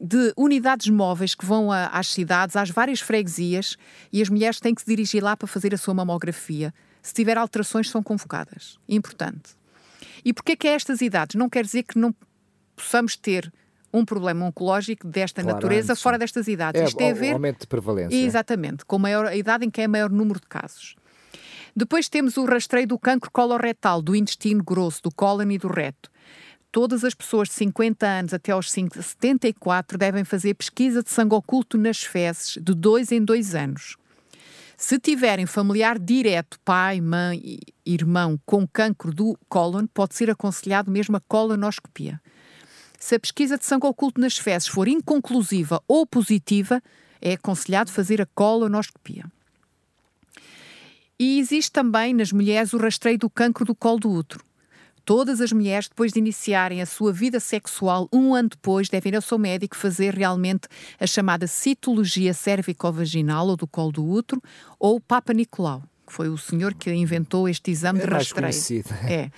de 0.00 0.32
unidades 0.36 0.88
móveis 0.88 1.34
que 1.34 1.44
vão 1.44 1.70
às 1.70 2.08
cidades, 2.08 2.56
às 2.56 2.70
várias 2.70 3.00
freguesias, 3.00 3.76
e 4.12 4.22
as 4.22 4.28
mulheres 4.28 4.60
têm 4.60 4.74
que 4.74 4.82
se 4.82 4.86
dirigir 4.86 5.22
lá 5.22 5.36
para 5.36 5.46
fazer 5.46 5.74
a 5.74 5.78
sua 5.78 5.94
mamografia. 5.94 6.72
Se 7.02 7.14
tiver 7.14 7.38
alterações, 7.38 7.90
são 7.90 8.02
convocadas. 8.02 8.78
Importante. 8.88 9.56
E 10.24 10.32
porquê 10.32 10.56
que 10.56 10.66
é 10.66 10.72
estas 10.72 11.00
idades? 11.00 11.36
Não 11.36 11.48
quer 11.48 11.64
dizer 11.64 11.82
que 11.84 11.98
não 11.98 12.14
possamos 12.74 13.16
ter 13.16 13.52
um 13.92 14.04
problema 14.04 14.46
oncológico 14.46 15.06
desta 15.06 15.42
claro, 15.42 15.56
natureza 15.56 15.92
antes. 15.92 16.02
fora 16.02 16.18
destas 16.18 16.46
idades. 16.48 16.80
É, 16.80 16.84
Isto 16.84 16.96
tem 16.96 17.10
a 17.10 17.14
ver. 17.14 17.32
Aumento 17.32 17.60
de 17.60 17.66
prevalência. 17.66 18.16
Exatamente, 18.16 18.84
com 18.84 18.98
maior, 18.98 19.26
a 19.26 19.36
idade 19.36 19.64
em 19.64 19.70
que 19.70 19.80
é 19.80 19.88
maior 19.88 20.10
número 20.10 20.40
de 20.40 20.46
casos. 20.46 20.94
Depois 21.74 22.08
temos 22.08 22.36
o 22.36 22.44
rastreio 22.44 22.86
do 22.86 22.98
cancro 22.98 23.30
coloretal, 23.30 24.02
do 24.02 24.14
intestino 24.14 24.62
grosso, 24.62 25.02
do 25.02 25.10
cólon 25.14 25.50
e 25.50 25.58
do 25.58 25.68
reto 25.68 26.10
todas 26.70 27.04
as 27.04 27.14
pessoas 27.14 27.48
de 27.48 27.54
50 27.54 28.06
anos 28.06 28.34
até 28.34 28.52
aos 28.52 28.70
74 28.70 29.98
devem 29.98 30.24
fazer 30.24 30.54
pesquisa 30.54 31.02
de 31.02 31.10
sangue 31.10 31.34
oculto 31.34 31.78
nas 31.78 32.02
fezes 32.02 32.58
de 32.60 32.74
dois 32.74 33.12
em 33.12 33.24
dois 33.24 33.54
anos. 33.54 33.96
Se 34.76 34.98
tiverem 34.98 35.44
familiar 35.44 35.98
direto, 35.98 36.58
pai, 36.64 37.00
mãe, 37.00 37.58
irmão, 37.84 38.38
com 38.46 38.66
cancro 38.66 39.12
do 39.12 39.36
cólon, 39.48 39.86
pode 39.92 40.14
ser 40.14 40.30
aconselhado 40.30 40.90
mesmo 40.90 41.16
a 41.16 41.20
colonoscopia. 41.20 42.20
Se 42.98 43.16
a 43.16 43.20
pesquisa 43.20 43.58
de 43.58 43.66
sangue 43.66 43.86
oculto 43.86 44.20
nas 44.20 44.38
fezes 44.38 44.68
for 44.68 44.86
inconclusiva 44.86 45.82
ou 45.88 46.06
positiva, 46.06 46.80
é 47.20 47.32
aconselhado 47.32 47.90
fazer 47.90 48.22
a 48.22 48.26
colonoscopia. 48.26 49.24
E 51.18 51.40
existe 51.40 51.72
também 51.72 52.14
nas 52.14 52.30
mulheres 52.30 52.72
o 52.72 52.78
rastreio 52.78 53.18
do 53.18 53.28
cancro 53.28 53.64
do 53.64 53.74
colo 53.74 53.98
do 53.98 54.10
útero. 54.10 54.47
Todas 55.08 55.40
as 55.40 55.52
mulheres, 55.52 55.88
depois 55.88 56.12
de 56.12 56.18
iniciarem 56.18 56.82
a 56.82 56.84
sua 56.84 57.14
vida 57.14 57.40
sexual, 57.40 58.06
um 58.12 58.34
ano 58.34 58.50
depois, 58.50 58.90
devem 58.90 59.10
ir 59.10 59.16
ao 59.16 59.22
seu 59.22 59.38
médico 59.38 59.74
fazer 59.74 60.14
realmente 60.14 60.68
a 61.00 61.06
chamada 61.06 61.46
citologia 61.46 62.34
cervicovaginal 62.34 63.48
ou 63.48 63.56
do 63.56 63.66
colo 63.66 63.90
do 63.90 64.06
útero 64.06 64.42
ou 64.78 65.00
Papa 65.00 65.32
Nicolau, 65.32 65.82
que 66.06 66.12
foi 66.12 66.28
o 66.28 66.36
senhor 66.36 66.74
que 66.74 66.92
inventou 66.92 67.48
este 67.48 67.70
exame 67.70 68.00
é 68.00 68.02
de 68.04 68.12
rastreio. 68.12 68.52
Conhecido. 68.52 68.92
É. 69.08 69.30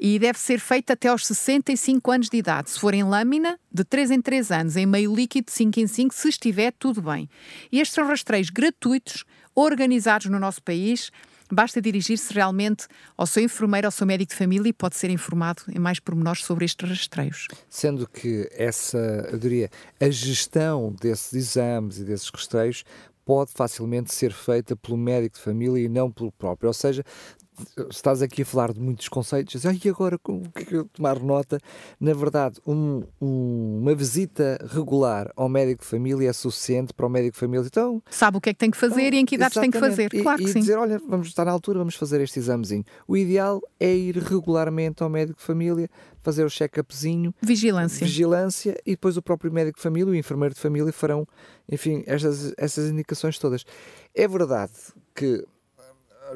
E 0.00 0.18
deve 0.18 0.38
ser 0.38 0.58
feita 0.58 0.94
até 0.94 1.08
aos 1.08 1.26
65 1.26 2.10
anos 2.10 2.30
de 2.30 2.38
idade. 2.38 2.70
Se 2.70 2.80
for 2.80 2.94
em 2.94 3.04
lâmina, 3.04 3.60
de 3.70 3.84
3 3.84 4.10
em 4.10 4.22
3 4.22 4.52
anos. 4.52 4.74
Em 4.74 4.86
meio 4.86 5.14
líquido, 5.14 5.48
de 5.48 5.52
5 5.52 5.80
em 5.80 5.86
5, 5.86 6.14
se 6.14 6.30
estiver 6.30 6.72
tudo 6.78 7.02
bem. 7.02 7.28
E 7.70 7.78
estes 7.78 7.94
são 7.94 8.06
rastreios 8.06 8.48
gratuitos, 8.48 9.26
organizados 9.54 10.28
no 10.28 10.38
nosso 10.38 10.62
país 10.62 11.10
Basta 11.54 11.80
dirigir-se 11.80 12.32
realmente 12.34 12.86
ao 13.16 13.26
seu 13.26 13.42
enfermeiro, 13.42 13.86
ao 13.86 13.92
seu 13.92 14.06
médico 14.06 14.32
de 14.32 14.38
família 14.38 14.68
e 14.68 14.72
pode 14.72 14.96
ser 14.96 15.10
informado 15.10 15.62
em 15.68 15.78
mais 15.78 16.00
pormenores 16.00 16.44
sobre 16.44 16.64
estes 16.64 16.88
rastreios. 16.88 17.48
Sendo 17.68 18.08
que 18.08 18.48
essa, 18.52 18.98
eu 19.30 19.38
diria, 19.38 19.70
a 20.00 20.10
gestão 20.10 20.94
desses 21.00 21.32
exames 21.32 21.98
e 21.98 22.04
desses 22.04 22.28
rastreios 22.28 22.84
pode 23.24 23.52
facilmente 23.52 24.12
ser 24.12 24.32
feita 24.32 24.76
pelo 24.76 24.96
médico 24.96 25.36
de 25.36 25.42
família 25.42 25.80
e 25.82 25.88
não 25.88 26.10
pelo 26.10 26.30
próprio. 26.32 26.68
Ou 26.68 26.74
seja, 26.74 27.04
estás 27.90 28.22
aqui 28.22 28.42
a 28.42 28.44
falar 28.44 28.72
de 28.72 28.80
muitos 28.80 29.08
conceitos, 29.08 29.64
e 29.64 29.88
agora 29.88 30.18
o 30.28 30.40
que 30.50 30.62
é 30.62 30.64
que 30.64 30.74
eu 30.74 30.84
tomar 30.86 31.18
nota? 31.20 31.58
Na 32.00 32.12
verdade, 32.12 32.60
um, 32.66 33.02
um, 33.20 33.80
uma 33.82 33.94
visita 33.94 34.58
regular 34.70 35.30
ao 35.36 35.48
médico 35.48 35.82
de 35.82 35.88
família 35.88 36.28
é 36.28 36.32
suficiente 36.32 36.92
para 36.92 37.06
o 37.06 37.08
médico 37.08 37.34
de 37.34 37.40
família. 37.40 37.66
Então, 37.66 38.02
Sabe 38.10 38.38
o 38.38 38.40
que 38.40 38.50
é 38.50 38.52
que 38.54 38.58
tem 38.58 38.70
que 38.70 38.76
fazer 38.76 39.02
então, 39.02 39.18
e 39.18 39.22
em 39.22 39.24
que 39.24 39.34
idades 39.34 39.58
tem 39.58 39.70
que 39.70 39.78
fazer. 39.78 40.12
E, 40.12 40.22
claro 40.22 40.42
e 40.42 40.44
que 40.44 40.52
sim. 40.52 40.60
dizer, 40.60 40.76
olha, 40.76 41.00
vamos 41.08 41.28
estar 41.28 41.44
na 41.44 41.50
altura, 41.50 41.78
vamos 41.78 41.94
fazer 41.94 42.20
este 42.20 42.38
examezinho. 42.38 42.84
O 43.06 43.16
ideal 43.16 43.60
é 43.78 43.94
ir 43.94 44.16
regularmente 44.16 45.02
ao 45.02 45.08
médico 45.08 45.38
de 45.38 45.44
família, 45.44 45.88
fazer 46.22 46.44
o 46.44 46.50
check-upzinho. 46.50 47.34
Vigilância. 47.40 48.06
Vigilância 48.06 48.80
e 48.84 48.92
depois 48.92 49.16
o 49.16 49.22
próprio 49.22 49.52
médico 49.52 49.76
de 49.76 49.82
família, 49.82 50.12
o 50.12 50.14
enfermeiro 50.14 50.54
de 50.54 50.60
família 50.60 50.92
farão, 50.92 51.26
enfim, 51.70 52.02
estas, 52.06 52.52
estas 52.56 52.90
indicações 52.90 53.38
todas. 53.38 53.64
É 54.14 54.26
verdade 54.26 54.72
que 55.14 55.44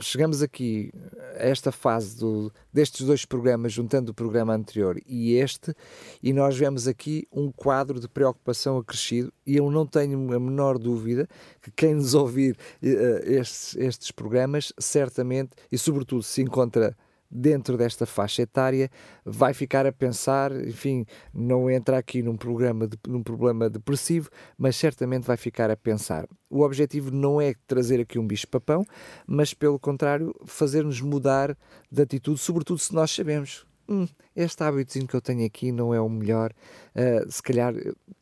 chegamos 0.00 0.42
aqui 0.42 0.92
a 1.36 1.46
esta 1.46 1.72
fase 1.72 2.16
do, 2.18 2.52
destes 2.72 3.06
dois 3.06 3.24
programas, 3.24 3.72
juntando 3.72 4.12
o 4.12 4.14
programa 4.14 4.54
anterior 4.54 5.00
e 5.06 5.34
este, 5.34 5.74
e 6.22 6.32
nós 6.32 6.56
vemos 6.56 6.86
aqui 6.86 7.26
um 7.32 7.50
quadro 7.50 8.00
de 8.00 8.08
preocupação 8.08 8.78
acrescido, 8.78 9.32
e 9.46 9.56
eu 9.56 9.70
não 9.70 9.86
tenho 9.86 10.18
a 10.34 10.40
menor 10.40 10.78
dúvida 10.78 11.28
que 11.62 11.70
quem 11.70 11.94
nos 11.94 12.14
ouvir 12.14 12.56
uh, 12.82 12.86
estes, 13.24 13.76
estes 13.76 14.10
programas, 14.10 14.72
certamente, 14.78 15.50
e 15.70 15.78
sobretudo 15.78 16.22
se 16.22 16.42
encontra 16.42 16.96
dentro 17.30 17.76
desta 17.76 18.06
faixa 18.06 18.42
etária 18.42 18.90
vai 19.24 19.52
ficar 19.52 19.86
a 19.86 19.92
pensar, 19.92 20.52
enfim, 20.66 21.04
não 21.32 21.70
entra 21.70 21.98
aqui 21.98 22.22
num 22.22 22.36
programa 22.36 22.86
de, 22.86 22.96
num 23.06 23.22
problema 23.22 23.68
depressivo, 23.68 24.30
mas 24.56 24.76
certamente 24.76 25.26
vai 25.26 25.36
ficar 25.36 25.70
a 25.70 25.76
pensar. 25.76 26.26
O 26.48 26.62
objetivo 26.62 27.10
não 27.10 27.40
é 27.40 27.54
trazer 27.66 28.00
aqui 28.00 28.18
um 28.18 28.26
bicho-papão, 28.26 28.84
mas 29.26 29.52
pelo 29.52 29.78
contrário, 29.78 30.34
fazer-nos 30.46 31.00
mudar 31.00 31.56
de 31.90 32.02
atitude, 32.02 32.38
sobretudo 32.38 32.78
se 32.78 32.94
nós 32.94 33.10
sabemos. 33.10 33.66
Hum, 33.88 34.06
este 34.36 34.62
hábitozinho 34.62 35.06
que 35.06 35.14
eu 35.14 35.20
tenho 35.20 35.46
aqui 35.46 35.72
não 35.72 35.94
é 35.94 36.00
o 36.00 36.08
melhor, 36.08 36.52
uh, 36.94 37.30
se 37.30 37.42
calhar 37.42 37.74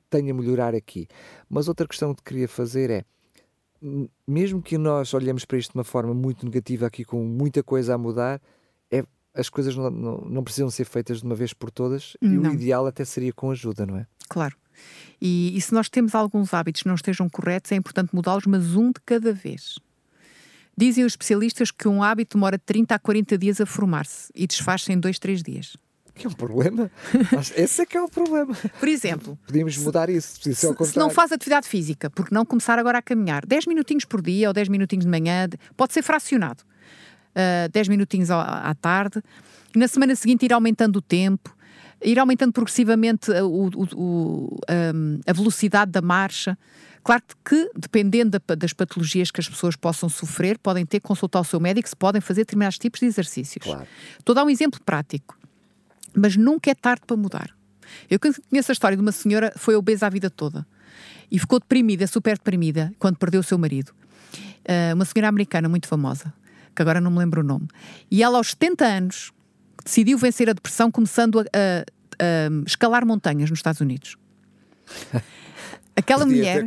tenho 0.09 0.33
a 0.33 0.35
melhorar 0.35 0.75
aqui. 0.75 1.09
Mas 1.49 1.69
outra 1.69 1.87
questão 1.87 2.15
que 2.15 2.23
queria 2.23 2.49
fazer 2.49 2.91
é, 2.91 3.05
mesmo 4.27 4.63
que 4.63 4.79
nós 4.79 5.13
olhemos 5.15 5.45
para 5.45 5.59
isto 5.59 5.73
de 5.73 5.79
uma 5.79 5.85
forma 5.85 6.15
muito 6.15 6.45
negativa, 6.45 6.87
aqui 6.87 7.05
com 7.05 7.23
muita 7.25 7.63
coisa 7.63 7.95
a 7.95 7.99
mudar, 7.99 8.41
as 9.37 9.49
coisas 9.49 9.77
não, 9.77 9.91
não, 9.91 10.19
não, 10.29 10.45
precisam 10.45 10.71
ser 10.71 10.85
feitas 10.85 11.21
de 11.21 11.25
uma 11.25 11.35
vez 11.35 11.53
por 11.53 11.71
todas 11.71 12.17
não. 12.21 12.45
e 12.45 12.49
o 12.49 12.55
ideal 12.55 12.87
até 12.87 13.05
seria 13.05 13.33
com 13.33 13.51
ajuda, 13.51 13.85
não 13.85 13.99
é? 13.99 14.07
Claro. 14.29 14.57
E, 15.21 15.57
e 15.57 15.61
se 15.61 15.73
nós 15.73 15.89
temos 15.89 16.15
alguns 16.15 16.53
hábitos 16.53 16.83
que 16.83 16.89
não 16.89 16.95
estejam 16.95 17.29
corretos, 17.29 17.73
é 17.73 17.77
importante 17.77 18.15
mudá-los, 18.15 18.47
mas 18.47 18.75
um 18.75 18.89
de 18.89 19.01
cada 19.05 19.33
vez. 19.33 19.79
Dizem 20.77 21.05
os 21.05 21.13
especialistas 21.13 21.71
que 21.71 21.89
um 21.89 22.03
hábito 22.03 22.37
demora 22.37 22.59
30 22.59 22.95
a 22.95 22.99
40 22.99 23.39
dias 23.39 23.61
a 23.61 23.67
formar-se 23.67 24.31
e 24.35 24.47
desfaz-se 24.47 24.93
em 24.93 24.99
2, 24.99 25.19
3 25.19 25.43
dias. 25.43 25.77
Que 26.15 26.27
é 26.27 26.31
um 26.31 26.33
problema. 26.33 26.91
Esse 27.57 27.83
é 27.83 27.87
que 27.87 27.97
é 27.97 28.03
o 28.03 28.09
problema. 28.09 28.55
Por 28.79 28.89
exemplo, 28.89 29.39
podíamos 29.47 29.77
mudar 29.79 30.09
isso. 30.09 30.39
Se, 30.43 30.55
se, 30.55 30.75
se, 30.87 30.99
não 30.99 31.11
faz 31.11 31.33
atividade 31.33 31.69
física, 31.69 32.09
porque 32.11 32.35
não 32.35 32.45
começar 32.45 32.79
agora 32.79 32.99
a 32.99 33.03
caminhar 33.03 33.45
10 33.45 33.67
minutinhos 33.67 34.05
por 34.05 34.23
dia 34.23 34.49
ou 34.49 34.55
10 34.55 34.69
minutinhos 34.69 35.05
de 35.05 35.11
manhã, 35.11 35.49
pode 35.77 35.93
ser 35.93 36.03
fracionado 36.03 36.63
uh, 37.37 37.67
eh, 37.67 37.69
10 37.69 37.89
minutinhos 37.89 38.31
à, 38.31 38.75
tarde, 38.75 39.23
e 39.75 39.79
na 39.79 39.87
semana 39.87 40.17
seguinte 40.17 40.47
ir 40.47 40.53
aumentando 40.53 40.97
o 40.97 41.03
tempo, 41.03 41.55
ir 42.03 42.19
aumentando 42.19 42.53
progressivamente 42.53 43.31
a, 43.33 43.45
o, 43.45 43.69
o, 43.95 44.59
a, 45.27 45.33
velocidade 45.33 45.93
da 45.93 46.01
marcha. 46.01 46.59
Claro 47.05 47.23
que, 47.45 47.71
dependendo 47.77 48.41
das 48.59 48.73
patologias 48.73 49.31
que 49.31 49.41
as 49.41 49.49
pessoas 49.49 49.77
possam 49.77 50.09
sofrer, 50.09 50.59
podem 50.59 50.85
ter 50.85 50.99
que 50.99 51.07
consultar 51.07 51.41
o 51.41 51.45
seu 51.45 51.61
médico 51.61 51.89
se 51.89 51.95
podem 51.95 52.21
fazer 52.21 52.41
determinados 52.41 52.79
tipos 52.79 52.99
de 52.99 53.07
exercícios. 53.07 53.65
Claro. 53.65 53.87
Estou 54.19 54.33
a 54.33 54.37
dar 54.37 54.45
um 54.45 54.51
exemplo 54.51 54.81
prático, 54.85 55.39
mas 56.15 56.37
nunca 56.37 56.71
é 56.71 56.75
tarde 56.75 57.03
para 57.07 57.17
mudar. 57.17 57.51
Eu 58.11 58.19
conheço 58.19 58.73
a 58.73 58.75
história 58.75 58.97
de 58.97 59.03
uma 59.03 59.13
senhora 59.13 59.53
que 59.53 59.59
foi 59.59 59.77
obesa 59.77 60.07
a 60.07 60.11
vida 60.11 60.29
toda 60.29 60.67
e 61.31 61.39
ficou 61.39 61.61
deprimida, 61.61 62.09
super 62.09 62.37
deprimida, 62.37 62.93
quando 62.99 63.17
perdeu 63.17 63.41
o 63.41 63.45
seu 63.45 63.57
marido. 63.57 63.93
Uh, 64.65 64.95
uma 64.95 65.05
senhora 65.05 65.29
americana 65.29 65.69
muito 65.69 65.87
famosa 65.87 66.33
que 66.77 66.83
agora 66.83 67.01
não 67.01 67.11
me 67.11 67.19
lembro 67.19 67.41
o 67.41 67.45
nome. 67.45 67.67
E 68.11 68.23
ela, 68.23 68.37
aos 68.37 68.51
70 68.51 68.85
anos, 68.85 69.33
decidiu 69.85 70.19
vencer 70.19 70.49
a 70.49 70.53
depressão 70.53 70.91
começando 70.91 71.41
a, 71.41 71.43
a, 71.43 71.85
a 72.21 72.67
escalar 72.67 73.05
montanhas 73.05 73.51
nos 73.51 73.59
Estados 73.59 73.81
Unidos. 73.81 74.17
Aquela 75.97 76.27
mulher 76.27 76.67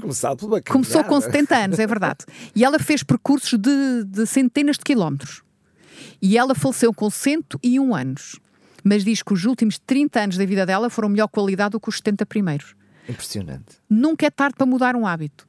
começou 0.68 1.04
com 1.04 1.22
70 1.22 1.56
anos, 1.56 1.80
é 1.80 1.86
verdade. 1.86 2.26
E 2.56 2.66
ela 2.66 2.80
fez 2.80 3.04
percursos 3.04 3.60
de, 3.60 4.04
de 4.04 4.26
centenas 4.26 4.76
de 4.78 4.84
quilómetros. 4.84 5.44
E 6.20 6.36
ela 6.36 6.56
faleceu 6.56 6.92
com 6.92 7.10
101 7.12 7.96
anos, 7.96 8.40
mas 8.84 9.06
diz 9.06 9.22
que 9.22 9.32
os 9.32 9.46
últimos 9.46 9.78
30 9.78 10.20
anos 10.20 10.38
da 10.38 10.46
vida 10.46 10.66
dela 10.66 10.90
foram 10.90 11.10
melhor 11.10 11.28
qualidade 11.28 11.72
do 11.74 11.80
que 11.80 11.90
os 11.90 11.98
70 11.98 12.26
primeiros. 12.26 12.76
Impressionante. 13.08 13.78
Nunca 13.88 14.26
é 14.26 14.32
tarde 14.32 14.56
para 14.58 14.66
mudar 14.66 14.96
um 14.96 15.06
hábito. 15.06 15.48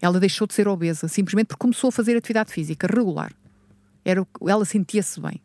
Ela 0.00 0.18
deixou 0.18 0.46
de 0.46 0.54
ser 0.54 0.66
obesa, 0.66 1.06
simplesmente 1.06 1.48
porque 1.48 1.60
começou 1.60 1.88
a 1.88 1.92
fazer 1.92 2.16
atividade 2.16 2.50
física 2.50 2.86
regular. 2.86 3.32
Era, 4.04 4.26
ela 4.46 4.64
sentia-se 4.64 5.20
bem. 5.20 5.40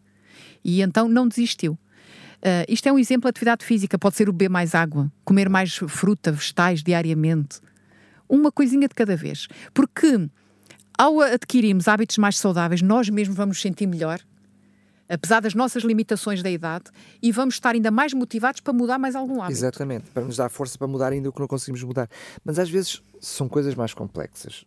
E 0.64 0.82
então 0.82 1.08
não 1.08 1.28
desistiu. 1.28 1.74
Uh, 1.74 2.66
isto 2.68 2.88
é 2.88 2.92
um 2.92 3.00
exemplo 3.00 3.24
de 3.24 3.30
atividade 3.30 3.66
física. 3.66 3.98
Pode 3.98 4.16
ser 4.16 4.30
o 4.30 4.32
beber 4.32 4.50
mais 4.50 4.76
água, 4.76 5.12
comer 5.24 5.50
mais 5.50 5.76
fruta, 5.76 6.32
vegetais 6.32 6.84
diariamente. 6.84 7.60
Uma 8.28 8.52
coisinha 8.52 8.88
de 8.88 8.96
cada 8.96 9.16
vez. 9.16 9.48
Porque 9.74 10.30
ao 10.98 11.22
adquirirmos 11.22 11.88
hábitos 11.88 12.18
mais 12.18 12.38
saudáveis, 12.38 12.82
nós 12.82 13.10
mesmos 13.10 13.36
vamos 13.36 13.62
sentir 13.62 13.86
melhor, 13.86 14.20
apesar 15.10 15.42
das 15.42 15.54
nossas 15.54 15.84
limitações 15.84 16.42
da 16.42 16.50
idade, 16.50 16.86
e 17.22 17.32
vamos 17.32 17.56
estar 17.56 17.76
ainda 17.76 17.92
mais 17.92 18.14
motivados 18.14 18.62
para 18.62 18.74
mudar 18.74 18.98
mais 18.98 19.16
algum 19.16 19.42
hábito. 19.42 19.58
Exatamente, 19.58 20.10
para 20.12 20.24
nos 20.24 20.38
dar 20.38 20.50
força 20.50 20.78
para 20.78 20.88
mudar 20.88 21.12
ainda 21.12 21.30
o 21.30 21.34
que 21.34 21.40
não 21.40 21.48
conseguimos 21.48 21.84
mudar. 21.84 22.10
Mas 22.44 22.60
às 22.60 22.70
vezes 22.70 23.02
são 23.20 23.50
coisas 23.50 23.76
mais 23.76 23.94
complexas 23.94 24.66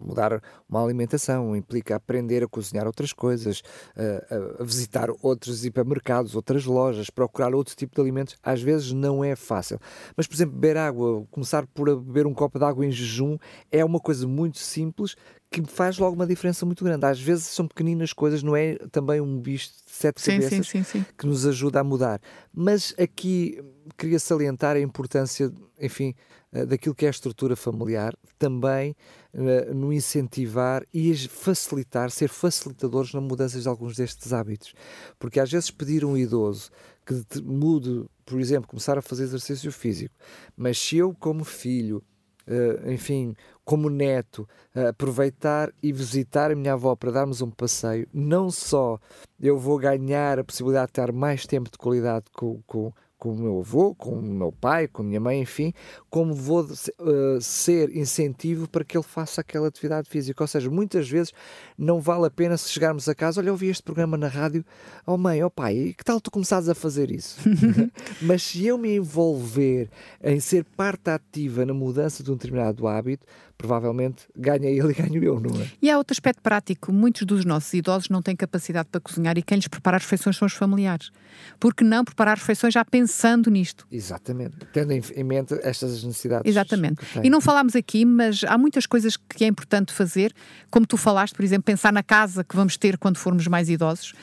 mudar 0.00 0.42
uma 0.68 0.82
alimentação, 0.82 1.54
implica 1.56 1.96
aprender 1.96 2.42
a 2.42 2.48
cozinhar 2.48 2.86
outras 2.86 3.12
coisas, 3.12 3.62
a, 3.96 4.60
a, 4.60 4.64
visitar 4.64 5.08
outros 5.22 5.64
hipermercados, 5.64 6.34
outras 6.34 6.64
lojas, 6.64 7.10
procurar 7.10 7.54
outro 7.54 7.74
tipo 7.76 7.94
de 7.94 8.00
alimentos. 8.00 8.36
Às 8.42 8.62
vezes 8.62 8.92
não 8.92 9.24
é 9.24 9.36
fácil. 9.36 9.78
Mas, 10.16 10.26
por 10.26 10.34
exemplo, 10.34 10.54
beber 10.54 10.76
água, 10.76 11.26
começar 11.30 11.66
por 11.66 11.94
beber 12.00 12.26
um 12.26 12.34
copo 12.34 12.58
de 12.58 12.64
água 12.64 12.84
em 12.84 12.90
jejum 12.90 13.36
é 13.70 13.84
uma 13.84 14.00
coisa 14.00 14.26
muito 14.26 14.58
simples 14.58 15.16
que 15.62 15.62
faz 15.70 15.98
logo 15.98 16.16
uma 16.16 16.26
diferença 16.26 16.66
muito 16.66 16.84
grande. 16.84 17.06
Às 17.06 17.20
vezes 17.20 17.46
são 17.46 17.68
pequeninas 17.68 18.12
coisas, 18.12 18.42
não 18.42 18.56
é 18.56 18.76
também 18.90 19.20
um 19.20 19.40
bicho 19.40 19.68
de 19.68 19.92
sete 19.92 20.20
sim, 20.20 20.32
cabeças 20.32 20.66
sim, 20.66 20.82
sim, 20.82 21.06
que 21.16 21.26
nos 21.26 21.46
ajuda 21.46 21.80
a 21.80 21.84
mudar. 21.84 22.20
Mas 22.52 22.94
aqui 22.98 23.62
queria 23.96 24.18
salientar 24.18 24.76
a 24.76 24.80
importância, 24.80 25.52
enfim, 25.80 26.14
eh, 26.43 26.43
daquilo 26.66 26.94
que 26.94 27.04
é 27.04 27.08
a 27.08 27.10
estrutura 27.10 27.56
familiar, 27.56 28.14
também 28.38 28.94
uh, 29.34 29.74
no 29.74 29.92
incentivar 29.92 30.84
e 30.94 31.14
facilitar, 31.28 32.10
ser 32.10 32.28
facilitadores 32.28 33.12
na 33.12 33.20
mudança 33.20 33.60
de 33.60 33.68
alguns 33.68 33.96
destes 33.96 34.32
hábitos. 34.32 34.72
Porque 35.18 35.40
às 35.40 35.50
vezes 35.50 35.70
pedir 35.70 36.04
um 36.04 36.16
idoso 36.16 36.70
que 37.04 37.42
mude, 37.42 38.04
por 38.24 38.40
exemplo, 38.40 38.68
começar 38.68 38.96
a 38.96 39.02
fazer 39.02 39.24
exercício 39.24 39.70
físico, 39.72 40.14
mas 40.56 40.78
se 40.78 40.96
eu, 40.96 41.14
como 41.14 41.44
filho, 41.44 42.02
Uh, 42.46 42.90
enfim, 42.90 43.34
como 43.64 43.88
neto, 43.88 44.46
uh, 44.76 44.88
aproveitar 44.88 45.72
e 45.82 45.90
visitar 45.90 46.50
a 46.50 46.54
minha 46.54 46.74
avó 46.74 46.94
para 46.94 47.10
darmos 47.10 47.40
um 47.40 47.50
passeio, 47.50 48.06
não 48.12 48.50
só 48.50 49.00
eu 49.40 49.58
vou 49.58 49.78
ganhar 49.78 50.38
a 50.38 50.44
possibilidade 50.44 50.88
de 50.88 50.92
ter 50.92 51.10
mais 51.10 51.46
tempo 51.46 51.70
de 51.70 51.78
qualidade 51.78 52.26
com, 52.34 52.60
com, 52.66 52.92
com 53.18 53.32
o 53.32 53.36
meu 53.36 53.60
avô, 53.60 53.94
com 53.94 54.10
o 54.18 54.22
meu 54.22 54.52
pai, 54.52 54.86
com 54.86 55.02
a 55.02 55.04
minha 55.04 55.20
mãe, 55.20 55.40
enfim, 55.40 55.72
como 56.10 56.34
vou 56.34 56.62
uh, 56.62 57.40
ser 57.40 57.94
incentivo 57.96 58.68
para 58.68 58.84
que 58.84 58.96
ele 58.96 59.04
faça 59.04 59.40
aquela 59.40 59.68
atividade 59.68 60.08
física. 60.08 60.42
Ou 60.42 60.48
seja, 60.48 60.70
muitas 60.70 61.08
vezes 61.08 61.32
não 61.78 62.00
vale 62.00 62.26
a 62.26 62.30
pena 62.30 62.56
se 62.56 62.70
chegarmos 62.70 63.08
a 63.08 63.14
casa, 63.14 63.40
olha, 63.40 63.48
eu 63.48 63.54
ouvi 63.54 63.68
este 63.68 63.82
programa 63.82 64.16
na 64.16 64.28
rádio, 64.28 64.64
oh 65.06 65.16
mãe, 65.16 65.42
oh 65.42 65.50
pai, 65.50 65.94
que 65.96 66.04
tal 66.04 66.20
tu 66.20 66.30
começares 66.30 66.68
a 66.68 66.74
fazer 66.74 67.10
isso? 67.10 67.40
Mas 68.20 68.42
se 68.42 68.66
eu 68.66 68.76
me 68.76 68.96
envolver 68.96 69.88
em 70.22 70.40
ser 70.40 70.64
parte 70.64 71.10
ativa 71.10 71.64
na 71.64 71.74
mudança 71.74 72.22
de 72.22 72.30
um 72.30 72.34
determinado 72.34 72.86
hábito, 72.86 73.26
provavelmente 73.56 74.26
ganha 74.36 74.68
ele 74.68 74.90
e 74.90 74.94
ganho 74.94 75.24
eu, 75.24 75.40
não 75.40 75.60
é? 75.60 75.70
E 75.80 75.90
há 75.90 75.96
outro 75.96 76.12
aspecto 76.12 76.42
prático. 76.42 76.92
Muitos 76.92 77.22
dos 77.22 77.44
nossos 77.44 77.72
idosos 77.72 78.08
não 78.08 78.20
têm 78.20 78.36
capacidade 78.36 78.88
para 78.90 79.00
cozinhar 79.00 79.38
e 79.38 79.42
quem 79.42 79.56
lhes 79.56 79.68
prepara 79.68 79.96
as 79.96 80.02
refeições 80.02 80.36
são 80.36 80.46
os 80.46 80.52
familiares. 80.52 81.10
Por 81.58 81.74
que 81.74 81.84
não 81.84 82.04
preparar 82.04 82.36
refeições 82.36 82.74
já 82.74 82.84
pensando 83.04 83.50
nisto? 83.50 83.86
Exatamente. 83.92 84.56
Tendo 84.72 84.92
em 84.92 85.24
mente 85.24 85.54
estas 85.62 86.02
necessidades. 86.02 86.50
Exatamente. 86.50 87.02
E 87.22 87.28
não 87.28 87.40
falámos 87.40 87.76
aqui, 87.76 88.04
mas 88.04 88.42
há 88.44 88.56
muitas 88.56 88.86
coisas 88.86 89.16
que 89.16 89.44
é 89.44 89.46
importante 89.46 89.92
fazer, 89.92 90.32
como 90.70 90.86
tu 90.86 90.96
falaste, 90.96 91.34
por 91.34 91.44
exemplo, 91.44 91.64
pensar 91.64 91.92
na 91.92 92.02
casa 92.02 92.42
que 92.42 92.56
vamos 92.56 92.78
ter 92.78 92.96
quando 92.96 93.18
formos 93.18 93.46
mais 93.46 93.68
idosos. 93.68 94.14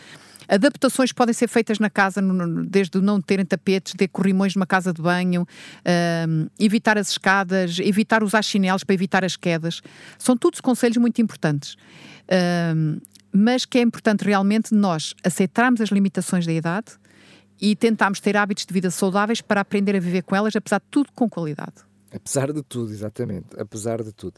Adaptações 0.47 1.13
podem 1.13 1.33
ser 1.33 1.47
feitas 1.47 1.77
na 1.79 1.89
casa, 1.89 2.21
desde 2.67 2.99
não 2.99 3.21
terem 3.21 3.45
tapetes, 3.45 3.93
ter 3.95 4.07
corrimões 4.07 4.55
numa 4.55 4.65
casa 4.65 4.91
de 4.91 5.01
banho, 5.01 5.45
um, 6.27 6.47
evitar 6.59 6.97
as 6.97 7.11
escadas, 7.11 7.77
evitar 7.79 8.23
usar 8.23 8.41
chinelos 8.41 8.83
para 8.83 8.95
evitar 8.95 9.23
as 9.23 9.37
quedas. 9.37 9.81
São 10.17 10.35
todos 10.35 10.59
conselhos 10.59 10.97
muito 10.97 11.21
importantes. 11.21 11.77
Um, 12.75 12.97
mas 13.31 13.63
que 13.63 13.77
é 13.77 13.81
importante 13.81 14.25
realmente 14.25 14.73
nós 14.73 15.13
aceitarmos 15.23 15.79
as 15.79 15.89
limitações 15.89 16.45
da 16.45 16.51
idade 16.51 16.99
e 17.61 17.75
tentarmos 17.75 18.19
ter 18.19 18.35
hábitos 18.35 18.65
de 18.65 18.73
vida 18.73 18.89
saudáveis 18.89 19.39
para 19.39 19.61
aprender 19.61 19.95
a 19.95 19.99
viver 19.99 20.23
com 20.23 20.35
elas, 20.35 20.55
apesar 20.55 20.79
de 20.79 20.85
tudo 20.89 21.11
com 21.13 21.29
qualidade. 21.29 21.90
Apesar 22.13 22.51
de 22.51 22.61
tudo, 22.61 22.91
exatamente. 22.91 23.47
Apesar 23.57 24.03
de 24.03 24.11
tudo. 24.11 24.33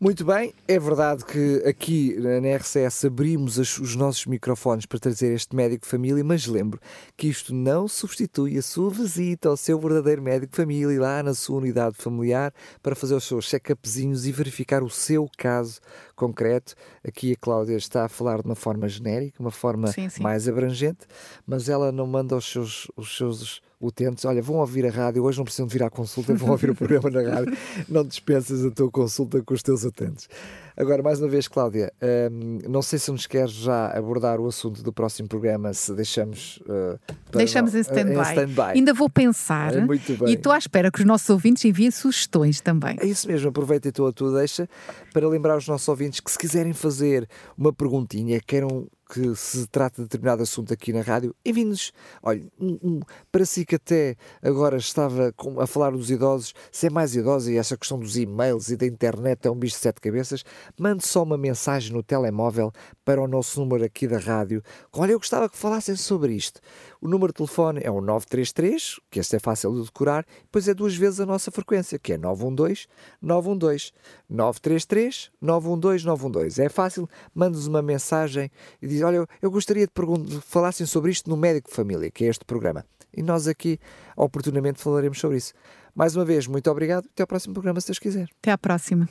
Muito 0.00 0.24
bem, 0.24 0.52
é 0.66 0.78
verdade 0.78 1.24
que 1.24 1.62
aqui 1.64 2.16
na 2.18 2.56
RCS 2.56 3.04
abrimos 3.04 3.56
os 3.56 3.94
nossos 3.94 4.26
microfones 4.26 4.84
para 4.84 4.98
trazer 4.98 5.32
este 5.32 5.54
médico 5.54 5.84
de 5.84 5.90
família, 5.90 6.22
mas 6.24 6.46
lembro 6.46 6.80
que 7.16 7.28
isto 7.28 7.54
não 7.54 7.86
substitui 7.86 8.58
a 8.58 8.62
sua 8.62 8.90
visita 8.90 9.48
ao 9.48 9.56
seu 9.56 9.78
verdadeiro 9.78 10.20
médico 10.20 10.50
de 10.50 10.56
família 10.56 11.00
lá 11.00 11.22
na 11.22 11.32
sua 11.32 11.58
unidade 11.58 11.96
familiar 11.96 12.52
para 12.82 12.94
fazer 12.94 13.14
os 13.14 13.24
seus 13.24 13.48
check-upzinhos 13.48 14.26
e 14.26 14.32
verificar 14.32 14.82
o 14.82 14.90
seu 14.90 15.28
caso 15.38 15.80
concreto. 16.14 16.74
Aqui 17.06 17.32
a 17.32 17.36
Cláudia 17.36 17.76
está 17.76 18.04
a 18.04 18.08
falar 18.08 18.42
de 18.42 18.46
uma 18.46 18.56
forma 18.56 18.88
genérica, 18.88 19.40
uma 19.40 19.50
forma 19.50 19.86
sim, 19.92 20.08
sim. 20.08 20.22
mais 20.22 20.48
abrangente, 20.48 21.06
mas 21.46 21.68
ela 21.68 21.92
não 21.92 22.06
manda 22.06 22.36
os 22.36 22.44
seus, 22.44 22.90
os 22.96 23.16
seus 23.16 23.62
utentes, 23.80 24.24
olha, 24.24 24.40
vão 24.40 24.56
ouvir 24.56 24.86
a 24.86 24.90
rádio, 24.90 25.22
hoje 25.22 25.38
não 25.38 25.44
precisam 25.44 25.66
de 25.66 25.72
vir 25.72 25.82
à 25.82 25.90
consulta, 25.90 26.34
vão 26.34 26.50
ouvir 26.50 26.70
o 26.70 26.74
programa 26.76 27.10
na 27.10 27.22
rádio, 27.22 27.56
não 27.88 28.04
dispensas 28.04 28.64
a 28.64 28.70
tua 28.70 28.90
consulta 28.90 29.42
com 29.42 29.54
os 29.54 29.62
teus 29.62 29.84
utentes. 29.84 30.28
Agora, 30.76 31.02
mais 31.02 31.18
uma 31.20 31.28
vez, 31.28 31.48
Cláudia, 31.48 31.90
hum, 32.30 32.58
não 32.68 32.82
sei 32.82 32.98
se 32.98 33.10
nos 33.10 33.26
queres 33.26 33.52
já 33.52 33.88
abordar 33.96 34.38
o 34.38 34.46
assunto 34.46 34.82
do 34.82 34.92
próximo 34.92 35.26
programa, 35.26 35.72
se 35.72 35.94
deixamos. 35.94 36.58
Uh, 36.66 36.98
deixamos 37.32 37.74
em 37.74 37.80
stand-by. 37.80 38.48
Stand 38.48 38.62
Ainda 38.74 38.92
vou 38.92 39.08
pensar. 39.08 39.74
É, 39.74 39.80
muito 39.80 40.16
bem. 40.18 40.28
E 40.28 40.34
estou 40.34 40.52
à 40.52 40.58
espera 40.58 40.90
que 40.90 41.00
os 41.00 41.06
nossos 41.06 41.28
ouvintes 41.30 41.64
enviem 41.64 41.90
sugestões 41.90 42.60
também. 42.60 42.96
É 43.00 43.06
isso 43.06 43.26
mesmo, 43.26 43.48
aproveita 43.48 43.88
então 43.88 44.06
a 44.06 44.12
tua 44.12 44.38
deixa 44.38 44.68
para 45.14 45.26
lembrar 45.26 45.56
os 45.56 45.66
nossos 45.66 45.88
ouvintes 45.88 46.20
que 46.20 46.30
se 46.30 46.38
quiserem 46.38 46.74
fazer 46.74 47.26
uma 47.56 47.72
perguntinha, 47.72 48.38
queiram 48.46 48.86
que 49.08 49.34
se 49.36 49.66
trata 49.68 49.96
de 49.96 50.02
determinado 50.02 50.42
assunto 50.42 50.72
aqui 50.72 50.92
na 50.92 51.00
rádio, 51.00 51.34
envie-nos. 51.44 51.92
Olha, 52.22 52.42
um, 52.60 52.78
um, 52.82 53.00
para 53.30 53.44
si 53.44 53.64
que 53.64 53.76
até 53.76 54.16
agora 54.42 54.76
estava 54.76 55.32
com, 55.32 55.60
a 55.60 55.66
falar 55.66 55.90
dos 55.90 56.10
idosos, 56.10 56.52
se 56.72 56.88
é 56.88 56.90
mais 56.90 57.14
idosa 57.14 57.52
e 57.52 57.56
essa 57.56 57.76
questão 57.76 57.98
dos 57.98 58.16
e-mails 58.16 58.68
e 58.68 58.76
da 58.76 58.86
internet 58.86 59.46
é 59.46 59.50
um 59.50 59.56
bicho 59.56 59.76
de 59.76 59.82
sete 59.82 60.00
cabeças, 60.00 60.44
mande 60.78 61.06
só 61.06 61.22
uma 61.22 61.38
mensagem 61.38 61.92
no 61.92 62.02
telemóvel 62.02 62.72
para 63.04 63.22
o 63.22 63.28
nosso 63.28 63.60
número 63.60 63.84
aqui 63.84 64.08
da 64.08 64.18
rádio. 64.18 64.62
Olha, 64.92 65.12
eu 65.12 65.18
gostava 65.18 65.48
que 65.48 65.56
falassem 65.56 65.94
sobre 65.94 66.34
isto. 66.34 66.60
O 67.00 67.08
número 67.08 67.32
de 67.32 67.36
telefone 67.36 67.80
é 67.82 67.90
o 67.90 68.00
933, 68.00 69.00
que 69.10 69.20
este 69.20 69.36
é 69.36 69.38
fácil 69.38 69.72
de 69.74 69.84
decorar, 69.84 70.26
depois 70.42 70.66
é 70.66 70.74
duas 70.74 70.96
vezes 70.96 71.20
a 71.20 71.26
nossa 71.26 71.50
frequência, 71.50 71.98
que 71.98 72.14
é 72.14 72.18
912 72.18 72.86
912 73.22 73.92
933 74.28 75.30
912 75.40 76.04
912. 76.04 76.62
É 76.62 76.68
fácil, 76.68 77.08
mande-nos 77.34 77.66
uma 77.66 77.82
mensagem 77.82 78.50
e 78.82 78.88
diz: 78.88 78.95
Olha, 79.02 79.26
eu 79.40 79.50
gostaria 79.50 79.86
de 79.86 79.92
que 79.92 80.40
falassem 80.40 80.86
sobre 80.86 81.10
isto 81.10 81.28
no 81.28 81.36
Médico 81.36 81.68
de 81.68 81.74
Família, 81.74 82.10
que 82.10 82.24
é 82.24 82.28
este 82.28 82.44
programa. 82.44 82.84
E 83.16 83.22
nós 83.22 83.48
aqui, 83.48 83.78
oportunamente, 84.16 84.80
falaremos 84.80 85.18
sobre 85.18 85.38
isso. 85.38 85.54
Mais 85.94 86.14
uma 86.14 86.24
vez, 86.24 86.46
muito 86.46 86.70
obrigado. 86.70 87.06
Até 87.12 87.22
ao 87.22 87.26
próximo 87.26 87.54
programa, 87.54 87.80
se 87.80 87.86
Deus 87.86 87.98
quiser. 87.98 88.28
Até 88.38 88.52
à 88.52 88.58
próxima. 88.58 89.08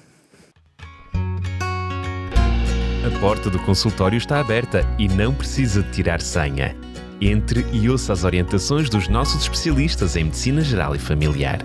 A 3.05 3.19
porta 3.19 3.49
do 3.49 3.59
consultório 3.59 4.17
está 4.17 4.39
aberta 4.39 4.81
e 4.97 5.07
não 5.07 5.33
precisa 5.33 5.81
de 5.81 5.91
tirar 5.91 6.21
senha. 6.21 6.75
Entre 7.21 7.65
e 7.71 7.89
ouça 7.89 8.13
as 8.13 8.23
orientações 8.23 8.89
dos 8.89 9.07
nossos 9.07 9.43
especialistas 9.43 10.15
em 10.15 10.25
Medicina 10.25 10.61
Geral 10.61 10.95
e 10.95 10.99
Familiar. 10.99 11.59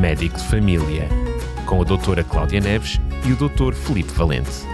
Médico 0.00 0.36
de 0.36 0.44
Família, 0.44 1.08
com 1.66 1.80
a 1.80 1.84
doutora 1.84 2.24
Cláudia 2.24 2.60
Neves 2.60 2.98
e 3.26 3.32
o 3.32 3.36
Dr. 3.36 3.74
Felipe 3.74 4.12
Valente. 4.12 4.66